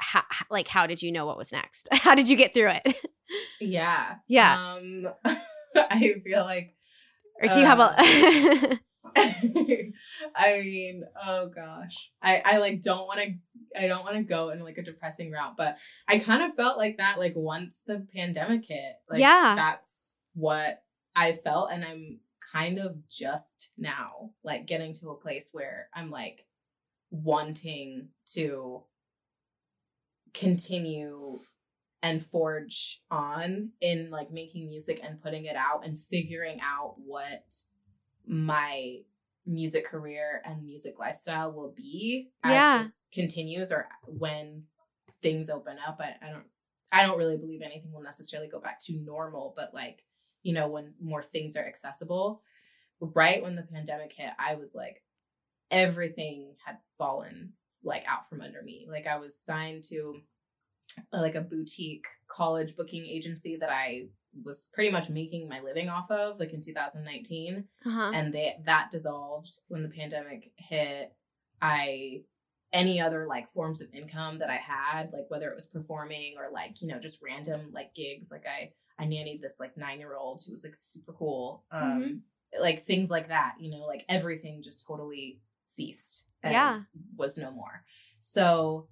how, 0.00 0.22
like 0.50 0.68
how 0.68 0.86
did 0.86 1.02
you 1.02 1.12
know 1.12 1.26
what 1.26 1.36
was 1.36 1.52
next? 1.52 1.88
How 1.92 2.14
did 2.14 2.28
you 2.28 2.36
get 2.36 2.54
through 2.54 2.72
it? 2.84 2.96
Yeah 3.60 4.16
yeah. 4.26 4.74
um 4.74 5.06
i 5.76 6.14
feel 6.24 6.42
like 6.42 6.74
or 7.40 7.54
do 7.54 7.60
you 7.60 7.66
have 7.66 7.78
a 7.78 7.94
uh, 7.96 8.76
I 9.16 10.60
mean, 10.62 11.04
oh 11.26 11.48
gosh. 11.48 12.10
I 12.22 12.42
I 12.44 12.58
like 12.58 12.82
don't 12.82 13.06
want 13.06 13.20
to 13.20 13.80
I 13.80 13.86
don't 13.86 14.04
want 14.04 14.16
to 14.16 14.22
go 14.22 14.50
in 14.50 14.62
like 14.62 14.78
a 14.78 14.82
depressing 14.82 15.30
route, 15.30 15.56
but 15.56 15.78
I 16.08 16.18
kind 16.18 16.42
of 16.42 16.54
felt 16.54 16.78
like 16.78 16.98
that 16.98 17.18
like 17.18 17.34
once 17.34 17.82
the 17.86 18.06
pandemic 18.14 18.64
hit. 18.66 18.94
Like 19.08 19.20
yeah. 19.20 19.54
that's 19.56 20.16
what 20.34 20.82
I 21.16 21.32
felt 21.32 21.70
and 21.72 21.84
I'm 21.84 22.20
kind 22.52 22.78
of 22.78 22.96
just 23.08 23.72
now 23.78 24.30
like 24.44 24.66
getting 24.66 24.94
to 24.94 25.10
a 25.10 25.20
place 25.20 25.50
where 25.52 25.88
I'm 25.94 26.10
like 26.10 26.46
wanting 27.10 28.08
to 28.34 28.82
continue 30.32 31.38
and 32.02 32.24
forge 32.24 33.02
on 33.10 33.70
in 33.80 34.10
like 34.10 34.30
making 34.30 34.66
music 34.66 35.00
and 35.02 35.20
putting 35.20 35.44
it 35.44 35.56
out 35.56 35.84
and 35.84 35.98
figuring 35.98 36.58
out 36.62 36.94
what 36.96 37.44
my 38.30 38.98
music 39.44 39.84
career 39.84 40.40
and 40.44 40.64
music 40.64 40.96
lifestyle 41.00 41.50
will 41.52 41.72
be 41.76 42.30
as 42.44 42.52
Yeah. 42.52 42.78
this 42.82 43.08
continues 43.12 43.72
or 43.72 43.88
when 44.06 44.62
things 45.20 45.50
open 45.50 45.76
up. 45.84 46.00
I, 46.00 46.14
I 46.24 46.30
don't 46.30 46.44
I 46.92 47.04
don't 47.04 47.18
really 47.18 47.36
believe 47.36 47.60
anything 47.62 47.92
will 47.92 48.02
necessarily 48.02 48.48
go 48.48 48.60
back 48.60 48.80
to 48.84 48.92
normal, 48.96 49.52
but 49.56 49.72
like, 49.74 50.04
you 50.42 50.52
know, 50.52 50.68
when 50.68 50.94
more 51.00 51.22
things 51.22 51.56
are 51.56 51.64
accessible. 51.66 52.42
Right 53.00 53.42
when 53.42 53.56
the 53.56 53.62
pandemic 53.62 54.12
hit, 54.12 54.30
I 54.38 54.54
was 54.54 54.74
like 54.76 55.02
everything 55.70 56.54
had 56.64 56.78
fallen 56.98 57.52
like 57.82 58.04
out 58.06 58.28
from 58.28 58.42
under 58.42 58.62
me. 58.62 58.86
Like 58.88 59.06
I 59.08 59.18
was 59.18 59.36
signed 59.36 59.84
to 59.84 60.20
like 61.12 61.34
a 61.34 61.40
boutique 61.40 62.06
college 62.28 62.76
booking 62.76 63.06
agency 63.06 63.56
that 63.56 63.70
I 63.70 64.08
was 64.44 64.70
pretty 64.72 64.90
much 64.90 65.08
making 65.08 65.48
my 65.48 65.60
living 65.60 65.88
off 65.88 66.10
of 66.10 66.38
like 66.38 66.52
in 66.52 66.60
2019 66.60 67.64
uh-huh. 67.86 68.12
and 68.14 68.32
they 68.32 68.54
that 68.64 68.90
dissolved 68.90 69.50
when 69.68 69.82
the 69.82 69.88
pandemic 69.88 70.52
hit. 70.56 71.12
I 71.62 72.22
any 72.72 73.00
other 73.00 73.26
like 73.26 73.48
forms 73.48 73.80
of 73.82 73.92
income 73.92 74.38
that 74.38 74.48
i 74.48 74.54
had 74.56 75.10
like 75.12 75.24
whether 75.28 75.50
it 75.50 75.54
was 75.56 75.66
performing 75.66 76.36
or 76.38 76.50
like 76.52 76.80
you 76.80 76.86
know 76.86 77.00
just 77.00 77.20
random 77.20 77.60
like 77.72 77.92
gigs 77.94 78.30
like 78.30 78.44
i 78.46 78.70
i 78.96 79.04
nannied 79.04 79.40
this 79.40 79.58
like 79.58 79.76
nine 79.76 79.98
year 79.98 80.14
old 80.14 80.40
who 80.46 80.52
was 80.52 80.62
like 80.64 80.76
super 80.76 81.12
cool. 81.12 81.64
Um 81.72 82.22
like 82.60 82.84
things 82.84 83.10
like 83.10 83.28
that 83.28 83.56
you 83.58 83.70
know 83.70 83.84
like 83.86 84.04
everything 84.08 84.62
just 84.62 84.86
totally 84.86 85.40
ceased 85.58 86.30
and 86.42 86.52
Yeah. 86.52 86.80
was 87.16 87.36
no 87.38 87.50
more. 87.50 87.84
So 88.18 88.88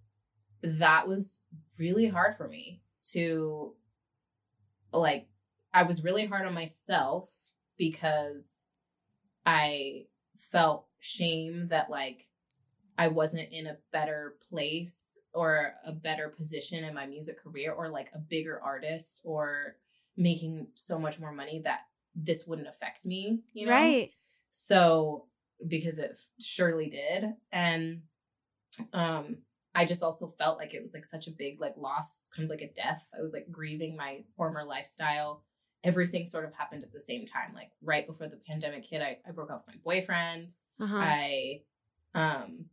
that 0.63 1.07
was 1.09 1.43
really 1.79 2.09
hard 2.09 2.35
for 2.35 2.49
me 2.49 2.83
to 3.13 3.75
like 4.93 5.29
I 5.73 5.83
was 5.83 6.05
really 6.05 6.27
hard 6.27 6.47
on 6.47 6.55
myself 6.55 7.31
because 7.77 8.67
I 9.45 10.07
felt 10.37 10.87
shame 11.01 11.69
that 11.69 11.91
like 11.91 12.25
I 12.97 13.09
wasn't 13.09 13.53
in 13.53 13.67
a 13.67 13.77
better 13.93 14.37
place 14.49 15.19
or 15.33 15.75
a 15.85 15.93
better 15.93 16.29
position 16.29 16.85
in 16.85 16.95
my 16.95 17.07
music 17.07 17.43
career 17.43 17.73
or 17.73 17.89
like 17.89 18.11
a 18.15 18.19
bigger 18.19 18.61
artist 18.61 19.21
or 19.25 19.77
making 20.17 20.67
so 20.75 20.99
much 20.99 21.19
more 21.21 21.33
money 21.33 21.61
that 21.65 21.83
this 22.17 22.47
wouldn't 22.47 22.69
affect 22.69 23.07
me, 23.07 23.41
you 23.53 23.67
know? 23.67 23.73
right 23.73 24.11
So 24.51 25.27
because 25.67 25.99
it 25.99 26.19
surely 26.41 26.89
did. 26.89 27.35
And 27.53 28.03
um 28.93 29.39
I 29.79 29.85
just 29.85 30.03
also 30.03 30.27
felt 30.39 30.59
like 30.59 30.75
it 30.75 30.83
was 30.83 30.93
like 30.93 31.05
such 31.05 31.29
a 31.29 31.31
big 31.31 31.61
like 31.61 31.77
loss, 31.77 32.29
kind 32.35 32.45
of 32.45 32.51
like 32.51 32.63
a 32.63 32.73
death. 32.75 33.07
I 33.17 33.23
was 33.23 33.33
like 33.33 33.47
grieving 33.49 33.97
my 33.97 34.25
former 34.37 34.65
lifestyle. 34.65 35.45
Everything 35.85 36.27
sort 36.27 36.45
of 36.45 36.53
happened 36.53 36.83
at 36.83 36.93
the 36.93 37.01
same 37.01 37.27
time. 37.29 37.55
Like 37.55 37.71
right 37.81 38.05
before 38.05 38.27
the 38.27 38.41
pandemic 38.45 38.85
hit, 38.85 39.03
I, 39.03 39.19
I 39.27 39.31
broke 39.31 39.53
off 39.53 39.63
with 39.67 39.77
my 39.77 39.81
boyfriend. 39.85 40.53
uh-huh. 40.81 40.97
I 40.97 41.61
um 42.17 42.65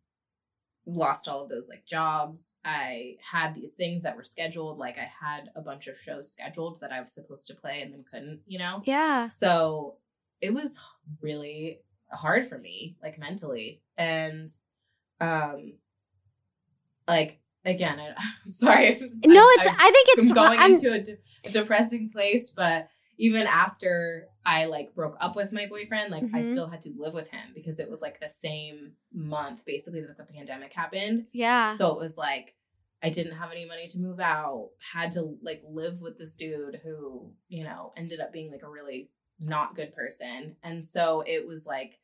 lost 0.87 1.27
all 1.27 1.43
of 1.43 1.49
those 1.49 1.69
like 1.69 1.85
jobs. 1.85 2.55
I 2.65 3.17
had 3.21 3.53
these 3.53 3.75
things 3.75 4.01
that 4.01 4.17
were 4.17 4.23
scheduled. 4.23 4.79
Like 4.79 4.97
I 4.97 5.07
had 5.21 5.49
a 5.55 5.61
bunch 5.61 5.85
of 5.85 5.99
shows 5.99 6.31
scheduled 6.31 6.79
that 6.81 6.91
I 6.91 7.01
was 7.01 7.13
supposed 7.13 7.45
to 7.47 7.53
play 7.53 7.81
and 7.83 7.93
then 7.93 8.03
couldn't, 8.11 8.41
you 8.47 8.57
know? 8.57 8.81
yeah 8.85 9.25
So 9.25 9.97
it 10.41 10.55
was 10.55 10.81
really 11.21 11.81
hard 12.11 12.47
for 12.47 12.57
me, 12.57 12.97
like 13.03 13.19
mentally. 13.19 13.83
And 13.95 14.49
um 15.21 15.73
like 17.07 17.39
again, 17.65 17.99
I, 17.99 18.07
I'm 18.45 18.51
sorry. 18.51 18.99
no 19.25 19.39
I'm- 19.41 19.49
it's 19.59 19.67
I'm, 19.67 19.75
i 19.79 19.91
think 19.91 20.07
it's 20.17 20.27
I'm 20.29 20.33
going 20.33 20.59
I'm- 20.59 20.73
into 20.73 20.93
a, 20.93 20.99
de- 20.99 21.17
a 21.45 21.49
depressing 21.51 22.09
place, 22.09 22.51
but 22.51 22.89
even 23.17 23.47
after 23.47 24.27
I 24.45 24.65
like 24.65 24.93
broke 24.93 25.15
up 25.21 25.35
with 25.35 25.51
my 25.53 25.65
boyfriend, 25.67 26.11
like 26.11 26.23
I 26.33 26.41
Mhm. 26.41 26.51
still 26.51 26.67
had 26.67 26.81
to 26.81 26.91
live 26.97 27.13
with 27.13 27.31
him 27.31 27.51
because 27.55 27.79
it 27.79 27.89
was 27.89 28.01
like 28.01 28.19
the 28.19 28.27
same 28.27 28.91
month 29.13 29.63
basically 29.65 30.01
that 30.01 30.17
the 30.17 30.25
pandemic 30.25 30.73
happened. 30.73 31.27
yeah 31.31 31.71
So 31.71 31.91
it 31.93 31.97
was 31.99 32.17
like 32.17 32.55
I 33.01 33.09
didn't 33.09 33.37
have 33.37 33.51
any 33.51 33.65
money 33.65 33.87
to 33.87 33.99
move 33.99 34.19
out, 34.19 34.71
had 34.93 35.11
to 35.11 35.37
like 35.41 35.61
live 35.69 36.01
with 36.01 36.17
this 36.17 36.35
dude 36.37 36.81
who, 36.83 37.31
you 37.47 37.63
know, 37.63 37.93
ended 37.95 38.19
up 38.19 38.33
being 38.33 38.51
like 38.51 38.63
a 38.63 38.69
really 38.69 39.11
not 39.39 39.75
good 39.75 39.93
person. 39.93 40.55
And 40.63 40.85
so 40.85 41.23
it 41.25 41.47
was 41.47 41.65
like 41.67 41.99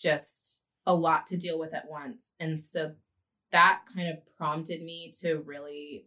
just 0.00 0.62
a 0.86 0.94
lot 0.94 1.26
to 1.28 1.36
deal 1.36 1.58
with 1.58 1.74
at 1.74 1.88
once. 1.88 2.34
And 2.38 2.62
so 2.62 2.92
that 3.56 3.82
kind 3.94 4.08
of 4.08 4.18
prompted 4.36 4.82
me 4.82 5.12
to 5.20 5.38
really 5.38 6.06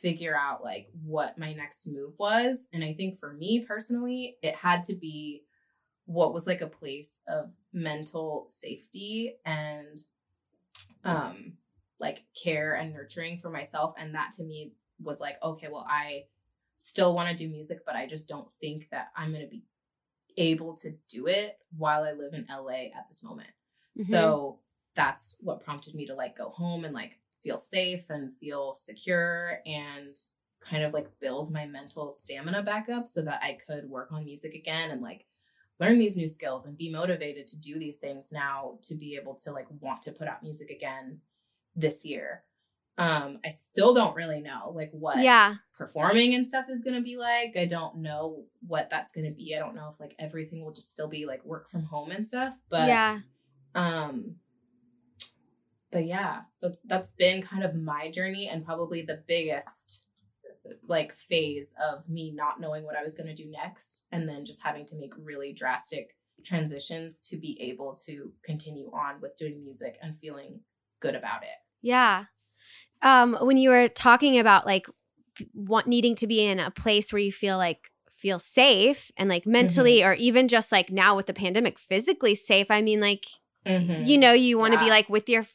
figure 0.00 0.34
out 0.34 0.64
like 0.64 0.88
what 1.04 1.36
my 1.36 1.52
next 1.52 1.86
move 1.86 2.14
was. 2.18 2.68
And 2.72 2.82
I 2.82 2.94
think 2.94 3.18
for 3.18 3.32
me 3.34 3.60
personally, 3.60 4.38
it 4.42 4.54
had 4.54 4.82
to 4.84 4.94
be 4.94 5.44
what 6.06 6.32
was 6.32 6.46
like 6.46 6.62
a 6.62 6.66
place 6.66 7.20
of 7.28 7.50
mental 7.74 8.46
safety 8.48 9.34
and 9.44 9.98
um 11.04 11.52
like 12.00 12.24
care 12.42 12.74
and 12.74 12.94
nurturing 12.94 13.38
for 13.40 13.50
myself 13.50 13.94
and 13.98 14.14
that 14.14 14.30
to 14.32 14.42
me 14.42 14.72
was 15.02 15.20
like 15.20 15.36
okay 15.42 15.68
well 15.70 15.86
i 15.88 16.24
still 16.78 17.14
want 17.14 17.28
to 17.28 17.34
do 17.36 17.48
music 17.50 17.80
but 17.84 17.94
i 17.94 18.06
just 18.06 18.26
don't 18.26 18.50
think 18.60 18.88
that 18.90 19.08
i'm 19.16 19.30
going 19.32 19.44
to 19.44 19.50
be 19.50 19.62
able 20.38 20.74
to 20.74 20.94
do 21.08 21.26
it 21.26 21.58
while 21.76 22.02
i 22.02 22.12
live 22.12 22.32
in 22.32 22.46
la 22.50 22.68
at 22.70 23.06
this 23.08 23.22
moment 23.22 23.50
Mhm. 23.98 24.04
so 24.04 24.58
that's 24.98 25.36
what 25.40 25.64
prompted 25.64 25.94
me 25.94 26.04
to 26.04 26.14
like 26.14 26.36
go 26.36 26.50
home 26.50 26.84
and 26.84 26.92
like 26.92 27.18
feel 27.42 27.56
safe 27.56 28.10
and 28.10 28.36
feel 28.36 28.74
secure 28.74 29.60
and 29.64 30.16
kind 30.60 30.82
of 30.82 30.92
like 30.92 31.08
build 31.20 31.50
my 31.52 31.64
mental 31.64 32.10
stamina 32.10 32.62
back 32.62 32.88
up 32.88 33.06
so 33.06 33.22
that 33.22 33.40
i 33.42 33.56
could 33.66 33.88
work 33.88 34.10
on 34.10 34.24
music 34.24 34.54
again 34.54 34.90
and 34.90 35.00
like 35.00 35.24
learn 35.80 35.98
these 35.98 36.16
new 36.16 36.28
skills 36.28 36.66
and 36.66 36.76
be 36.76 36.90
motivated 36.90 37.46
to 37.48 37.58
do 37.58 37.78
these 37.78 37.98
things 37.98 38.32
now 38.32 38.78
to 38.82 38.94
be 38.94 39.16
able 39.16 39.34
to 39.34 39.52
like 39.52 39.66
want 39.80 40.02
to 40.02 40.12
put 40.12 40.28
out 40.28 40.42
music 40.42 40.70
again 40.70 41.20
this 41.76 42.04
year. 42.04 42.42
Um, 42.96 43.38
I 43.44 43.50
still 43.50 43.94
don't 43.94 44.16
really 44.16 44.40
know 44.40 44.72
like 44.74 44.90
what 44.90 45.20
yeah 45.20 45.54
performing 45.72 46.34
and 46.34 46.48
stuff 46.48 46.66
is 46.68 46.82
gonna 46.82 47.00
be 47.00 47.16
like. 47.16 47.56
I 47.56 47.64
don't 47.64 47.98
know 47.98 48.44
what 48.66 48.90
that's 48.90 49.12
gonna 49.12 49.30
be. 49.30 49.54
I 49.54 49.60
don't 49.60 49.76
know 49.76 49.88
if 49.88 50.00
like 50.00 50.16
everything 50.18 50.64
will 50.64 50.72
just 50.72 50.92
still 50.92 51.06
be 51.06 51.24
like 51.24 51.44
work 51.44 51.70
from 51.70 51.84
home 51.84 52.10
and 52.10 52.26
stuff. 52.26 52.58
But 52.68 52.88
yeah 52.88 53.20
um 53.74 54.34
but 55.90 56.06
yeah, 56.06 56.40
that's 56.60 56.80
that's 56.82 57.14
been 57.14 57.42
kind 57.42 57.64
of 57.64 57.74
my 57.74 58.10
journey 58.10 58.48
and 58.48 58.64
probably 58.64 59.02
the 59.02 59.22
biggest 59.26 60.04
like 60.86 61.14
phase 61.14 61.74
of 61.82 62.06
me 62.08 62.30
not 62.34 62.60
knowing 62.60 62.84
what 62.84 62.96
I 62.96 63.02
was 63.02 63.14
going 63.14 63.28
to 63.28 63.34
do 63.34 63.50
next 63.50 64.06
and 64.12 64.28
then 64.28 64.44
just 64.44 64.62
having 64.62 64.84
to 64.86 64.96
make 64.96 65.14
really 65.18 65.52
drastic 65.52 66.14
transitions 66.44 67.20
to 67.20 67.36
be 67.36 67.58
able 67.60 67.94
to 68.06 68.32
continue 68.44 68.90
on 68.92 69.20
with 69.20 69.36
doing 69.36 69.62
music 69.62 69.98
and 70.02 70.18
feeling 70.18 70.60
good 71.00 71.14
about 71.14 71.42
it. 71.42 71.48
Yeah. 71.82 72.24
Um, 73.02 73.36
when 73.40 73.56
you 73.56 73.70
were 73.70 73.88
talking 73.88 74.38
about 74.38 74.66
like 74.66 74.86
want, 75.54 75.86
needing 75.86 76.14
to 76.16 76.26
be 76.26 76.44
in 76.44 76.58
a 76.58 76.70
place 76.70 77.12
where 77.12 77.20
you 77.20 77.32
feel 77.32 77.56
like 77.56 77.90
feel 78.14 78.40
safe 78.40 79.12
and 79.16 79.28
like 79.28 79.46
mentally 79.46 80.02
or 80.02 80.12
even 80.14 80.48
just 80.48 80.72
like 80.72 80.90
now 80.90 81.14
with 81.14 81.26
the 81.26 81.32
pandemic 81.32 81.78
physically 81.78 82.34
safe 82.34 82.66
i 82.68 82.82
mean 82.82 83.00
like 83.00 83.24
you 83.64 84.18
know 84.18 84.32
you 84.32 84.58
want 84.58 84.74
to 84.74 84.80
be 84.80 84.90
like 84.90 85.08
with 85.08 85.28
your 85.28 85.46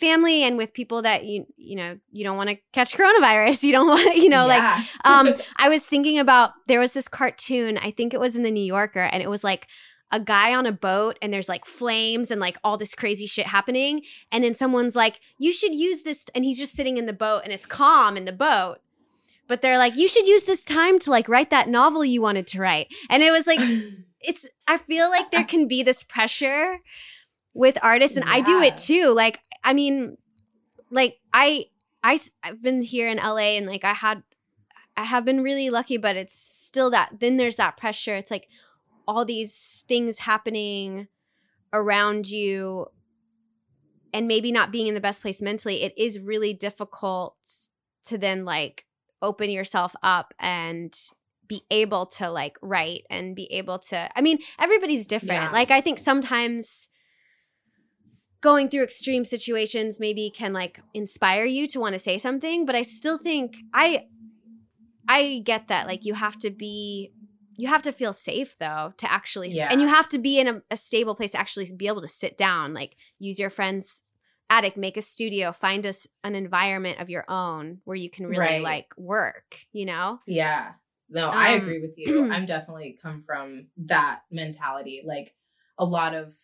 family 0.00 0.42
and 0.42 0.56
with 0.56 0.72
people 0.72 1.02
that 1.02 1.24
you 1.24 1.46
you 1.56 1.76
know 1.76 1.98
you 2.10 2.24
don't 2.24 2.36
want 2.36 2.48
to 2.48 2.56
catch 2.72 2.94
coronavirus 2.94 3.62
you 3.64 3.72
don't 3.72 3.86
want 3.86 4.12
to 4.12 4.18
you 4.18 4.28
know 4.28 4.46
yeah. 4.46 4.82
like 4.82 4.86
um 5.04 5.34
i 5.56 5.68
was 5.68 5.86
thinking 5.86 6.18
about 6.18 6.52
there 6.66 6.80
was 6.80 6.94
this 6.94 7.06
cartoon 7.06 7.78
i 7.78 7.90
think 7.90 8.14
it 8.14 8.20
was 8.20 8.34
in 8.34 8.42
the 8.42 8.50
new 8.50 8.64
yorker 8.64 9.08
and 9.12 9.22
it 9.22 9.28
was 9.28 9.44
like 9.44 9.68
a 10.12 10.18
guy 10.18 10.54
on 10.54 10.66
a 10.66 10.72
boat 10.72 11.18
and 11.22 11.32
there's 11.32 11.48
like 11.48 11.64
flames 11.64 12.30
and 12.30 12.40
like 12.40 12.56
all 12.64 12.76
this 12.76 12.94
crazy 12.94 13.26
shit 13.26 13.46
happening 13.46 14.02
and 14.32 14.42
then 14.42 14.54
someone's 14.54 14.96
like 14.96 15.20
you 15.38 15.52
should 15.52 15.74
use 15.74 16.02
this 16.02 16.24
and 16.34 16.44
he's 16.44 16.58
just 16.58 16.72
sitting 16.72 16.96
in 16.96 17.06
the 17.06 17.12
boat 17.12 17.42
and 17.44 17.52
it's 17.52 17.66
calm 17.66 18.16
in 18.16 18.24
the 18.24 18.32
boat 18.32 18.78
but 19.46 19.60
they're 19.60 19.78
like 19.78 19.94
you 19.96 20.08
should 20.08 20.26
use 20.26 20.44
this 20.44 20.64
time 20.64 20.98
to 20.98 21.10
like 21.10 21.28
write 21.28 21.50
that 21.50 21.68
novel 21.68 22.04
you 22.04 22.22
wanted 22.22 22.46
to 22.46 22.58
write 22.58 22.88
and 23.10 23.22
it 23.22 23.30
was 23.30 23.46
like 23.46 23.60
it's 24.22 24.48
i 24.66 24.78
feel 24.78 25.10
like 25.10 25.30
there 25.30 25.44
can 25.44 25.68
be 25.68 25.82
this 25.82 26.02
pressure 26.02 26.80
with 27.54 27.78
artists 27.82 28.16
and 28.16 28.26
yeah. 28.26 28.34
I 28.34 28.40
do 28.40 28.60
it 28.60 28.76
too. 28.76 29.12
Like 29.12 29.40
I 29.62 29.74
mean 29.74 30.16
like 30.90 31.18
I 31.32 31.66
I 32.02 32.18
I've 32.42 32.62
been 32.62 32.82
here 32.82 33.08
in 33.08 33.18
LA 33.18 33.56
and 33.56 33.66
like 33.66 33.84
I 33.84 33.94
had 33.94 34.22
I 34.96 35.04
have 35.04 35.24
been 35.24 35.42
really 35.42 35.70
lucky 35.70 35.96
but 35.96 36.16
it's 36.16 36.34
still 36.34 36.90
that 36.90 37.20
then 37.20 37.36
there's 37.36 37.56
that 37.56 37.76
pressure. 37.76 38.14
It's 38.14 38.30
like 38.30 38.48
all 39.06 39.24
these 39.24 39.84
things 39.88 40.20
happening 40.20 41.08
around 41.72 42.28
you 42.28 42.86
and 44.12 44.26
maybe 44.26 44.50
not 44.52 44.72
being 44.72 44.86
in 44.86 44.94
the 44.94 45.00
best 45.00 45.22
place 45.22 45.40
mentally. 45.40 45.82
It 45.82 45.94
is 45.96 46.18
really 46.18 46.52
difficult 46.52 47.36
to 48.04 48.18
then 48.18 48.44
like 48.44 48.86
open 49.22 49.50
yourself 49.50 49.94
up 50.02 50.34
and 50.38 50.96
be 51.46 51.62
able 51.70 52.06
to 52.06 52.30
like 52.30 52.56
write 52.62 53.02
and 53.10 53.34
be 53.34 53.52
able 53.52 53.78
to 53.78 54.08
I 54.14 54.20
mean 54.20 54.38
everybody's 54.58 55.06
different. 55.06 55.42
Yeah. 55.42 55.50
Like 55.50 55.70
I 55.70 55.80
think 55.80 55.98
sometimes 55.98 56.89
going 58.40 58.68
through 58.68 58.82
extreme 58.82 59.24
situations 59.24 60.00
maybe 60.00 60.30
can 60.30 60.52
like 60.52 60.80
inspire 60.94 61.44
you 61.44 61.66
to 61.66 61.80
want 61.80 61.92
to 61.92 61.98
say 61.98 62.18
something 62.18 62.64
but 62.64 62.74
i 62.74 62.82
still 62.82 63.18
think 63.18 63.56
i 63.74 64.06
i 65.08 65.42
get 65.44 65.68
that 65.68 65.86
like 65.86 66.04
you 66.04 66.14
have 66.14 66.36
to 66.38 66.50
be 66.50 67.12
you 67.56 67.68
have 67.68 67.82
to 67.82 67.92
feel 67.92 68.12
safe 68.12 68.56
though 68.58 68.92
to 68.96 69.10
actually 69.10 69.50
yeah. 69.50 69.68
and 69.70 69.80
you 69.80 69.88
have 69.88 70.08
to 70.08 70.18
be 70.18 70.38
in 70.38 70.48
a, 70.48 70.62
a, 70.70 70.76
stable 70.76 71.14
place 71.14 71.32
to 71.32 71.38
actually 71.38 71.70
be 71.76 71.86
able 71.86 72.00
to 72.00 72.08
sit 72.08 72.36
down 72.36 72.72
like 72.72 72.96
use 73.18 73.38
your 73.38 73.50
friend's 73.50 74.02
attic 74.48 74.76
make 74.76 74.96
a 74.96 75.02
studio 75.02 75.52
find 75.52 75.86
us 75.86 76.06
an 76.24 76.34
environment 76.34 76.98
of 77.00 77.10
your 77.10 77.24
own 77.28 77.78
where 77.84 77.96
you 77.96 78.10
can 78.10 78.26
really 78.26 78.40
right. 78.40 78.62
like 78.62 78.86
work 78.96 79.58
you 79.72 79.84
know 79.84 80.18
yeah 80.26 80.72
no 81.08 81.28
um, 81.28 81.34
i 81.36 81.50
agree 81.50 81.80
with 81.80 81.96
you 81.98 82.28
i'm 82.32 82.46
definitely 82.46 82.98
come 83.00 83.20
from 83.20 83.66
that 83.76 84.22
mentality 84.30 85.02
like 85.04 85.34
a 85.78 85.84
lot 85.84 86.14
of 86.14 86.34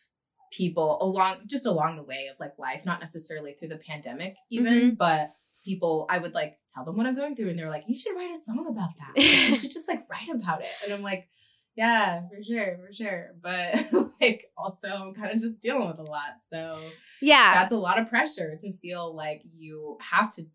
people 0.56 0.98
along 1.02 1.36
just 1.46 1.66
along 1.66 1.96
the 1.96 2.02
way 2.02 2.28
of 2.32 2.40
like 2.40 2.58
life, 2.58 2.86
not 2.86 3.00
necessarily 3.00 3.52
through 3.52 3.68
the 3.68 3.76
pandemic 3.76 4.36
even, 4.50 4.74
mm-hmm. 4.74 4.94
but 4.94 5.32
people 5.64 6.06
I 6.08 6.18
would 6.18 6.32
like 6.32 6.58
tell 6.72 6.84
them 6.84 6.96
what 6.96 7.06
I'm 7.06 7.14
going 7.14 7.36
through 7.36 7.50
and 7.50 7.58
they're 7.58 7.70
like, 7.70 7.84
you 7.86 7.94
should 7.94 8.16
write 8.16 8.30
a 8.30 8.36
song 8.36 8.66
about 8.68 8.90
that. 8.98 9.16
Like, 9.16 9.48
you 9.50 9.56
should 9.56 9.72
just 9.72 9.88
like 9.88 10.08
write 10.10 10.34
about 10.34 10.62
it. 10.62 10.68
And 10.84 10.94
I'm 10.94 11.02
like, 11.02 11.28
yeah, 11.76 12.22
for 12.28 12.42
sure, 12.42 12.78
for 12.86 12.92
sure. 12.92 13.34
But 13.42 13.92
like 14.20 14.50
also 14.56 14.88
I'm 14.88 15.14
kind 15.14 15.32
of 15.32 15.40
just 15.40 15.60
dealing 15.60 15.88
with 15.88 15.98
a 15.98 16.04
lot. 16.04 16.36
So 16.42 16.80
yeah, 17.20 17.52
that's 17.52 17.72
a 17.72 17.76
lot 17.76 17.98
of 17.98 18.08
pressure 18.08 18.56
to 18.58 18.72
feel 18.78 19.14
like 19.14 19.42
you 19.54 19.98
have 20.00 20.34
to 20.36 20.46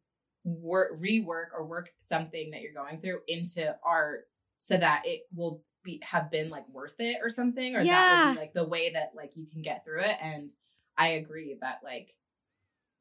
work 0.43 0.99
rework 0.99 1.47
or 1.55 1.63
work 1.63 1.91
something 1.99 2.51
that 2.51 2.61
you're 2.61 2.73
going 2.73 2.99
through 2.99 3.19
into 3.27 3.75
art 3.85 4.21
so 4.57 4.77
that 4.77 5.03
it 5.05 5.21
will 5.35 5.63
be 5.83 6.01
have 6.03 6.31
been 6.31 6.49
like 6.49 6.67
worth 6.69 6.95
it 6.99 7.17
or 7.21 7.29
something 7.29 7.75
or 7.75 7.81
yeah. 7.81 7.91
that 7.91 8.27
would 8.27 8.33
be 8.33 8.39
like 8.39 8.53
the 8.53 8.67
way 8.67 8.91
that 8.91 9.11
like 9.15 9.35
you 9.35 9.45
can 9.45 9.61
get 9.61 9.83
through 9.83 10.01
it 10.01 10.15
and 10.21 10.51
i 10.97 11.09
agree 11.09 11.57
that 11.59 11.79
like 11.83 12.15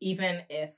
even 0.01 0.43
if 0.49 0.73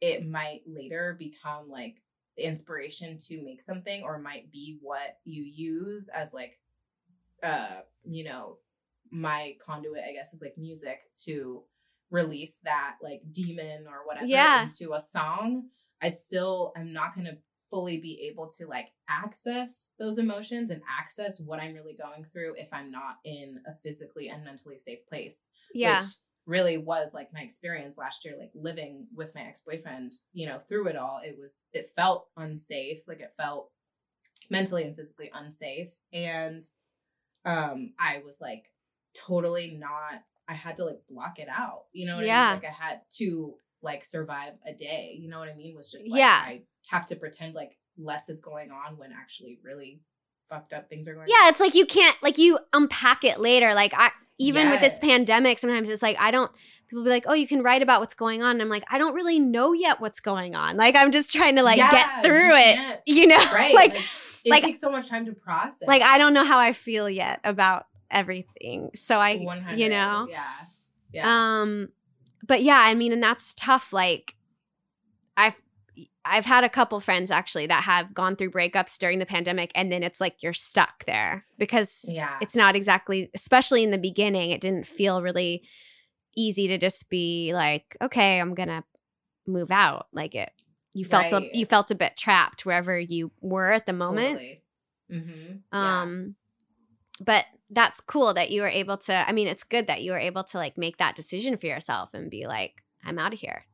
it 0.00 0.26
might 0.26 0.60
later 0.66 1.16
become 1.18 1.68
like 1.68 2.02
the 2.36 2.44
inspiration 2.44 3.18
to 3.18 3.42
make 3.42 3.60
something 3.60 4.02
or 4.02 4.18
might 4.18 4.50
be 4.50 4.78
what 4.80 5.18
you 5.24 5.42
use 5.42 6.08
as 6.08 6.32
like 6.32 6.58
uh 7.42 7.80
you 8.04 8.24
know 8.24 8.58
my 9.10 9.56
conduit 9.64 10.02
i 10.08 10.12
guess 10.12 10.32
is 10.32 10.42
like 10.42 10.56
music 10.56 11.00
to 11.14 11.62
release 12.10 12.58
that 12.64 12.96
like 13.02 13.22
demon 13.32 13.86
or 13.88 14.06
whatever 14.06 14.26
yeah. 14.26 14.62
into 14.62 14.94
a 14.94 15.00
song 15.00 15.64
i 16.02 16.08
still 16.08 16.72
am 16.76 16.92
not 16.92 17.14
going 17.14 17.26
to 17.26 17.36
fully 17.70 17.98
be 17.98 18.28
able 18.30 18.48
to 18.48 18.66
like 18.66 18.88
access 19.08 19.92
those 19.98 20.18
emotions 20.18 20.70
and 20.70 20.82
access 21.00 21.40
what 21.40 21.60
I'm 21.60 21.74
really 21.74 21.94
going 21.94 22.24
through 22.24 22.54
if 22.56 22.68
I'm 22.72 22.90
not 22.90 23.16
in 23.24 23.60
a 23.66 23.74
physically 23.74 24.28
and 24.28 24.44
mentally 24.44 24.78
safe 24.78 25.06
place. 25.08 25.50
Yeah. 25.72 26.00
Which 26.00 26.08
really 26.46 26.78
was 26.78 27.14
like 27.14 27.32
my 27.32 27.40
experience 27.40 27.96
last 27.96 28.24
year, 28.24 28.34
like 28.38 28.50
living 28.54 29.06
with 29.14 29.34
my 29.34 29.42
ex 29.42 29.60
boyfriend, 29.60 30.14
you 30.32 30.46
know, 30.46 30.58
through 30.58 30.88
it 30.88 30.96
all. 30.96 31.20
It 31.24 31.36
was, 31.38 31.68
it 31.72 31.92
felt 31.96 32.26
unsafe. 32.36 33.02
Like 33.06 33.20
it 33.20 33.32
felt 33.36 33.70
mentally 34.50 34.82
and 34.82 34.96
physically 34.96 35.30
unsafe. 35.32 35.90
And 36.12 36.62
um 37.44 37.92
I 37.98 38.22
was 38.24 38.40
like 38.40 38.64
totally 39.14 39.76
not, 39.78 40.22
I 40.48 40.54
had 40.54 40.76
to 40.78 40.84
like 40.84 41.00
block 41.08 41.38
it 41.38 41.48
out. 41.48 41.84
You 41.92 42.06
know 42.06 42.18
yeah. 42.18 42.48
I 42.48 42.54
mean? 42.54 42.62
Like 42.62 42.70
I 42.70 42.84
had 42.84 43.00
to 43.18 43.54
like 43.82 44.04
survive 44.04 44.54
a 44.66 44.72
day. 44.72 45.16
You 45.18 45.28
know 45.28 45.38
what 45.38 45.48
I 45.48 45.54
mean? 45.54 45.76
Was 45.76 45.90
just 45.90 46.08
like, 46.08 46.18
yeah. 46.18 46.42
I 46.44 46.62
have 46.88 47.06
to 47.06 47.16
pretend 47.16 47.54
like 47.54 47.78
less 47.98 48.28
is 48.28 48.40
going 48.40 48.70
on 48.70 48.96
when 48.96 49.12
actually 49.12 49.58
really 49.62 50.00
fucked 50.48 50.72
up 50.72 50.88
things 50.88 51.06
are 51.06 51.14
going 51.14 51.28
yeah, 51.28 51.44
on. 51.44 51.50
it's 51.50 51.60
like 51.60 51.74
you 51.74 51.86
can't 51.86 52.16
like 52.22 52.38
you 52.38 52.58
unpack 52.72 53.24
it 53.24 53.38
later. 53.38 53.74
Like 53.74 53.92
I 53.96 54.10
even 54.38 54.66
yes. 54.66 54.72
with 54.72 54.80
this 54.80 54.98
pandemic, 54.98 55.58
sometimes 55.58 55.88
it's 55.88 56.02
like 56.02 56.16
I 56.18 56.30
don't 56.30 56.50
people 56.88 57.04
be 57.04 57.10
like, 57.10 57.24
"Oh, 57.26 57.34
you 57.34 57.46
can 57.46 57.62
write 57.62 57.82
about 57.82 58.00
what's 58.00 58.14
going 58.14 58.42
on." 58.42 58.52
And 58.52 58.62
I'm 58.62 58.68
like, 58.68 58.84
"I 58.90 58.98
don't 58.98 59.14
really 59.14 59.38
know 59.38 59.72
yet 59.72 60.00
what's 60.00 60.20
going 60.20 60.54
on." 60.54 60.76
Like 60.76 60.96
I'm 60.96 61.12
just 61.12 61.32
trying 61.32 61.56
to 61.56 61.62
like 61.62 61.78
yeah, 61.78 61.90
get 61.90 62.22
through 62.22 62.50
it, 62.52 63.02
you 63.06 63.26
know? 63.26 63.36
Right. 63.36 63.74
like, 63.74 63.94
like 63.94 64.02
it 64.44 64.50
like, 64.50 64.62
takes 64.62 64.80
so 64.80 64.90
much 64.90 65.08
time 65.08 65.26
to 65.26 65.32
process. 65.32 65.86
Like 65.86 66.02
I 66.02 66.18
don't 66.18 66.34
know 66.34 66.44
how 66.44 66.58
I 66.58 66.72
feel 66.72 67.08
yet 67.08 67.40
about 67.44 67.86
everything. 68.10 68.90
So 68.94 69.18
I 69.18 69.36
100, 69.38 69.78
you 69.78 69.88
know. 69.88 70.26
Yeah. 70.28 70.44
Yeah. 71.12 71.60
Um 71.60 71.90
but 72.46 72.62
yeah, 72.62 72.80
I 72.80 72.94
mean 72.94 73.12
and 73.12 73.22
that's 73.22 73.54
tough 73.54 73.92
like 73.92 74.34
I've 75.36 75.56
I've 76.30 76.46
had 76.46 76.62
a 76.62 76.68
couple 76.68 77.00
friends 77.00 77.30
actually 77.32 77.66
that 77.66 77.82
have 77.84 78.14
gone 78.14 78.36
through 78.36 78.52
breakups 78.52 78.98
during 78.98 79.18
the 79.18 79.26
pandemic 79.26 79.72
and 79.74 79.90
then 79.90 80.04
it's 80.04 80.20
like 80.20 80.42
you're 80.42 80.52
stuck 80.52 81.04
there 81.04 81.44
because 81.58 82.04
yeah. 82.06 82.36
it's 82.40 82.54
not 82.54 82.76
exactly 82.76 83.30
especially 83.34 83.82
in 83.82 83.90
the 83.90 83.98
beginning 83.98 84.50
it 84.50 84.60
didn't 84.60 84.86
feel 84.86 85.22
really 85.22 85.62
easy 86.36 86.68
to 86.68 86.78
just 86.78 87.10
be 87.10 87.50
like 87.52 87.96
okay, 88.00 88.38
I'm 88.38 88.54
going 88.54 88.68
to 88.68 88.84
move 89.46 89.72
out 89.72 90.06
like 90.12 90.36
it 90.36 90.52
you 90.94 91.04
felt 91.04 91.32
right. 91.32 91.42
a, 91.42 91.56
you 91.56 91.66
felt 91.66 91.90
a 91.90 91.94
bit 91.96 92.16
trapped 92.16 92.64
wherever 92.64 92.98
you 92.98 93.32
were 93.40 93.72
at 93.72 93.86
the 93.86 93.92
moment. 93.92 94.38
Totally. 94.38 94.62
Mm-hmm. 95.12 95.76
Um 95.76 96.36
yeah. 97.18 97.24
but 97.24 97.44
that's 97.70 98.00
cool 98.00 98.34
that 98.34 98.50
you 98.50 98.62
were 98.62 98.68
able 98.68 98.96
to 98.98 99.28
I 99.28 99.32
mean 99.32 99.48
it's 99.48 99.64
good 99.64 99.88
that 99.88 100.02
you 100.02 100.12
were 100.12 100.18
able 100.18 100.44
to 100.44 100.58
like 100.58 100.78
make 100.78 100.98
that 100.98 101.16
decision 101.16 101.56
for 101.56 101.66
yourself 101.66 102.10
and 102.14 102.30
be 102.30 102.46
like 102.46 102.74
I'm 103.04 103.18
out 103.18 103.32
of 103.32 103.40
here 103.40 103.64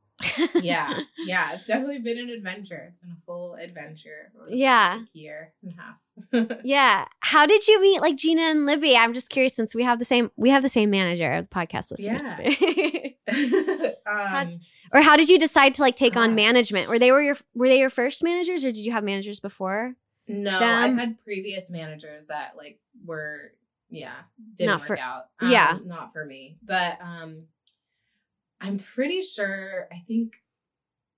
yeah, 0.55 1.01
yeah, 1.27 1.55
it's 1.55 1.67
definitely 1.67 1.99
been 1.99 2.19
an 2.19 2.31
adventure. 2.31 2.87
It's 2.89 3.01
been 3.01 3.11
a 3.11 3.25
full 3.27 3.55
adventure. 3.55 4.33
Yeah, 4.49 5.03
year 5.12 5.53
and 5.62 5.73
a 5.73 6.41
half. 6.41 6.61
yeah, 6.64 7.07
how 7.21 7.47
did 7.47 7.67
you 7.69 7.81
meet 7.81 8.01
like 8.01 8.17
Gina 8.17 8.43
and 8.43 8.64
Libby? 8.64 8.97
I'm 8.97 9.12
just 9.12 9.29
curious 9.29 9.55
since 9.55 9.75
we 9.75 9.83
have 9.83 9.99
the 9.99 10.05
same 10.05 10.31
we 10.37 10.49
have 10.51 10.62
the 10.62 10.69
same 10.69 10.91
manager, 10.91 11.43
the 11.43 11.49
podcast 11.49 11.91
listeners. 11.91 12.23
Yeah. 12.23 13.91
um, 14.43 14.61
or 14.93 15.03
how 15.03 15.17
did 15.17 15.29
you 15.29 15.39
decide 15.39 15.75
to 15.75 15.83
like 15.83 15.97
take 15.97 16.14
gosh. 16.14 16.29
on 16.29 16.35
management? 16.35 16.89
Were 16.89 16.99
they 16.99 17.11
were 17.11 17.23
your 17.23 17.37
were 17.55 17.69
they 17.69 17.79
your 17.79 17.91
first 17.91 18.25
managers, 18.25 18.64
or 18.64 18.73
did 18.73 18.85
you 18.85 18.93
have 18.93 19.05
managers 19.05 19.41
before? 19.41 19.97
No, 20.29 20.59
them? 20.59 20.85
I've 20.85 20.99
had 20.99 21.23
previous 21.25 21.71
managers 21.71 22.29
that 22.29 22.55
like 22.57 22.81
were 23.05 23.53
yeah 23.91 24.14
didn't 24.55 24.69
not 24.69 24.81
work 24.81 24.87
for, 24.87 24.99
out. 24.99 25.25
Um, 25.41 25.51
yeah, 25.51 25.79
not 25.85 26.12
for 26.12 26.25
me, 26.25 26.57
but 26.62 26.99
um 27.03 27.45
I'm 28.61 28.79
pretty 28.79 29.23
sure, 29.23 29.87
I 29.93 29.99
think 30.07 30.37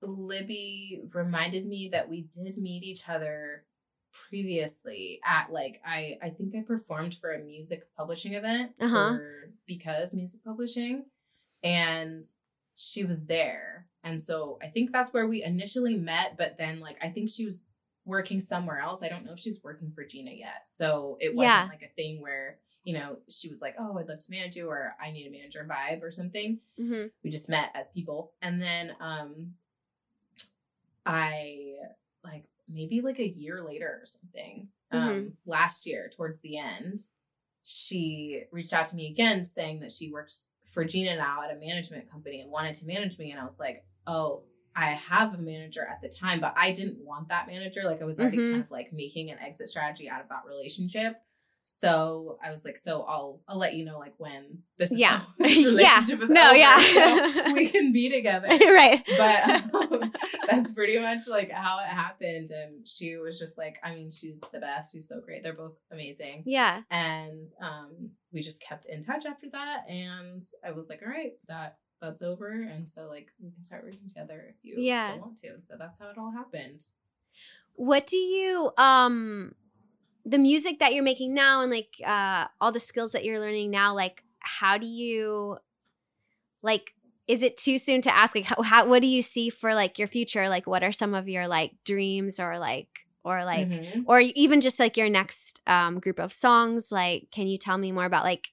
Libby 0.02 1.00
reminded 1.14 1.66
me 1.66 1.90
that 1.92 2.08
we 2.08 2.22
did 2.22 2.56
meet 2.56 2.82
each 2.82 3.08
other 3.08 3.64
previously 4.12 5.20
at 5.24 5.52
like 5.52 5.80
I 5.84 6.18
I 6.22 6.30
think 6.30 6.54
I 6.54 6.62
performed 6.62 7.14
for 7.14 7.32
a 7.32 7.42
music 7.42 7.84
publishing 7.96 8.34
event 8.34 8.72
uh-huh. 8.80 9.16
for 9.16 9.52
because 9.66 10.14
music 10.14 10.42
publishing 10.44 11.04
and 11.62 12.24
she 12.74 13.04
was 13.04 13.26
there 13.26 13.86
and 14.04 14.22
so 14.22 14.58
I 14.62 14.68
think 14.68 14.92
that's 14.92 15.12
where 15.12 15.26
we 15.26 15.42
initially 15.42 15.96
met 15.96 16.36
but 16.36 16.58
then 16.58 16.80
like 16.80 16.96
I 17.02 17.10
think 17.10 17.28
she 17.28 17.44
was 17.44 17.62
working 18.04 18.40
somewhere 18.40 18.78
else 18.78 19.02
I 19.02 19.08
don't 19.08 19.24
know 19.24 19.32
if 19.32 19.40
she's 19.40 19.62
working 19.62 19.92
for 19.94 20.04
Gina 20.04 20.32
yet 20.32 20.62
so 20.66 21.18
it 21.20 21.34
wasn't 21.34 21.52
yeah. 21.52 21.68
like 21.68 21.82
a 21.82 21.94
thing 21.94 22.20
where 22.22 22.58
you 22.88 22.94
know, 22.94 23.18
she 23.28 23.50
was 23.50 23.60
like, 23.60 23.74
"Oh, 23.78 23.98
I'd 23.98 24.08
love 24.08 24.20
to 24.20 24.30
manage 24.30 24.56
you," 24.56 24.66
or 24.66 24.94
"I 24.98 25.10
need 25.10 25.26
a 25.26 25.30
manager 25.30 25.62
vibe," 25.68 26.02
or 26.02 26.10
something. 26.10 26.58
Mm-hmm. 26.80 27.08
We 27.22 27.28
just 27.28 27.50
met 27.50 27.70
as 27.74 27.86
people, 27.88 28.32
and 28.40 28.62
then 28.62 28.96
um, 28.98 29.56
I 31.04 31.74
like 32.24 32.44
maybe 32.66 33.02
like 33.02 33.18
a 33.18 33.28
year 33.28 33.62
later 33.62 33.98
or 34.02 34.06
something, 34.06 34.68
um, 34.90 35.08
mm-hmm. 35.08 35.28
last 35.44 35.86
year 35.86 36.10
towards 36.16 36.40
the 36.40 36.56
end, 36.56 36.98
she 37.62 38.44
reached 38.52 38.72
out 38.72 38.86
to 38.86 38.96
me 38.96 39.06
again 39.10 39.44
saying 39.44 39.80
that 39.80 39.92
she 39.92 40.10
works 40.10 40.46
for 40.72 40.82
Gina 40.82 41.16
now 41.16 41.42
at 41.42 41.54
a 41.54 41.60
management 41.60 42.10
company 42.10 42.40
and 42.40 42.50
wanted 42.50 42.72
to 42.76 42.86
manage 42.86 43.18
me. 43.18 43.32
And 43.32 43.38
I 43.40 43.44
was 43.44 43.60
like, 43.60 43.84
oh, 44.06 44.44
I 44.74 44.92
have 44.92 45.34
a 45.34 45.38
manager 45.38 45.84
at 45.86 46.00
the 46.00 46.08
time, 46.08 46.40
but 46.40 46.54
I 46.56 46.72
didn't 46.72 47.04
want 47.04 47.28
that 47.28 47.48
manager. 47.48 47.82
Like 47.84 48.00
I 48.00 48.06
was 48.06 48.18
already 48.18 48.38
Mhm. 48.38 48.52
kind 48.52 48.64
of 48.64 48.70
like 48.70 48.94
making 48.94 49.30
an 49.30 49.38
exit 49.40 49.68
strategy 49.68 50.08
out 50.08 50.22
of 50.22 50.28
that 50.30 50.44
relationship. 50.46 51.20
So 51.70 52.38
I 52.42 52.50
was 52.50 52.64
like, 52.64 52.78
so 52.78 53.02
I'll 53.02 53.42
I'll 53.46 53.58
let 53.58 53.74
you 53.74 53.84
know 53.84 53.98
like 53.98 54.14
when 54.16 54.60
this 54.78 54.90
is 54.90 54.98
Yeah. 54.98 55.20
this 55.38 55.58
yeah. 55.82 56.00
is 56.02 56.30
No, 56.30 56.46
over, 56.48 56.56
yeah. 56.56 56.78
so 57.44 57.52
we 57.52 57.68
can 57.68 57.92
be 57.92 58.08
together. 58.08 58.48
right. 58.48 59.04
But 59.18 59.74
um, 59.74 60.12
that's 60.48 60.70
pretty 60.72 60.98
much 60.98 61.28
like 61.28 61.50
how 61.50 61.78
it 61.80 61.88
happened. 61.88 62.50
And 62.50 62.88
she 62.88 63.16
was 63.18 63.38
just 63.38 63.58
like, 63.58 63.76
I 63.84 63.94
mean, 63.94 64.10
she's 64.10 64.40
the 64.50 64.60
best. 64.60 64.92
She's 64.94 65.06
so 65.06 65.20
great. 65.20 65.42
They're 65.42 65.52
both 65.52 65.76
amazing 65.92 66.44
yeah. 66.46 66.80
and 66.90 67.46
um, 67.60 68.12
we 68.32 68.40
just 68.40 68.62
kept 68.62 68.86
in 68.86 69.02
touch 69.04 69.26
after 69.26 69.48
that 69.50 69.82
and 69.90 70.42
i 70.64 70.70
was 70.70 70.88
like 70.88 71.00
all 71.02 71.08
right 71.10 71.32
that 71.48 71.76
that's 72.00 72.22
over 72.22 72.48
and 72.48 72.88
so 72.88 73.08
like 73.08 73.28
we 73.42 73.50
can 73.50 73.64
start 73.64 73.82
working 73.84 74.06
together 74.06 74.46
if 74.48 74.56
you 74.62 74.76
Yeah. 74.78 75.08
still 75.08 75.20
want 75.20 75.36
to 75.38 75.48
and 75.48 75.64
so 75.64 75.74
that's 75.78 75.98
how 75.98 76.08
it 76.10 76.16
all 76.18 76.30
happened 76.30 76.84
What 77.74 78.06
do 78.06 78.16
you 78.16 78.70
um 78.78 79.54
the 80.28 80.38
music 80.38 80.78
that 80.78 80.92
you're 80.92 81.02
making 81.04 81.32
now 81.34 81.62
and 81.62 81.70
like 81.70 81.94
uh 82.06 82.46
all 82.60 82.70
the 82.72 82.80
skills 82.80 83.12
that 83.12 83.24
you're 83.24 83.40
learning 83.40 83.70
now 83.70 83.94
like 83.94 84.22
how 84.40 84.76
do 84.76 84.86
you 84.86 85.56
like 86.62 86.92
is 87.26 87.42
it 87.42 87.56
too 87.56 87.78
soon 87.78 88.00
to 88.02 88.14
ask 88.14 88.34
like 88.34 88.44
how, 88.44 88.62
how 88.62 88.86
what 88.86 89.02
do 89.02 89.08
you 89.08 89.22
see 89.22 89.50
for 89.50 89.74
like 89.74 89.98
your 89.98 90.08
future 90.08 90.48
like 90.48 90.66
what 90.66 90.82
are 90.82 90.92
some 90.92 91.14
of 91.14 91.28
your 91.28 91.46
like 91.48 91.72
dreams 91.84 92.38
or 92.40 92.58
like 92.58 92.88
or 93.24 93.44
like 93.44 93.68
Mhm. 93.68 94.04
or 94.06 94.20
even 94.20 94.60
just 94.60 94.78
like 94.78 94.96
your 94.96 95.08
next 95.08 95.60
um 95.66 95.98
group 96.00 96.18
of 96.18 96.32
songs 96.32 96.90
like 96.92 97.28
can 97.30 97.46
you 97.46 97.58
tell 97.58 97.78
me 97.78 97.92
more 97.92 98.04
about 98.04 98.24
like 98.24 98.48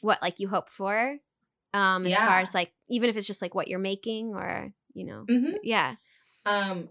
what 0.00 0.20
like 0.22 0.40
you 0.40 0.48
hope 0.48 0.68
for 0.68 1.16
um 1.72 2.04
as 2.06 2.12
Yeah. 2.12 2.24
far 2.24 2.40
as 2.40 2.54
like 2.54 2.72
even 2.88 3.08
if 3.10 3.16
it's 3.16 3.26
just 3.26 3.42
like 3.42 3.54
what 3.54 3.68
you're 3.68 3.78
making 3.78 4.34
or 4.34 4.72
you 4.92 5.04
know 5.04 5.24
Mhm. 5.28 5.54
yeah 5.62 5.96
um 6.46 6.88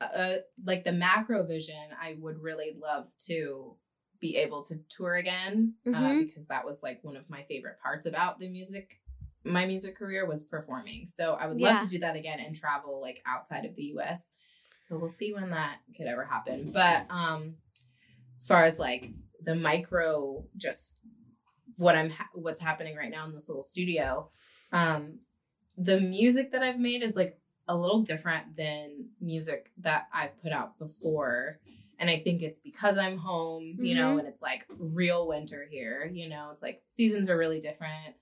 uh, 0.00 0.36
like 0.64 0.84
the 0.84 0.92
macro 0.92 1.42
vision 1.44 1.76
i 2.00 2.16
would 2.18 2.38
really 2.42 2.74
love 2.80 3.08
to 3.18 3.74
be 4.20 4.36
able 4.36 4.62
to 4.62 4.76
tour 4.88 5.14
again 5.16 5.74
uh, 5.86 5.90
Mhm. 5.92 6.18
because 6.26 6.46
that 6.48 6.64
was 6.64 6.82
like 6.82 7.02
one 7.02 7.16
of 7.16 7.28
my 7.30 7.42
favorite 7.44 7.78
parts 7.82 8.06
about 8.06 8.38
the 8.38 8.48
music 8.48 9.00
my 9.44 9.64
music 9.64 9.96
career 9.96 10.26
was 10.26 10.44
performing 10.44 11.06
so 11.06 11.34
i 11.34 11.46
would 11.46 11.58
love 11.60 11.76
Yeah. 11.76 11.82
to 11.84 11.88
do 11.88 11.98
that 12.00 12.16
again 12.16 12.40
and 12.40 12.54
travel 12.54 13.00
like 13.00 13.22
outside 13.26 13.64
of 13.64 13.74
the 13.76 13.84
us 13.94 14.34
so 14.78 14.96
we'll 14.98 15.08
see 15.08 15.32
when 15.32 15.50
that 15.50 15.78
could 15.96 16.06
ever 16.06 16.24
happen 16.24 16.70
but 16.72 17.06
um 17.10 17.56
as 18.36 18.46
far 18.46 18.64
as 18.64 18.78
like 18.78 19.10
the 19.42 19.54
micro 19.54 20.44
just 20.56 20.98
what 21.76 21.96
i'm 21.96 22.10
ha- 22.10 22.28
what's 22.34 22.60
happening 22.60 22.96
right 22.96 23.10
now 23.10 23.24
in 23.24 23.32
this 23.32 23.48
little 23.48 23.62
studio 23.62 24.28
um 24.72 25.20
the 25.78 25.98
music 26.00 26.52
that 26.52 26.62
i've 26.62 26.78
made 26.78 27.02
is 27.02 27.16
like 27.16 27.39
a 27.70 27.76
little 27.76 28.00
different 28.02 28.56
than 28.56 29.06
music 29.20 29.70
that 29.78 30.08
I've 30.12 30.36
put 30.42 30.50
out 30.50 30.76
before. 30.76 31.60
And 32.00 32.10
I 32.10 32.18
think 32.18 32.42
it's 32.42 32.58
because 32.58 32.98
I'm 32.98 33.16
home, 33.16 33.76
you 33.78 33.94
know, 33.94 34.18
and 34.18 34.26
it's 34.26 34.42
like 34.42 34.64
real 34.80 35.28
winter 35.28 35.64
here, 35.70 36.10
you 36.12 36.28
know, 36.28 36.48
it's 36.50 36.62
like 36.62 36.82
seasons 36.86 37.30
are 37.30 37.36
really 37.38 37.60
different. 37.60 38.16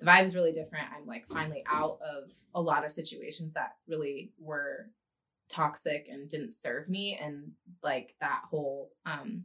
The 0.00 0.06
vibe 0.06 0.24
is 0.24 0.34
really 0.34 0.50
different. 0.50 0.86
I'm 0.96 1.06
like 1.06 1.28
finally 1.28 1.62
out 1.70 1.98
of 2.02 2.30
a 2.54 2.60
lot 2.60 2.84
of 2.84 2.90
situations 2.90 3.54
that 3.54 3.76
really 3.86 4.32
were 4.38 4.90
toxic 5.48 6.08
and 6.10 6.28
didn't 6.28 6.54
serve 6.54 6.88
me. 6.88 7.16
And 7.22 7.52
like 7.82 8.16
that 8.20 8.42
whole, 8.50 8.90
um, 9.06 9.44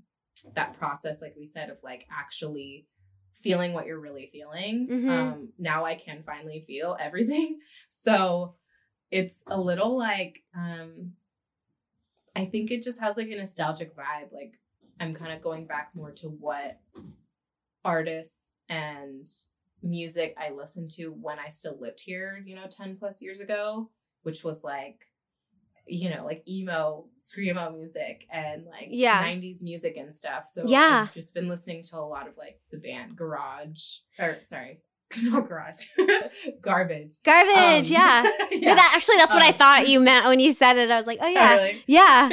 that 0.55 0.79
process, 0.79 1.21
like 1.21 1.35
we 1.37 1.45
said, 1.45 1.69
of 1.69 1.77
like 1.83 2.07
actually 2.09 2.87
feeling 3.33 3.73
what 3.73 3.85
you're 3.85 3.99
really 3.99 4.27
feeling. 4.27 4.87
Mhm. 4.87 5.09
Um, 5.09 5.49
now 5.59 5.83
I 5.85 5.95
can 5.95 6.23
finally 6.23 6.61
feel 6.65 6.97
everything. 6.99 7.59
So 7.89 8.55
it's 9.13 9.43
a 9.47 9.59
little 9.59 9.95
like 9.97 10.43
um 10.55 11.13
I 12.35 12.45
think 12.45 12.71
it 12.71 12.81
just 12.83 12.99
has 12.99 13.15
like 13.15 13.29
a 13.29 13.35
nostalgic 13.35 13.95
vibe. 13.95 14.31
Like 14.33 14.59
I'm 14.99 15.13
kind 15.13 15.31
of 15.31 15.41
going 15.41 15.67
back 15.67 15.91
more 15.93 16.11
to 16.13 16.27
what 16.29 16.79
artists 17.85 18.55
and 18.69 19.27
music 19.81 20.35
I 20.39 20.49
listened 20.51 20.89
to 20.91 21.09
when 21.09 21.37
I 21.37 21.49
still 21.49 21.77
lived 21.79 21.99
here, 22.01 22.41
you 22.45 22.55
know, 22.55 22.65
10 22.67 22.95
plus 22.97 23.21
years 23.21 23.39
ago, 23.39 23.89
which 24.23 24.43
was 24.43 24.63
like 24.63 25.05
you 25.85 26.09
know, 26.09 26.23
like 26.23 26.47
emo, 26.47 27.05
screamo 27.19 27.75
music 27.75 28.25
and 28.31 28.65
like 28.65 28.87
Yeah. 28.89 29.21
90s 29.21 29.61
music 29.61 29.97
and 29.97 30.13
stuff. 30.13 30.47
So 30.47 30.63
Yeah. 30.65 31.03
I've 31.07 31.13
just 31.13 31.33
been 31.33 31.49
listening 31.49 31.83
to 31.83 31.97
a 31.97 31.99
lot 31.99 32.25
of 32.27 32.37
like 32.37 32.61
the 32.71 32.77
band 32.77 33.17
Garage 33.17 33.97
or 34.17 34.37
sorry, 34.39 34.79
not 35.23 35.47
Garage. 35.47 35.87
Garbage. 36.61 37.21
Garbage, 37.23 37.87
Um, 37.87 37.93
yeah. 37.93 38.23
yeah. 38.51 38.69
No, 38.69 38.75
that 38.75 38.93
actually 38.95 39.17
that's 39.17 39.33
what 39.33 39.43
I 39.43 39.49
Um, 39.49 39.57
thought 39.57 39.87
you 39.87 39.99
meant 39.99 40.25
when 40.25 40.39
you 40.39 40.53
said 40.53 40.77
it. 40.77 40.89
I 40.91 40.97
was 40.97 41.07
like, 41.07 41.19
oh 41.21 41.25
Oh, 41.25 41.29
yeah, 41.29 41.53
really? 41.55 41.83
yeah. 41.87 42.29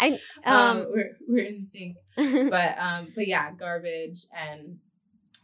I 0.00 0.18
um, 0.44 0.56
um, 0.56 0.86
we're 0.90 1.10
we're 1.28 1.44
in 1.44 1.64
sync. 1.64 1.96
But 2.16 2.78
um, 2.78 3.12
but 3.14 3.26
yeah, 3.26 3.50
garbage 3.52 4.26
and 4.36 4.78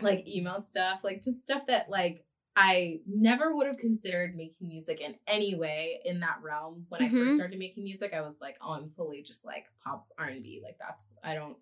like 0.01 0.27
email 0.27 0.61
stuff, 0.61 1.01
like 1.03 1.23
just 1.23 1.45
stuff 1.45 1.67
that 1.67 1.91
like 1.91 2.25
I 2.57 3.01
never 3.07 3.55
would 3.55 3.67
have 3.67 3.79
considered 3.79 4.35
making 4.37 4.69
music 4.69 5.01
in 5.01 5.15
any 5.27 5.55
way 5.55 6.01
in 6.05 6.21
that 6.21 6.39
realm. 6.43 6.87
When 6.89 7.03
I 7.03 7.09
Mhm. 7.09 7.25
first 7.27 7.37
started 7.37 7.59
making 7.59 7.85
music, 7.85 8.13
I 8.13 8.21
was 8.23 8.41
like, 8.41 8.57
oh, 8.61 8.73
I'm 8.73 8.89
fully 8.91 9.23
just 9.23 9.45
like 9.47 9.67
pop 9.85 10.07
R 10.19 10.27
and 10.27 10.43
B. 10.43 10.61
Like 10.63 10.77
that's 10.79 11.19
I 11.23 11.35
don't 11.35 11.57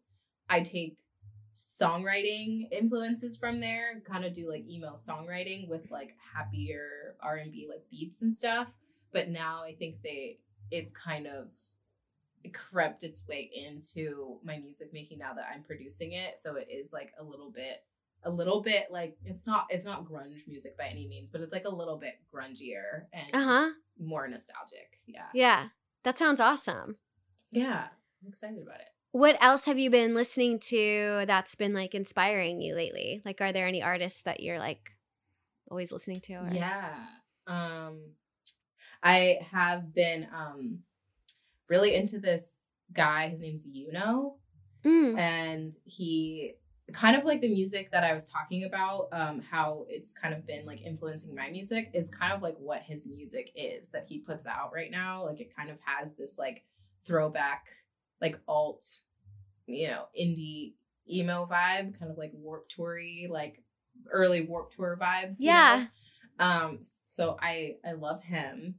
I 0.49 0.61
take 0.63 0.97
songwriting 1.59 2.69
influences 2.71 3.37
from 3.37 3.61
there, 3.61 4.01
kind 4.05 4.25
of 4.25 4.33
do 4.33 4.49
like 4.49 4.65
emo 4.69 4.93
songwriting 4.93 5.69
with 5.69 5.91
like 5.91 6.15
happier 6.33 7.17
R 7.21 7.37
and 7.37 7.51
B 7.51 7.67
like 7.69 7.83
beats 7.91 8.23
and 8.23 8.37
stuff. 8.37 8.73
But 9.13 9.29
now 9.29 9.65
I 9.65 9.75
think 9.75 9.97
they 10.03 10.39
it's 10.71 10.93
kind 10.93 11.27
of 11.27 11.51
crept 12.53 13.03
its 13.03 13.27
way 13.27 13.51
into 13.53 14.39
my 14.45 14.59
music 14.59 14.93
making 14.93 15.19
now 15.19 15.35
that 15.35 15.47
I'm 15.53 15.65
producing 15.65 16.13
it. 16.13 16.39
So 16.39 16.57
it 16.57 16.69
is 16.71 16.93
like 16.93 17.13
a 17.19 17.25
little 17.25 17.51
bit 17.51 17.83
a 18.25 18.31
little 18.31 18.61
bit 18.61 18.89
like 18.91 19.17
it's 19.25 19.47
not 19.47 19.67
it's 19.69 19.85
not 19.85 20.05
grunge 20.05 20.47
music 20.47 20.79
by 20.79 20.87
any 20.87 21.09
means, 21.09 21.31
but 21.31 21.41
it's 21.41 21.53
like 21.53 21.67
a 21.67 21.75
little 21.75 21.97
bit 21.97 22.21
grungier 22.33 23.07
and 23.13 23.35
uh 23.35 23.45
huh. 23.45 23.69
more 23.99 24.29
nostalgic. 24.29 24.99
Yeah. 25.07 25.27
Yeah, 25.35 25.69
that 26.05 26.19
sounds 26.19 26.39
awesome. 26.39 26.97
Yeah. 27.51 27.89
I'm 28.23 28.29
excited 28.29 28.63
about 28.63 28.81
it. 28.81 28.93
What 29.13 29.37
else 29.41 29.65
have 29.65 29.79
you 29.79 29.91
been 29.91 30.15
listening 30.15 30.59
to 30.69 31.25
that's 31.27 31.55
been 31.55 31.75
like 31.75 31.95
inspiring 31.95 32.61
you 32.61 32.75
lately? 32.75 33.23
Like, 33.25 33.41
are 33.41 33.53
there 33.53 33.67
any 33.67 33.83
artists 33.83 34.23
that 34.23 34.41
you're 34.41 34.59
like 34.59 34.91
always 35.71 35.91
listening 35.93 36.21
to? 36.25 36.35
Or? 36.35 36.51
Yeah. 36.53 36.95
Um 37.47 38.01
I 39.03 39.39
have 39.51 39.95
been 39.95 40.29
um 40.35 40.81
really 41.69 41.95
into 41.95 42.19
this 42.19 42.75
guy. 42.93 43.29
His 43.29 43.41
name's 43.41 43.67
Yuno. 43.67 44.35
Mm. 44.85 45.19
and 45.19 45.73
he 45.85 46.55
kind 46.93 47.17
of 47.17 47.25
like 47.25 47.41
the 47.41 47.53
music 47.53 47.91
that 47.91 48.05
I 48.05 48.15
was 48.15 48.31
talking 48.31 48.65
about, 48.65 49.09
um, 49.13 49.43
how 49.43 49.87
it's 49.89 50.13
kind 50.13 50.33
of 50.33 50.47
been 50.47 50.65
like 50.65 50.83
influencing 50.83 51.35
my 51.35 51.51
music 51.51 51.91
is 51.95 52.11
kind 52.11 52.33
of 52.33 52.43
like 52.43 52.57
what 52.59 52.83
his 52.83 53.07
music 53.07 53.51
is 53.55 53.91
that 53.91 54.07
he 54.09 54.19
puts 54.21 54.47
out 54.47 54.73
right 54.73 54.91
now. 54.91 55.27
Like 55.27 55.41
it 55.41 55.55
kind 55.55 55.69
of 55.69 55.79
has 55.85 56.15
this 56.15 56.39
like 56.39 56.65
throwback, 57.05 57.67
like 58.21 58.39
alt, 58.47 58.85
you 59.67 59.89
know, 59.89 60.05
indie 60.19 60.75
emo 61.11 61.47
vibe, 61.51 61.99
kind 61.99 62.11
of 62.11 62.19
like 62.19 62.33
warp 62.35 62.69
toury, 62.69 63.29
like 63.29 63.63
early 64.11 64.43
Warped 64.43 64.75
Tour 64.77 64.99
vibes. 65.01 65.37
Yeah. 65.39 65.87
know? 66.39 66.45
Um, 66.45 66.79
so 66.83 67.37
I 67.41 67.77
I 67.87 67.93
love 67.93 68.23
him. 68.23 68.77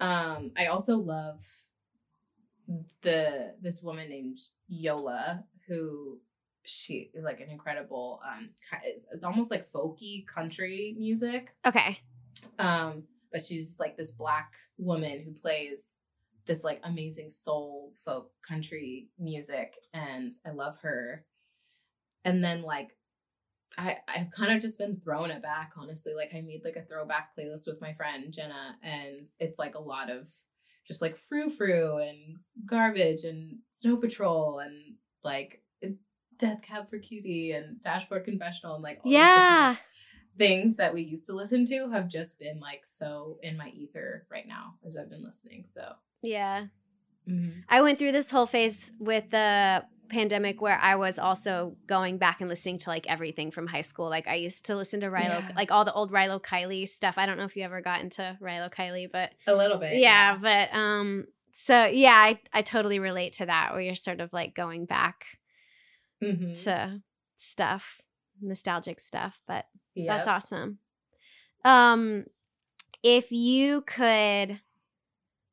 Um, 0.00 0.52
I 0.56 0.66
also 0.66 0.96
love 0.96 1.46
the 3.02 3.54
this 3.60 3.82
woman 3.82 4.08
named 4.08 4.38
Yola 4.68 5.44
who 5.66 6.18
she 6.62 7.10
is 7.14 7.24
like 7.24 7.40
an 7.40 7.50
incredible 7.50 8.20
um 8.24 8.50
it's, 8.84 9.06
it's 9.12 9.24
almost 9.24 9.50
like 9.50 9.70
folky 9.72 10.24
country 10.26 10.94
music 10.98 11.52
Okay. 11.66 11.98
um 12.58 13.02
but 13.32 13.42
she's 13.42 13.80
like 13.80 13.96
this 13.96 14.12
black 14.12 14.54
woman 14.78 15.20
who 15.24 15.32
plays 15.32 16.02
this 16.50 16.64
like 16.64 16.80
amazing 16.82 17.30
soul 17.30 17.92
folk 18.04 18.32
country 18.42 19.06
music 19.20 19.74
and 19.94 20.32
I 20.44 20.50
love 20.50 20.76
her 20.82 21.24
and 22.24 22.42
then 22.42 22.62
like 22.62 22.88
I 23.78 23.98
I've 24.08 24.32
kind 24.32 24.52
of 24.52 24.60
just 24.60 24.76
been 24.76 24.96
thrown 24.96 25.30
it 25.30 25.42
back 25.42 25.74
honestly 25.76 26.12
like 26.12 26.30
I 26.34 26.40
made 26.40 26.62
like 26.64 26.74
a 26.74 26.82
throwback 26.82 27.36
playlist 27.38 27.68
with 27.68 27.80
my 27.80 27.92
friend 27.92 28.32
Jenna 28.32 28.76
and 28.82 29.28
it's 29.38 29.60
like 29.60 29.76
a 29.76 29.80
lot 29.80 30.10
of 30.10 30.28
just 30.88 31.00
like 31.00 31.16
frou 31.16 31.50
frou 31.50 31.98
and 31.98 32.38
garbage 32.66 33.22
and 33.22 33.58
snow 33.68 33.96
patrol 33.96 34.58
and 34.58 34.94
like 35.22 35.62
death 36.36 36.62
cab 36.62 36.90
for 36.90 36.98
cutie 36.98 37.52
and 37.52 37.80
dashboard 37.80 38.24
confessional 38.24 38.74
and 38.74 38.82
like 38.82 38.98
all 39.04 39.12
Yeah. 39.12 39.76
things 40.36 40.74
that 40.76 40.94
we 40.94 41.02
used 41.02 41.26
to 41.26 41.32
listen 41.32 41.64
to 41.66 41.90
have 41.90 42.08
just 42.08 42.40
been 42.40 42.58
like 42.58 42.84
so 42.84 43.38
in 43.40 43.56
my 43.56 43.68
ether 43.68 44.26
right 44.28 44.48
now 44.48 44.74
as 44.84 44.96
I've 44.96 45.10
been 45.10 45.22
listening. 45.22 45.64
So 45.64 45.92
Yeah. 46.22 46.66
Mm-hmm. 47.28 47.60
I 47.68 47.82
went 47.82 47.98
through 47.98 48.12
this 48.12 48.30
whole 48.30 48.46
phase 48.46 48.92
with 48.98 49.30
the 49.30 49.84
pandemic 50.10 50.60
where 50.60 50.78
I 50.78 50.96
was 50.96 51.18
also 51.18 51.76
going 51.86 52.18
back 52.18 52.40
and 52.40 52.50
listening 52.50 52.78
to 52.78 52.90
like 52.90 53.06
everything 53.08 53.50
from 53.50 53.66
high 53.66 53.80
school. 53.80 54.10
Like 54.10 54.28
I 54.28 54.34
used 54.34 54.66
to 54.66 54.76
listen 54.76 55.00
to 55.00 55.06
Rilo, 55.06 55.40
yeah. 55.40 55.50
like 55.56 55.70
all 55.70 55.84
the 55.84 55.92
old 55.92 56.12
Rilo 56.12 56.42
Kiley 56.42 56.86
stuff. 56.88 57.16
I 57.16 57.26
don't 57.26 57.38
know 57.38 57.44
if 57.44 57.56
you 57.56 57.64
ever 57.64 57.80
got 57.80 58.00
into 58.00 58.36
Rilo 58.42 58.72
Kiley, 58.72 59.10
but 59.10 59.32
a 59.46 59.54
little 59.54 59.78
bit. 59.78 59.94
Yeah, 59.94 60.32
yeah. 60.32 60.36
but 60.36 60.76
um, 60.76 61.26
so 61.52 61.86
yeah, 61.86 62.14
I 62.14 62.40
I 62.52 62.62
totally 62.62 62.98
relate 62.98 63.34
to 63.34 63.46
that 63.46 63.72
where 63.72 63.80
you're 63.80 63.94
sort 63.94 64.20
of 64.20 64.32
like 64.32 64.54
going 64.54 64.84
back 64.84 65.26
mm-hmm. 66.22 66.54
to 66.64 67.00
stuff, 67.36 68.00
nostalgic 68.40 69.00
stuff. 69.00 69.40
But 69.46 69.66
yep. 69.94 70.08
that's 70.08 70.28
awesome. 70.28 70.78
Um, 71.64 72.24
if 73.02 73.30
you 73.32 73.82
could 73.82 74.60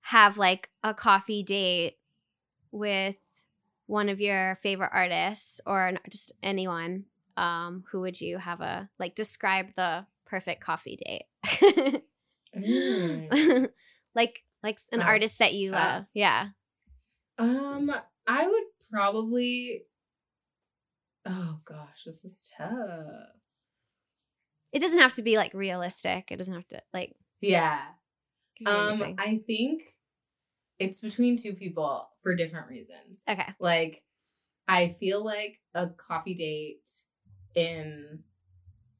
have 0.07 0.37
like 0.37 0.69
a 0.85 0.93
coffee 0.93 1.43
date 1.43 1.97
with 2.71 3.17
one 3.87 4.07
of 4.07 4.21
your 4.21 4.57
favorite 4.63 4.91
artists 4.93 5.59
or 5.65 5.91
just 6.09 6.31
anyone, 6.41 7.03
um, 7.35 7.83
who 7.91 7.99
would 7.99 8.21
you 8.21 8.37
have 8.37 8.61
a 8.61 8.87
like 8.99 9.15
describe 9.15 9.73
the 9.75 10.05
perfect 10.25 10.63
coffee 10.63 10.97
date? 11.05 12.01
mm. 12.55 13.67
like 14.15 14.45
like 14.63 14.79
an 14.93 14.99
That's 14.99 15.09
artist 15.09 15.39
that 15.39 15.53
you 15.53 15.71
tough. 15.71 15.95
love. 15.95 16.05
Yeah. 16.13 16.47
Um, 17.37 17.93
I 18.25 18.47
would 18.47 18.63
probably 18.89 19.83
Oh 21.25 21.59
gosh, 21.65 22.05
this 22.05 22.23
is 22.23 22.49
tough. 22.57 22.71
It 24.71 24.79
doesn't 24.79 24.99
have 24.99 25.11
to 25.13 25.21
be 25.21 25.35
like 25.35 25.53
realistic. 25.53 26.31
It 26.31 26.37
doesn't 26.37 26.53
have 26.53 26.67
to 26.69 26.81
like 26.93 27.13
Yeah. 27.41 27.81
Um 28.65 29.15
I 29.17 29.41
think 29.45 29.83
it's 30.79 30.99
between 30.99 31.37
two 31.37 31.53
people 31.53 32.07
for 32.21 32.35
different 32.35 32.69
reasons. 32.69 33.23
Okay. 33.29 33.53
Like 33.59 34.03
I 34.67 34.95
feel 34.99 35.23
like 35.23 35.59
a 35.73 35.87
coffee 35.87 36.35
date 36.35 36.89
in 37.55 38.23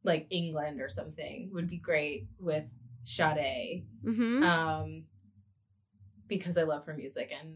like 0.03 0.27
England 0.29 0.81
or 0.81 0.89
something 0.89 1.49
would 1.53 1.69
be 1.69 1.77
great 1.77 2.27
with 2.39 2.65
Sade. 3.03 3.85
Mm-hmm. 4.03 4.43
Um 4.43 5.03
because 6.27 6.57
I 6.57 6.63
love 6.63 6.85
her 6.85 6.93
music 6.93 7.31
and 7.37 7.55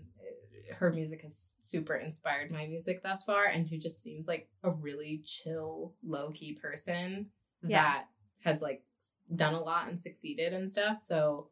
her 0.76 0.92
music 0.92 1.22
has 1.22 1.56
super 1.62 1.96
inspired 1.96 2.52
my 2.52 2.66
music 2.66 3.04
thus 3.04 3.24
far 3.24 3.46
and 3.46 3.68
she 3.68 3.78
just 3.78 4.02
seems 4.02 4.28
like 4.28 4.50
a 4.64 4.72
really 4.72 5.22
chill 5.26 5.94
low-key 6.04 6.54
person 6.54 7.28
yeah. 7.64 7.84
that 7.84 8.06
has 8.44 8.62
like 8.62 8.84
done 9.36 9.54
a 9.54 9.62
lot 9.62 9.88
and 9.88 10.00
succeeded 10.00 10.54
and 10.54 10.72
stuff 10.72 10.98
so 11.02 11.50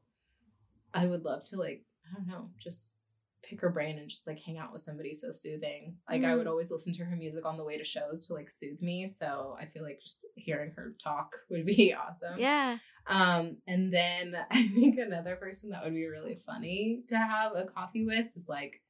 i 0.93 1.05
would 1.05 1.23
love 1.23 1.43
to 1.45 1.57
like 1.57 1.83
i 2.05 2.15
don't 2.15 2.27
know 2.27 2.49
just 2.59 2.97
pick 3.41 3.61
her 3.61 3.69
brain 3.69 3.97
and 3.97 4.09
just 4.09 4.27
like 4.27 4.39
hang 4.39 4.57
out 4.57 4.71
with 4.71 4.81
somebody 4.81 5.13
so 5.13 5.31
soothing 5.31 5.95
like 6.09 6.21
mm. 6.21 6.25
i 6.25 6.35
would 6.35 6.45
mm. 6.45 6.49
always 6.49 6.69
listen 6.69 6.93
to 6.93 7.05
her 7.05 7.15
music 7.15 7.45
on 7.45 7.57
the 7.57 7.63
way 7.63 7.77
to 7.77 7.83
shows 7.83 8.27
to 8.27 8.33
like 8.33 8.49
soothe 8.49 8.81
me 8.81 9.07
so 9.07 9.55
i 9.59 9.65
feel 9.65 9.81
like 9.81 9.99
just 10.01 10.25
hearing 10.35 10.71
her 10.75 10.93
talk 11.01 11.35
would 11.49 11.65
be 11.65 11.93
awesome 11.93 12.37
yeah 12.37 12.77
um 13.07 13.57
and 13.65 13.93
then 13.93 14.35
i 14.51 14.67
think 14.67 14.97
another 14.97 15.35
person 15.35 15.69
that 15.69 15.83
would 15.83 15.93
be 15.93 16.05
really 16.05 16.39
funny 16.45 17.01
to 17.07 17.17
have 17.17 17.53
a 17.55 17.65
coffee 17.65 18.05
with 18.05 18.27
is 18.35 18.49
like 18.49 18.81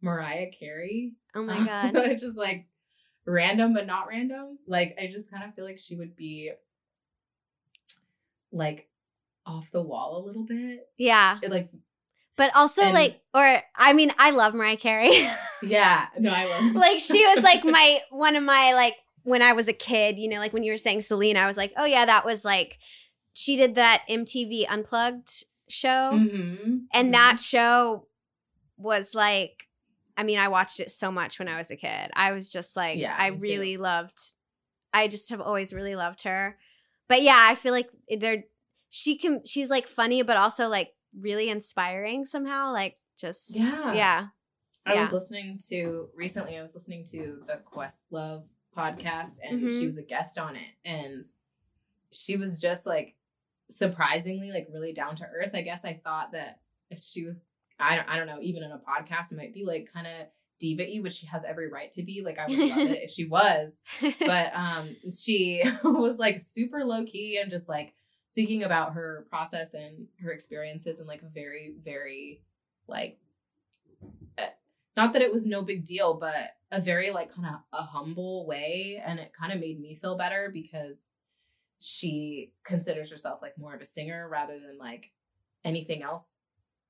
Mariah 0.00 0.50
Carey. 0.50 1.12
Oh 1.34 1.42
my 1.42 1.64
god. 1.92 1.92
just 2.18 2.36
like 2.36 2.66
random 3.24 3.74
but 3.74 3.86
not 3.86 4.08
random. 4.08 4.58
Like 4.66 4.96
I 5.00 5.08
just 5.08 5.30
kind 5.30 5.44
of 5.44 5.54
feel 5.54 5.64
like 5.64 5.78
she 5.78 5.96
would 5.96 6.16
be 6.16 6.52
like 8.52 8.88
off 9.48 9.70
the 9.70 9.82
wall 9.82 10.22
a 10.22 10.26
little 10.26 10.44
bit. 10.44 10.86
Yeah. 10.96 11.38
It, 11.42 11.50
like 11.50 11.70
but 12.36 12.54
also 12.54 12.82
and, 12.82 12.94
like 12.94 13.20
or 13.34 13.62
I 13.74 13.92
mean 13.92 14.12
I 14.18 14.30
love 14.30 14.54
Mariah 14.54 14.76
Carey. 14.76 15.10
yeah. 15.62 16.06
No, 16.18 16.32
I 16.34 16.46
love 16.46 16.76
like 16.76 17.00
she 17.00 17.24
was 17.26 17.42
like 17.42 17.64
my 17.64 18.00
one 18.10 18.36
of 18.36 18.44
my 18.44 18.72
like 18.74 18.94
when 19.24 19.42
I 19.42 19.52
was 19.52 19.68
a 19.68 19.72
kid, 19.72 20.18
you 20.18 20.28
know, 20.28 20.38
like 20.38 20.52
when 20.52 20.62
you 20.62 20.72
were 20.72 20.78
saying 20.78 21.02
Selena, 21.02 21.40
I 21.40 21.46
was 21.46 21.58
like, 21.58 21.72
"Oh 21.76 21.84
yeah, 21.84 22.06
that 22.06 22.24
was 22.24 22.44
like 22.44 22.78
she 23.34 23.56
did 23.56 23.74
that 23.74 24.02
MTV 24.08 24.64
Unplugged 24.68 25.44
show." 25.68 26.12
Mm-hmm. 26.14 26.78
And 26.94 27.06
mm-hmm. 27.06 27.10
that 27.10 27.38
show 27.40 28.06
was 28.78 29.14
like 29.14 29.68
I 30.18 30.24
mean, 30.24 30.40
I 30.40 30.48
watched 30.48 30.80
it 30.80 30.90
so 30.90 31.12
much 31.12 31.38
when 31.38 31.46
I 31.46 31.58
was 31.58 31.70
a 31.70 31.76
kid. 31.76 32.10
I 32.12 32.32
was 32.32 32.50
just 32.50 32.74
like, 32.74 32.98
yeah, 32.98 33.14
I 33.16 33.28
really 33.28 33.76
too. 33.76 33.82
loved. 33.82 34.18
I 34.92 35.06
just 35.06 35.30
have 35.30 35.40
always 35.40 35.72
really 35.72 35.94
loved 35.94 36.22
her. 36.22 36.58
But 37.08 37.22
yeah, 37.22 37.38
I 37.40 37.54
feel 37.54 37.72
like 37.72 37.88
they're 38.18 38.42
she 38.90 39.16
can 39.16 39.42
she's 39.44 39.70
like 39.70 39.86
funny, 39.86 40.22
but 40.22 40.36
also 40.36 40.68
like 40.68 40.92
really 41.18 41.48
inspiring 41.48 42.24
somehow. 42.24 42.72
Like 42.72 42.96
just 43.18 43.56
yeah, 43.56 43.92
yeah. 43.92 44.26
I 44.86 44.94
yeah. 44.94 45.00
was 45.00 45.12
listening 45.12 45.58
to 45.68 46.08
recently. 46.14 46.56
I 46.56 46.62
was 46.62 46.74
listening 46.74 47.04
to 47.10 47.42
the 47.46 47.60
Questlove 47.70 48.44
podcast, 48.76 49.38
and 49.42 49.60
mm-hmm. 49.60 49.78
she 49.78 49.86
was 49.86 49.98
a 49.98 50.02
guest 50.02 50.38
on 50.38 50.56
it, 50.56 50.70
and 50.84 51.24
she 52.12 52.36
was 52.36 52.58
just 52.58 52.86
like 52.86 53.14
surprisingly 53.70 54.50
like 54.50 54.68
really 54.72 54.92
down 54.92 55.16
to 55.16 55.26
earth. 55.26 55.52
I 55.54 55.62
guess 55.62 55.84
I 55.84 56.00
thought 56.02 56.32
that 56.32 56.60
she 56.96 57.24
was 57.24 57.40
I 57.80 57.96
don't, 57.96 58.08
I 58.10 58.16
don't 58.16 58.26
know, 58.26 58.40
even 58.40 58.64
in 58.64 58.72
a 58.72 58.78
podcast, 58.78 59.32
it 59.32 59.36
might 59.36 59.54
be 59.54 59.64
like 59.64 59.90
kind 59.92 60.06
of 60.06 60.12
diva 60.58 60.84
y, 60.84 60.98
which 61.00 61.12
she 61.12 61.26
has 61.26 61.44
every 61.44 61.68
right 61.70 61.90
to 61.92 62.02
be. 62.02 62.22
Like 62.22 62.38
I 62.38 62.46
would 62.46 62.58
love 62.58 62.90
it 62.90 63.02
if 63.02 63.10
she 63.10 63.26
was. 63.26 63.82
But 64.20 64.54
um 64.54 64.96
she 65.10 65.62
was 65.84 66.18
like 66.18 66.40
super 66.40 66.84
low 66.84 67.04
key 67.04 67.38
and 67.40 67.50
just 67.50 67.68
like 67.68 67.94
speaking 68.28 68.62
about 68.62 68.92
her 68.92 69.26
process 69.28 69.74
and 69.74 70.06
her 70.22 70.30
experiences 70.30 71.00
and 71.00 71.08
like 71.08 71.22
very, 71.34 71.74
very 71.82 72.40
like 72.86 73.18
eh, 74.38 74.50
not 74.96 75.12
that 75.14 75.22
it 75.22 75.32
was 75.32 75.46
no 75.46 75.62
big 75.62 75.84
deal, 75.84 76.14
but 76.14 76.54
a 76.70 76.80
very 76.80 77.10
like 77.10 77.34
kind 77.34 77.48
of 77.48 77.60
a 77.72 77.82
humble 77.82 78.46
way. 78.46 79.02
And 79.04 79.18
it 79.18 79.32
kind 79.32 79.52
of 79.52 79.58
made 79.58 79.80
me 79.80 79.96
feel 79.96 80.16
better 80.16 80.50
because 80.52 81.16
she 81.80 82.52
considers 82.64 83.10
herself 83.10 83.40
like 83.42 83.58
more 83.58 83.74
of 83.74 83.80
a 83.80 83.86
singer 83.86 84.28
rather 84.28 84.60
than 84.60 84.78
like 84.78 85.10
anything 85.64 86.02
else. 86.02 86.38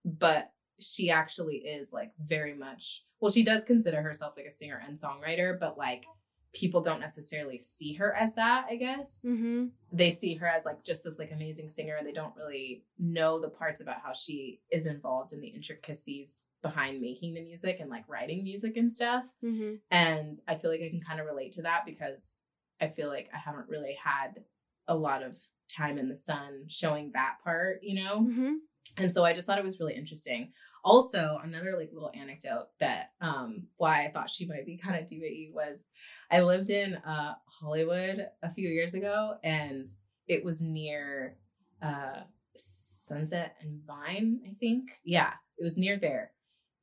But 0.04 0.52
she 0.80 1.10
actually 1.10 1.56
is 1.56 1.92
like 1.92 2.12
very 2.24 2.54
much 2.54 3.04
well 3.20 3.32
she 3.32 3.42
does 3.42 3.64
consider 3.64 4.00
herself 4.00 4.34
like 4.36 4.46
a 4.46 4.50
singer 4.50 4.80
and 4.86 4.96
songwriter 4.96 5.58
but 5.58 5.76
like 5.76 6.06
people 6.54 6.80
don't 6.80 7.00
necessarily 7.00 7.58
see 7.58 7.92
her 7.94 8.14
as 8.16 8.34
that 8.34 8.66
i 8.70 8.76
guess 8.76 9.24
mm-hmm. 9.26 9.66
they 9.92 10.10
see 10.10 10.34
her 10.34 10.46
as 10.46 10.64
like 10.64 10.82
just 10.82 11.04
this 11.04 11.18
like 11.18 11.30
amazing 11.30 11.68
singer 11.68 11.96
and 11.96 12.06
they 12.06 12.12
don't 12.12 12.34
really 12.36 12.82
know 12.98 13.38
the 13.38 13.50
parts 13.50 13.82
about 13.82 14.00
how 14.02 14.12
she 14.12 14.60
is 14.70 14.86
involved 14.86 15.32
in 15.32 15.40
the 15.40 15.48
intricacies 15.48 16.48
behind 16.62 17.00
making 17.00 17.34
the 17.34 17.42
music 17.42 17.78
and 17.80 17.90
like 17.90 18.04
writing 18.08 18.42
music 18.42 18.76
and 18.76 18.90
stuff 18.90 19.24
mm-hmm. 19.44 19.74
and 19.90 20.40
i 20.48 20.54
feel 20.54 20.70
like 20.70 20.80
i 20.80 20.88
can 20.88 21.00
kind 21.00 21.20
of 21.20 21.26
relate 21.26 21.52
to 21.52 21.62
that 21.62 21.84
because 21.84 22.42
i 22.80 22.88
feel 22.88 23.08
like 23.08 23.28
i 23.34 23.38
haven't 23.38 23.68
really 23.68 23.96
had 24.02 24.42
a 24.86 24.94
lot 24.94 25.22
of 25.22 25.36
time 25.68 25.98
in 25.98 26.08
the 26.08 26.16
sun 26.16 26.64
showing 26.66 27.10
that 27.12 27.36
part 27.44 27.80
you 27.82 28.02
know 28.02 28.20
mm-hmm. 28.20 28.54
And 28.96 29.12
so 29.12 29.24
i 29.24 29.32
just 29.32 29.46
thought 29.46 29.58
it 29.58 29.64
was 29.64 29.80
really 29.80 29.94
interesting 29.94 30.52
also, 30.84 31.40
another 31.42 31.76
like 31.76 31.90
little 31.92 32.10
anecdote 32.14 32.68
that 32.80 33.10
um 33.20 33.66
why 33.76 34.04
I 34.04 34.10
thought 34.10 34.30
she 34.30 34.46
might 34.46 34.64
be 34.64 34.76
kind 34.76 34.98
of 34.98 35.06
diva 35.06 35.52
was 35.52 35.88
I 36.30 36.40
lived 36.40 36.70
in 36.70 36.96
uh 36.96 37.34
Hollywood 37.46 38.26
a 38.42 38.50
few 38.50 38.68
years 38.68 38.94
ago 38.94 39.34
and 39.42 39.86
it 40.26 40.44
was 40.44 40.62
near 40.62 41.36
uh 41.82 42.20
Sunset 42.56 43.56
and 43.60 43.80
Vine, 43.86 44.40
I 44.46 44.54
think. 44.58 44.90
Yeah, 45.04 45.32
it 45.58 45.62
was 45.62 45.78
near 45.78 45.98
there. 45.98 46.32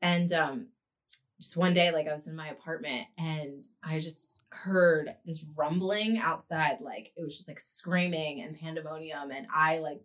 And 0.02 0.32
um 0.34 0.68
just 1.40 1.58
one 1.58 1.74
day 1.74 1.92
like 1.92 2.08
I 2.08 2.14
was 2.14 2.28
in 2.28 2.36
my 2.36 2.50
apartment 2.50 3.08
and 3.18 3.66
I 3.84 4.00
just 4.00 4.38
heard 4.50 5.16
this 5.26 5.44
rumbling 5.58 6.18
outside 6.18 6.78
like 6.80 7.12
it 7.18 7.24
was 7.24 7.36
just 7.36 7.50
like 7.50 7.60
screaming 7.60 8.42
and 8.42 8.58
pandemonium 8.58 9.32
and 9.32 9.48
I 9.54 9.80
like 9.80 10.00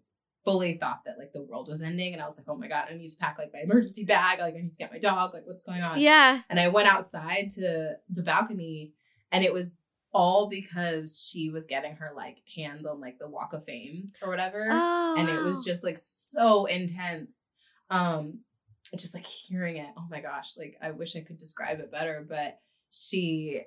fully 0.44 0.74
thought 0.74 1.00
that 1.04 1.18
like 1.18 1.32
the 1.32 1.42
world 1.42 1.68
was 1.68 1.82
ending 1.82 2.12
and 2.12 2.22
I 2.22 2.26
was 2.26 2.38
like, 2.38 2.48
oh 2.48 2.56
my 2.56 2.68
God, 2.68 2.86
I 2.90 2.94
need 2.94 3.08
to 3.08 3.16
pack 3.16 3.38
like 3.38 3.52
my 3.52 3.60
emergency 3.60 4.04
bag. 4.04 4.38
Like 4.38 4.54
I 4.54 4.58
need 4.58 4.72
to 4.72 4.78
get 4.78 4.92
my 4.92 4.98
dog. 4.98 5.34
Like 5.34 5.46
what's 5.46 5.62
going 5.62 5.82
on? 5.82 6.00
Yeah. 6.00 6.40
And 6.48 6.58
I 6.58 6.68
went 6.68 6.88
outside 6.88 7.50
to 7.56 7.94
the 8.08 8.22
balcony 8.22 8.92
and 9.32 9.44
it 9.44 9.52
was 9.52 9.82
all 10.12 10.48
because 10.48 11.20
she 11.20 11.50
was 11.50 11.66
getting 11.66 11.96
her 11.96 12.10
like 12.16 12.38
hands 12.56 12.86
on 12.86 13.00
like 13.00 13.18
the 13.18 13.28
walk 13.28 13.52
of 13.52 13.64
fame 13.64 14.12
or 14.22 14.30
whatever. 14.30 14.68
Oh. 14.70 15.14
And 15.18 15.28
it 15.28 15.42
was 15.42 15.64
just 15.64 15.84
like 15.84 15.98
so 15.98 16.66
intense. 16.66 17.50
Um 17.90 18.40
just 18.96 19.14
like 19.14 19.26
hearing 19.26 19.76
it. 19.76 19.90
Oh 19.96 20.06
my 20.10 20.20
gosh. 20.20 20.56
Like 20.58 20.76
I 20.82 20.90
wish 20.90 21.14
I 21.16 21.20
could 21.20 21.38
describe 21.38 21.80
it 21.80 21.92
better, 21.92 22.26
but 22.28 22.58
she 22.90 23.62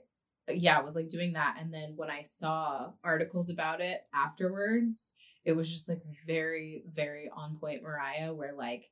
yeah, 0.49 0.81
was 0.81 0.95
like 0.95 1.07
doing 1.07 1.33
that. 1.33 1.57
And 1.59 1.73
then 1.73 1.93
when 1.95 2.09
I 2.09 2.21
saw 2.23 2.91
articles 3.03 3.49
about 3.49 3.79
it 3.79 4.01
afterwards, 4.13 5.13
it 5.45 5.53
was 5.53 5.71
just 5.71 5.89
like 5.89 6.01
very, 6.25 6.83
very 6.91 7.29
on 7.35 7.57
point 7.57 7.83
Mariah, 7.83 8.33
where 8.33 8.53
like 8.53 8.89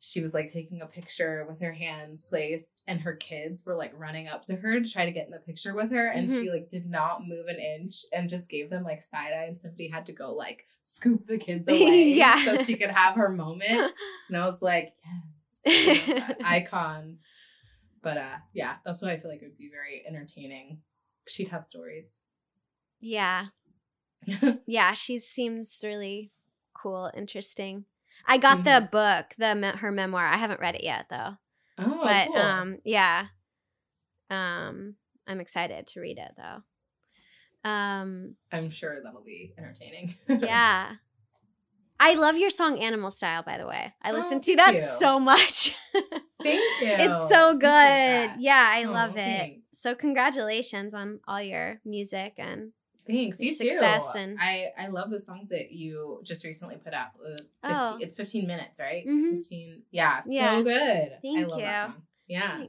she 0.00 0.20
was 0.20 0.34
like 0.34 0.46
taking 0.52 0.82
a 0.82 0.86
picture 0.86 1.46
with 1.48 1.60
her 1.60 1.72
hands 1.72 2.26
placed 2.26 2.82
and 2.86 3.00
her 3.00 3.14
kids 3.14 3.64
were 3.64 3.74
like 3.74 3.92
running 3.96 4.28
up 4.28 4.42
to 4.42 4.54
her 4.56 4.78
to 4.78 4.90
try 4.90 5.06
to 5.06 5.12
get 5.12 5.24
in 5.24 5.30
the 5.30 5.38
picture 5.38 5.74
with 5.74 5.90
her 5.90 6.08
and 6.08 6.28
mm-hmm. 6.28 6.42
she 6.42 6.50
like 6.50 6.68
did 6.68 6.84
not 6.84 7.26
move 7.26 7.46
an 7.46 7.58
inch 7.58 8.04
and 8.12 8.28
just 8.28 8.50
gave 8.50 8.68
them 8.68 8.82
like 8.82 9.00
side 9.00 9.32
eye 9.32 9.46
and 9.46 9.58
somebody 9.58 9.88
had 9.88 10.04
to 10.04 10.12
go 10.12 10.34
like 10.34 10.66
scoop 10.82 11.26
the 11.26 11.38
kids 11.38 11.66
away 11.68 12.08
yeah 12.08 12.44
so 12.44 12.62
she 12.62 12.76
could 12.76 12.90
have 12.90 13.14
her 13.14 13.30
moment 13.30 13.94
and 14.28 14.36
i 14.36 14.44
was 14.44 14.60
like 14.60 14.92
yes 15.02 15.34
icon. 16.44 17.18
But 18.02 18.18
uh, 18.18 18.36
yeah, 18.52 18.76
that's 18.84 19.02
why 19.02 19.12
I 19.12 19.20
feel 19.20 19.30
like 19.30 19.42
it 19.42 19.46
would 19.46 19.58
be 19.58 19.70
very 19.70 20.04
entertaining. 20.06 20.78
She'd 21.26 21.48
have 21.48 21.64
stories. 21.64 22.20
Yeah. 23.00 23.46
yeah, 24.66 24.92
she 24.92 25.18
seems 25.18 25.80
really 25.82 26.30
cool, 26.74 27.10
interesting. 27.16 27.84
I 28.26 28.38
got 28.38 28.58
mm-hmm. 28.58 28.64
the 28.64 28.88
book, 28.90 29.26
the 29.38 29.76
her 29.78 29.90
memoir. 29.90 30.24
I 30.26 30.36
haven't 30.36 30.60
read 30.60 30.74
it 30.74 30.84
yet 30.84 31.06
though. 31.10 31.34
Oh, 31.78 32.00
but 32.02 32.28
cool. 32.28 32.36
um, 32.36 32.78
yeah. 32.84 33.26
Um, 34.30 34.94
I'm 35.26 35.40
excited 35.40 35.86
to 35.88 36.00
read 36.00 36.18
it 36.18 36.32
though. 36.36 37.68
Um, 37.68 38.36
I'm 38.52 38.70
sure 38.70 39.00
that'll 39.02 39.22
be 39.22 39.54
entertaining. 39.58 40.14
yeah. 40.28 40.92
I 42.00 42.14
love 42.14 42.36
your 42.36 42.50
song 42.50 42.80
Animal 42.80 43.10
Style, 43.10 43.42
by 43.42 43.56
the 43.56 43.66
way. 43.66 43.94
I 44.02 44.10
oh, 44.10 44.14
listen 44.14 44.40
to 44.40 44.56
that 44.56 44.74
you. 44.74 44.80
so 44.80 45.18
much. 45.18 45.76
thank 46.42 46.60
you. 46.82 46.88
It's 46.98 47.28
so 47.28 47.54
good. 47.54 47.68
Yeah, 48.38 48.68
I 48.68 48.84
oh, 48.86 48.90
love 48.90 49.10
it. 49.12 49.14
Thanks. 49.14 49.80
So 49.80 49.94
congratulations 49.94 50.92
on 50.92 51.20
all 51.26 51.40
your 51.40 51.80
music 51.84 52.34
and 52.36 52.72
Thanks. 53.06 53.38
You 53.40 53.54
success 53.54 54.12
too. 54.12 54.18
and 54.18 54.38
I 54.40 54.68
I 54.78 54.86
love 54.88 55.10
the 55.10 55.20
songs 55.20 55.50
that 55.50 55.72
you 55.72 56.20
just 56.24 56.44
recently 56.44 56.76
put 56.76 56.94
out. 56.94 57.08
15, 57.22 57.40
oh. 57.64 57.98
It's 58.00 58.14
15 58.14 58.46
minutes, 58.46 58.80
right? 58.80 59.06
Mm-hmm. 59.06 59.36
15. 59.38 59.82
Yeah, 59.90 60.20
so 60.22 60.62
good. 60.62 61.12
Thank 61.22 61.38
I 61.38 61.44
love 61.44 61.58
you. 61.58 61.64
that 61.64 61.86
song. 61.88 62.02
Yeah. 62.26 62.64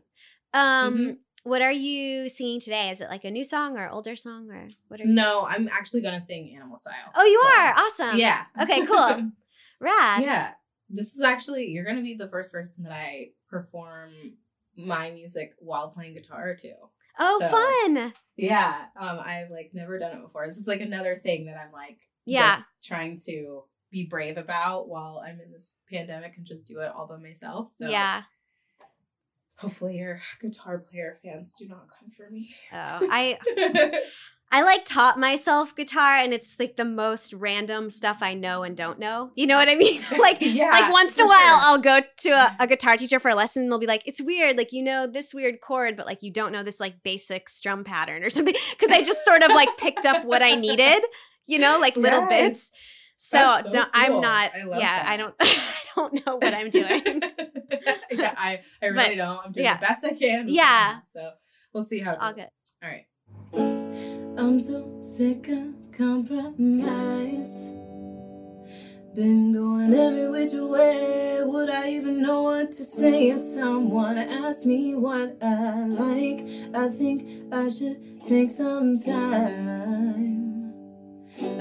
Um 0.53 0.93
mm-hmm. 0.93 1.11
what 1.43 1.61
are 1.61 1.71
you 1.71 2.27
singing 2.27 2.59
today? 2.59 2.89
Is 2.89 2.99
it 2.99 3.09
like 3.09 3.23
a 3.23 3.31
new 3.31 3.43
song 3.43 3.77
or 3.77 3.89
older 3.89 4.15
song 4.15 4.49
or 4.51 4.67
what 4.89 4.99
are 4.99 5.05
you 5.05 5.13
No, 5.13 5.45
I'm 5.47 5.69
actually 5.69 6.01
gonna 6.01 6.21
sing 6.21 6.53
Animal 6.55 6.75
Style. 6.75 7.11
Oh, 7.15 7.23
you 7.23 7.41
so. 7.41 7.61
are? 7.61 7.73
Awesome. 7.77 8.19
Yeah. 8.19 8.43
Okay, 8.61 8.85
cool. 8.85 9.31
Rad. 9.79 10.23
Yeah. 10.23 10.51
This 10.89 11.13
is 11.13 11.21
actually 11.21 11.67
you're 11.67 11.85
gonna 11.85 12.01
be 12.01 12.15
the 12.15 12.27
first 12.27 12.51
person 12.51 12.83
that 12.83 12.91
I 12.91 13.29
perform 13.49 14.11
my 14.75 15.11
music 15.11 15.53
while 15.59 15.89
playing 15.89 16.13
guitar 16.13 16.55
to. 16.55 16.73
Oh, 17.19 17.39
so, 17.39 17.47
fun. 17.47 18.13
Yeah. 18.35 18.85
Um, 18.97 19.19
I've 19.23 19.49
like 19.49 19.71
never 19.73 19.97
done 19.97 20.17
it 20.17 20.21
before. 20.21 20.45
This 20.47 20.57
is 20.57 20.67
like 20.67 20.81
another 20.81 21.17
thing 21.17 21.45
that 21.45 21.57
I'm 21.57 21.71
like 21.71 21.99
yeah. 22.25 22.57
just 22.57 22.69
trying 22.83 23.19
to 23.25 23.63
be 23.91 24.05
brave 24.05 24.37
about 24.37 24.89
while 24.89 25.23
I'm 25.25 25.39
in 25.39 25.51
this 25.51 25.73
pandemic 25.91 26.33
and 26.37 26.45
just 26.45 26.65
do 26.65 26.79
it 26.79 26.91
all 26.93 27.07
by 27.07 27.17
myself. 27.17 27.71
So 27.71 27.89
Yeah. 27.89 28.23
Hopefully 29.57 29.97
your 29.97 30.19
guitar 30.41 30.79
player 30.79 31.17
fans 31.23 31.55
do 31.57 31.67
not 31.67 31.87
come 31.87 32.09
for 32.09 32.29
me. 32.29 32.53
Oh, 32.73 33.07
I 33.09 33.39
I 34.55 34.63
like 34.63 34.85
taught 34.85 35.19
myself 35.19 35.75
guitar 35.75 36.15
and 36.15 36.33
it's 36.33 36.57
like 36.57 36.77
the 36.77 36.85
most 36.85 37.33
random 37.33 37.89
stuff 37.89 38.19
I 38.21 38.35
know 38.35 38.63
and 38.63 38.75
don't 38.75 38.97
know. 38.97 39.31
You 39.35 39.47
know 39.47 39.57
what 39.57 39.67
I 39.67 39.75
mean? 39.75 40.01
like 40.17 40.37
yeah, 40.39 40.69
like 40.69 40.93
once 40.93 41.17
in 41.17 41.25
a 41.25 41.27
while 41.27 41.37
sure. 41.37 41.59
I'll 41.61 41.77
go 41.77 41.99
to 42.19 42.29
a, 42.29 42.55
a, 42.61 42.65
guitar 42.65 42.95
teacher 42.95 43.19
for 43.19 43.27
a 43.27 43.35
lesson 43.35 43.63
and 43.63 43.71
they'll 43.71 43.79
be 43.79 43.85
like, 43.85 44.03
it's 44.05 44.21
weird, 44.21 44.55
like 44.55 44.71
you 44.71 44.81
know 44.81 45.07
this 45.07 45.33
weird 45.33 45.59
chord, 45.59 45.97
but 45.97 46.05
like 46.05 46.23
you 46.23 46.31
don't 46.31 46.53
know 46.53 46.63
this 46.63 46.79
like 46.79 47.03
basic 47.03 47.49
strum 47.49 47.83
pattern 47.83 48.23
or 48.23 48.29
something. 48.29 48.55
Cause 48.79 48.91
I 48.91 49.03
just 49.03 49.25
sort 49.25 49.43
of 49.43 49.49
like 49.49 49.75
picked 49.77 50.05
up 50.05 50.23
what 50.23 50.41
I 50.41 50.55
needed, 50.55 51.03
you 51.47 51.59
know, 51.59 51.77
like 51.77 51.97
little 51.97 52.21
yes. 52.21 52.29
bits. 52.29 52.71
So, 53.17 53.59
so 53.61 53.71
cool. 53.71 53.83
I'm 53.93 54.21
not 54.21 54.51
I 54.55 54.59
yeah, 54.59 54.79
that. 54.79 55.05
I 55.05 55.17
don't 55.17 55.35
I 55.41 55.57
don't 55.97 56.25
know 56.25 56.35
what 56.37 56.53
I'm 56.53 56.69
doing. 56.69 57.21
yeah, 58.09 58.33
I, 58.37 58.61
I 58.81 58.85
really 58.85 58.95
but, 58.95 59.17
don't. 59.17 59.45
I'm 59.47 59.51
doing 59.51 59.65
yeah. 59.65 59.75
the 59.75 59.85
best 59.85 60.05
I 60.05 60.13
can. 60.13 60.45
Yeah. 60.47 60.99
So 61.03 61.31
we'll 61.73 61.83
see 61.83 61.99
how 61.99 62.11
it's 62.11 62.23
all 62.23 62.31
good. 62.31 62.47
All 62.81 62.89
right. 62.89 63.05
I'm 64.37 64.59
so 64.59 64.99
sick 65.01 65.47
of 65.47 65.73
compromise. 65.93 67.71
Been 69.13 69.53
going 69.53 69.93
every 69.93 70.29
which 70.29 70.51
way. 70.53 71.41
Would 71.41 71.69
I 71.69 71.91
even 71.91 72.21
know 72.21 72.43
what 72.43 72.73
to 72.73 72.83
say 72.83 73.29
if 73.29 73.39
someone 73.39 74.17
asked 74.17 74.65
me 74.65 74.93
what 74.93 75.37
I 75.41 75.85
like? 75.87 76.41
I 76.75 76.89
think 76.89 77.53
I 77.53 77.69
should 77.69 78.21
take 78.25 78.51
some 78.51 78.97
time. 78.97 80.73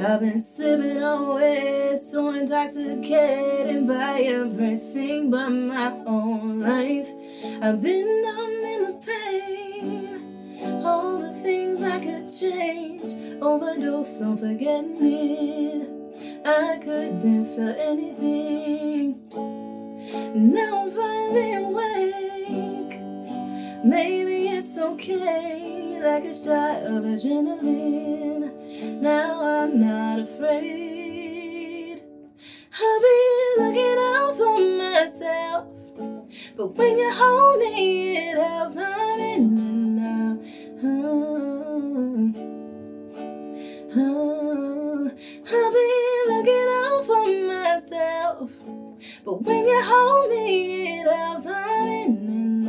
I've 0.01 0.21
been 0.21 0.41
slipping 0.41 1.01
away, 1.01 1.95
so 1.97 2.31
intoxicated 2.35 3.87
by 3.87 4.21
everything 4.23 5.31
but 5.31 5.51
my 5.51 5.93
own 6.07 6.59
life. 6.59 7.09
I've 7.63 7.81
been 7.81 8.23
numb 8.23 8.64
could 12.05 12.27
change, 12.27 13.15
overdose 13.41 14.21
on 14.21 14.37
forgetting. 14.37 15.87
I 16.45 16.77
couldn't 16.77 17.47
feel 17.47 17.75
anything. 17.79 19.23
Now 20.53 20.83
I'm 20.83 20.91
finally 20.91 21.55
awake. 21.55 23.01
Maybe 23.85 24.49
it's 24.49 24.79
okay, 24.79 25.99
like 26.03 26.25
a 26.25 26.35
shot 26.35 26.83
of 26.85 27.05
adrenaline. 27.05 28.53
Now 29.01 29.43
I'm 29.43 29.81
not 29.81 30.21
afraid. 30.21 32.03
I'll 32.81 33.01
be 33.01 33.19
looking 33.59 33.99
out 34.13 34.37
for 34.37 34.59
myself. 34.61 35.69
But 36.57 36.77
when 36.77 36.99
you 36.99 37.13
hold 37.15 37.59
me, 37.61 38.17
it 38.17 38.37
helps. 38.37 38.77
I'm 38.77 39.21
in 39.21 39.59
and 39.59 40.01
out. 40.05 41.24
But 49.25 49.41
when 49.43 49.65
you 49.67 49.83
hold 49.83 50.29
me, 50.31 51.01
it 51.01 51.07
helps. 51.07 51.47
I'm 51.47 51.89
in 51.89 52.69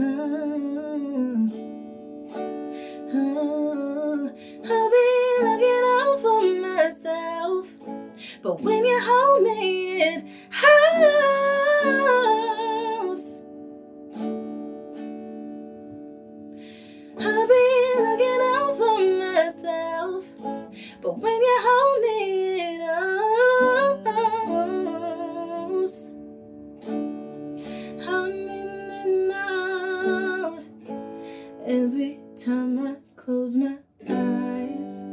out. 0.00 1.52
Oh, 3.14 4.30
I'll 4.64 4.90
be 4.90 5.06
looking 5.44 5.84
out 5.98 6.16
for 6.22 6.42
myself. 6.62 7.64
But 8.42 8.60
when 8.62 8.84
you 8.86 9.00
hold 9.02 9.42
me, 9.42 10.02
it 10.02 10.24
helps. 10.48 11.06
I'll 17.20 17.46
be 17.46 17.64
looking 17.98 18.40
out 18.54 18.76
for 18.78 18.98
myself. 18.98 20.24
But 21.02 21.18
when 21.18 21.40
you 21.40 21.58
hold 21.60 22.00
me, 22.02 22.45
time 32.46 32.86
I 32.86 32.94
close 33.16 33.56
my 33.56 33.76
eyes, 34.08 35.10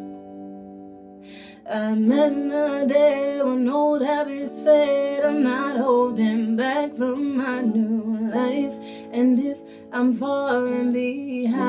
I 1.67 1.93
imagine 1.93 2.51
a 2.51 2.85
day 2.85 3.41
when 3.41 3.67
old 3.67 4.03
habits 4.03 4.61
fade. 4.61 5.23
I'm 5.23 5.41
not 5.41 5.77
holding 5.77 6.55
back 6.55 6.95
from 6.95 7.37
my 7.37 7.61
new 7.61 8.29
life. 8.29 8.77
And 9.11 9.39
if 9.39 9.59
I'm 9.91 10.13
falling 10.13 10.93
behind. 10.93 11.63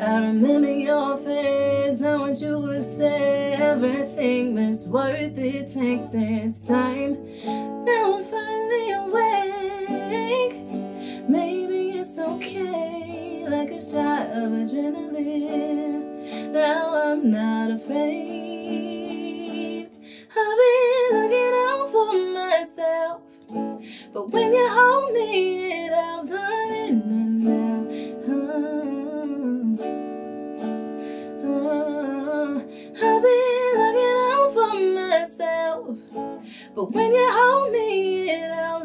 I 0.00 0.16
remember 0.16 0.72
your 0.72 1.18
face 1.18 2.00
and 2.00 2.20
what 2.22 2.40
you 2.40 2.58
would 2.58 2.82
say. 2.82 3.52
Everything 3.52 4.54
that's 4.54 4.86
worth 4.86 5.36
it 5.36 5.66
takes 5.66 6.14
its 6.14 6.66
time. 6.66 7.18
Now 7.84 8.16
I'm 8.16 8.24
finally 8.24 8.92
awake. 8.92 10.54
Maybe 11.28 11.98
it's 11.98 12.18
okay, 12.18 12.93
like 13.50 13.70
a 13.70 13.80
shot 13.80 14.30
of 14.30 14.52
adrenaline. 14.52 16.50
Now 16.52 16.94
I'm 16.94 17.30
not 17.30 17.70
afraid. 17.70 19.04
I've 20.36 20.58
been 20.60 21.10
looking 21.12 21.54
out 21.68 21.90
for 21.90 22.12
myself. 22.32 23.20
But 24.12 24.30
when 24.30 24.52
you 24.52 24.68
hold 24.70 25.12
me, 25.12 25.86
it 25.86 25.92
helps 25.92 26.30
I'm 26.32 26.72
in 26.72 27.02
and 27.02 27.48
out. 27.48 27.86
Oh, 28.28 29.76
oh, 31.44 32.60
I'll 33.02 33.20
be 33.20 33.38
looking 33.78 34.18
out 34.32 34.50
for 34.54 34.74
myself. 34.94 35.82
But 36.74 36.86
when 36.92 37.12
you 37.12 37.28
hold 37.32 37.72
me, 37.72 38.30
it 38.30 38.50
helps 38.54 38.83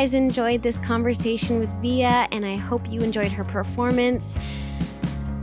guys 0.00 0.14
enjoyed 0.14 0.62
this 0.62 0.78
conversation 0.78 1.58
with 1.58 1.68
VIAA, 1.82 2.26
and 2.32 2.46
I 2.46 2.56
hope 2.56 2.90
you 2.90 3.02
enjoyed 3.02 3.30
her 3.32 3.44
performance. 3.44 4.34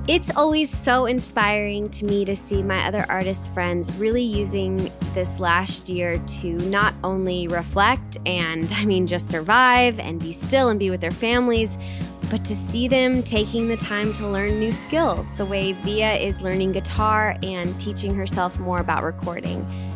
It's 0.07 0.35
always 0.35 0.75
so 0.75 1.05
inspiring 1.05 1.91
to 1.91 2.05
me 2.05 2.25
to 2.25 2.35
see 2.35 2.63
my 2.63 2.87
other 2.87 3.05
artist 3.07 3.53
friends 3.53 3.95
really 3.97 4.23
using 4.23 4.91
this 5.13 5.39
last 5.39 5.89
year 5.89 6.17
to 6.17 6.53
not 6.69 6.95
only 7.03 7.47
reflect 7.47 8.17
and, 8.25 8.67
I 8.73 8.85
mean, 8.85 9.05
just 9.05 9.29
survive 9.29 9.99
and 9.99 10.19
be 10.19 10.31
still 10.31 10.69
and 10.69 10.79
be 10.79 10.89
with 10.89 11.01
their 11.01 11.11
families, 11.11 11.77
but 12.31 12.43
to 12.45 12.55
see 12.55 12.87
them 12.87 13.21
taking 13.21 13.67
the 13.67 13.77
time 13.77 14.11
to 14.13 14.27
learn 14.27 14.59
new 14.59 14.71
skills, 14.71 15.35
the 15.37 15.45
way 15.45 15.73
VIAA 15.73 16.25
is 16.25 16.41
learning 16.41 16.71
guitar 16.71 17.37
and 17.43 17.79
teaching 17.79 18.15
herself 18.15 18.57
more 18.57 18.79
about 18.79 19.03
recording. 19.03 19.86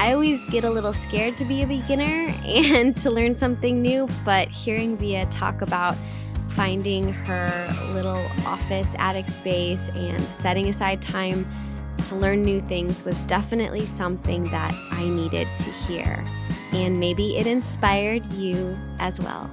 I 0.00 0.14
always 0.14 0.46
get 0.46 0.64
a 0.64 0.70
little 0.70 0.94
scared 0.94 1.36
to 1.36 1.44
be 1.44 1.60
a 1.60 1.66
beginner 1.66 2.34
and 2.46 2.96
to 2.96 3.10
learn 3.10 3.36
something 3.36 3.82
new, 3.82 4.08
but 4.24 4.48
hearing 4.48 4.96
VIAA 4.96 5.30
talk 5.30 5.60
about 5.60 5.94
finding 6.56 7.12
her 7.12 7.68
little 7.92 8.26
office 8.46 8.94
attic 8.98 9.28
space 9.28 9.90
and 9.96 10.18
setting 10.22 10.68
aside 10.68 11.02
time 11.02 11.46
to 12.08 12.16
learn 12.16 12.40
new 12.40 12.62
things 12.62 13.04
was 13.04 13.18
definitely 13.24 13.84
something 13.84 14.44
that 14.44 14.72
I 14.90 15.04
needed 15.04 15.46
to 15.58 15.70
hear. 15.70 16.24
And 16.72 16.98
maybe 16.98 17.36
it 17.36 17.46
inspired 17.46 18.32
you 18.32 18.74
as 19.00 19.20
well. 19.20 19.50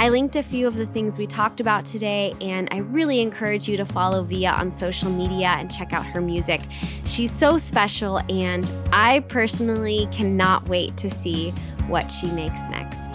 I 0.00 0.08
linked 0.08 0.34
a 0.34 0.42
few 0.42 0.66
of 0.66 0.76
the 0.76 0.86
things 0.86 1.18
we 1.18 1.26
talked 1.26 1.60
about 1.60 1.84
today, 1.84 2.32
and 2.40 2.68
I 2.70 2.78
really 2.78 3.20
encourage 3.20 3.68
you 3.68 3.76
to 3.76 3.84
follow 3.84 4.24
VIAA 4.24 4.58
on 4.58 4.70
social 4.70 5.10
media 5.10 5.48
and 5.48 5.70
check 5.70 5.92
out 5.92 6.06
her 6.06 6.22
music. 6.22 6.62
She's 7.04 7.30
so 7.30 7.58
special, 7.58 8.16
and 8.30 8.64
I 8.94 9.20
personally 9.20 10.08
cannot 10.10 10.66
wait 10.70 10.96
to 10.96 11.10
see 11.10 11.50
what 11.86 12.10
she 12.10 12.28
makes 12.28 12.66
next. 12.70 13.14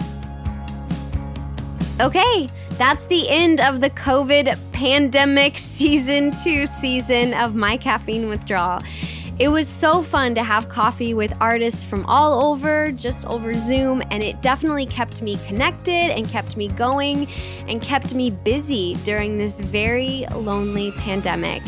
Okay, 2.00 2.48
that's 2.78 3.06
the 3.06 3.28
end 3.30 3.60
of 3.60 3.80
the 3.80 3.90
COVID 3.90 4.56
pandemic 4.70 5.58
season 5.58 6.30
two 6.30 6.66
season 6.66 7.34
of 7.34 7.56
My 7.56 7.76
Caffeine 7.76 8.28
Withdrawal. 8.28 8.80
It 9.38 9.48
was 9.48 9.68
so 9.68 10.02
fun 10.02 10.34
to 10.36 10.42
have 10.42 10.70
coffee 10.70 11.12
with 11.12 11.30
artists 11.42 11.84
from 11.84 12.06
all 12.06 12.42
over, 12.42 12.90
just 12.90 13.26
over 13.26 13.52
Zoom, 13.52 14.02
and 14.10 14.22
it 14.22 14.40
definitely 14.40 14.86
kept 14.86 15.20
me 15.20 15.36
connected 15.46 15.92
and 15.92 16.26
kept 16.26 16.56
me 16.56 16.68
going 16.68 17.30
and 17.68 17.82
kept 17.82 18.14
me 18.14 18.30
busy 18.30 18.94
during 19.04 19.36
this 19.36 19.60
very 19.60 20.24
lonely 20.34 20.90
pandemic. 20.92 21.62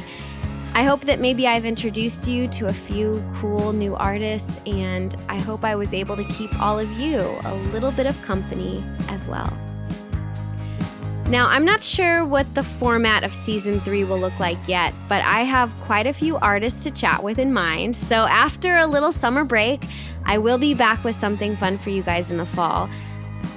I 0.73 0.83
hope 0.83 1.03
that 1.03 1.21
maybe 1.21 1.47
I've 1.47 1.67
introduced 1.67 2.27
you 2.27 2.49
to 2.49 2.67
a 2.67 2.73
few 2.73 3.23
cool 3.37 3.75
new 3.75 3.95
artists, 3.97 4.61
and 4.65 5.15
I 5.29 5.39
hope 5.39 5.63
I 5.63 5.75
was 5.75 5.93
able 5.93 6.17
to 6.17 6.25
keep 6.25 6.59
all 6.63 6.79
of 6.79 6.91
you 6.93 7.19
a 7.19 7.55
little 7.73 7.93
bit 7.93 8.07
of 8.07 8.21
company 8.23 8.83
as 9.11 9.27
well. 9.27 9.53
Now, 11.29 11.47
I'm 11.49 11.67
not 11.67 11.85
sure 11.85 12.25
what 12.25 12.55
the 12.55 12.63
format 12.63 13.23
of 13.23 13.35
season 13.35 13.83
three 13.83 14.03
will 14.03 14.19
look 14.19 14.39
like 14.41 14.57
yet, 14.67 14.95
but 15.11 15.23
I 15.23 15.41
have 15.41 15.71
quite 15.83 16.07
a 16.07 16.13
few 16.15 16.39
artists 16.39 16.83
to 16.85 16.91
chat 16.91 17.23
with 17.23 17.39
in 17.39 17.53
mind. 17.53 17.95
So, 17.95 18.25
after 18.25 18.79
a 18.79 18.87
little 18.87 19.13
summer 19.13 19.45
break, 19.45 19.85
I 20.25 20.39
will 20.39 20.57
be 20.57 20.73
back 20.73 21.05
with 21.05 21.15
something 21.15 21.55
fun 21.59 21.77
for 21.77 21.91
you 21.91 22.03
guys 22.03 22.31
in 22.31 22.39
the 22.39 22.47
fall. 22.47 22.89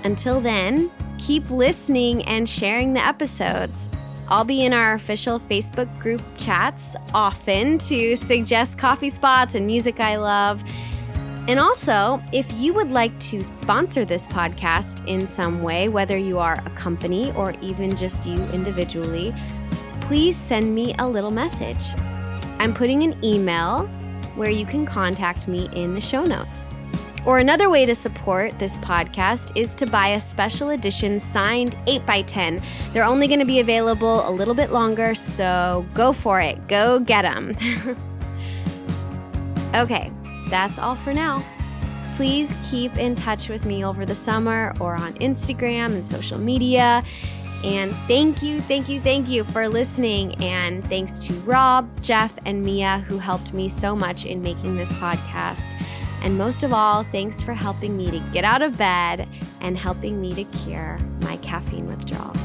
Until 0.04 0.42
then, 0.42 0.92
keep 1.18 1.50
listening 1.50 2.26
and 2.26 2.48
sharing 2.48 2.92
the 2.92 3.06
episodes. 3.06 3.88
I'll 4.28 4.44
be 4.44 4.66
in 4.66 4.74
our 4.74 4.94
official 4.94 5.40
Facebook 5.40 5.98
group 5.98 6.22
chats 6.38 6.98
often 7.14 7.78
to 7.80 8.18
suggest 8.18 8.80
coffee 8.80 9.10
spots 9.10 9.56
and 9.56 9.66
music 9.66 10.02
I 10.02 10.18
love. 10.18 10.62
And 11.48 11.60
also, 11.60 12.22
if 12.32 12.52
you 12.54 12.74
would 12.74 12.92
like 12.92 13.18
to 13.20 13.44
sponsor 13.44 14.06
this 14.06 14.28
podcast 14.28 15.06
in 15.08 15.26
some 15.26 15.64
way, 15.64 15.90
whether 15.90 16.16
you 16.16 16.38
are 16.38 16.62
a 16.66 16.70
company 16.72 17.32
or 17.34 17.54
even 17.62 17.96
just 17.96 18.26
you 18.26 18.40
individually, 18.50 19.34
please 20.02 20.36
send 20.36 20.74
me 20.74 20.94
a 21.00 21.08
little 21.08 21.32
message. 21.32 21.84
I'm 22.60 22.74
putting 22.74 23.02
an 23.04 23.24
email 23.26 23.88
where 24.36 24.52
you 24.52 24.66
can 24.66 24.86
contact 24.86 25.48
me 25.48 25.68
in 25.74 25.96
the 25.96 26.02
show 26.02 26.24
notes. 26.24 26.72
Or 27.26 27.40
another 27.40 27.70
way 27.70 27.86
to 27.86 27.96
support 27.96 28.58
this 28.60 28.78
podcast 28.78 29.56
is 29.56 29.76
to 29.76 29.86
buy 29.86 30.10
a 30.10 30.20
special 30.20 30.70
edition 30.70 31.20
signed 31.20 31.76
8x10. 31.86 32.64
They're 32.94 33.04
only 33.04 33.28
going 33.28 33.40
to 33.40 33.46
be 33.46 33.60
available 33.60 34.28
a 34.28 34.32
little 34.32 34.56
bit 34.56 34.72
longer, 34.72 35.16
so 35.16 35.86
go 35.94 36.14
for 36.14 36.40
it. 36.40 36.68
Go 36.68 37.00
get 37.00 37.24
them. 37.24 37.56
okay, 39.76 40.12
that's 40.52 40.78
all 40.78 40.96
for 40.96 41.14
now. 41.14 41.44
Please 42.16 42.54
keep 42.70 42.96
in 42.98 43.16
touch 43.16 43.50
with 43.50 43.66
me 43.66 43.84
over 43.84 44.06
the 44.06 44.14
summer 44.14 44.74
or 44.80 44.94
on 44.94 45.14
Instagram 45.16 45.94
and 45.94 46.06
social 46.06 46.38
media. 46.38 47.04
And 47.64 47.94
thank 48.08 48.44
you, 48.44 48.60
thank 48.62 48.90
you, 48.90 49.02
thank 49.02 49.28
you 49.30 49.44
for 49.46 49.68
listening. 49.68 50.36
And 50.44 50.88
thanks 50.88 51.18
to 51.20 51.34
Rob, 51.42 51.90
Jeff, 52.04 52.38
and 52.46 52.64
Mia, 52.64 53.00
who 53.08 53.18
helped 53.18 53.54
me 53.54 53.70
so 53.70 53.96
much 53.96 54.26
in 54.26 54.44
making 54.44 54.76
this 54.76 54.92
podcast. 54.94 55.74
And 56.22 56.38
most 56.38 56.62
of 56.64 56.74
all, 56.74 57.04
thanks 57.04 57.42
for 57.42 57.54
helping 57.54 57.98
me 57.98 58.12
to 58.12 58.20
get 58.32 58.44
out 58.44 58.62
of 58.62 58.78
bed 58.78 59.28
and 59.62 59.78
helping 59.78 60.22
me 60.22 60.34
to 60.34 60.44
cure 60.44 61.00
my 61.22 61.38
caffeine 61.38 61.88
withdrawal. 61.88 62.36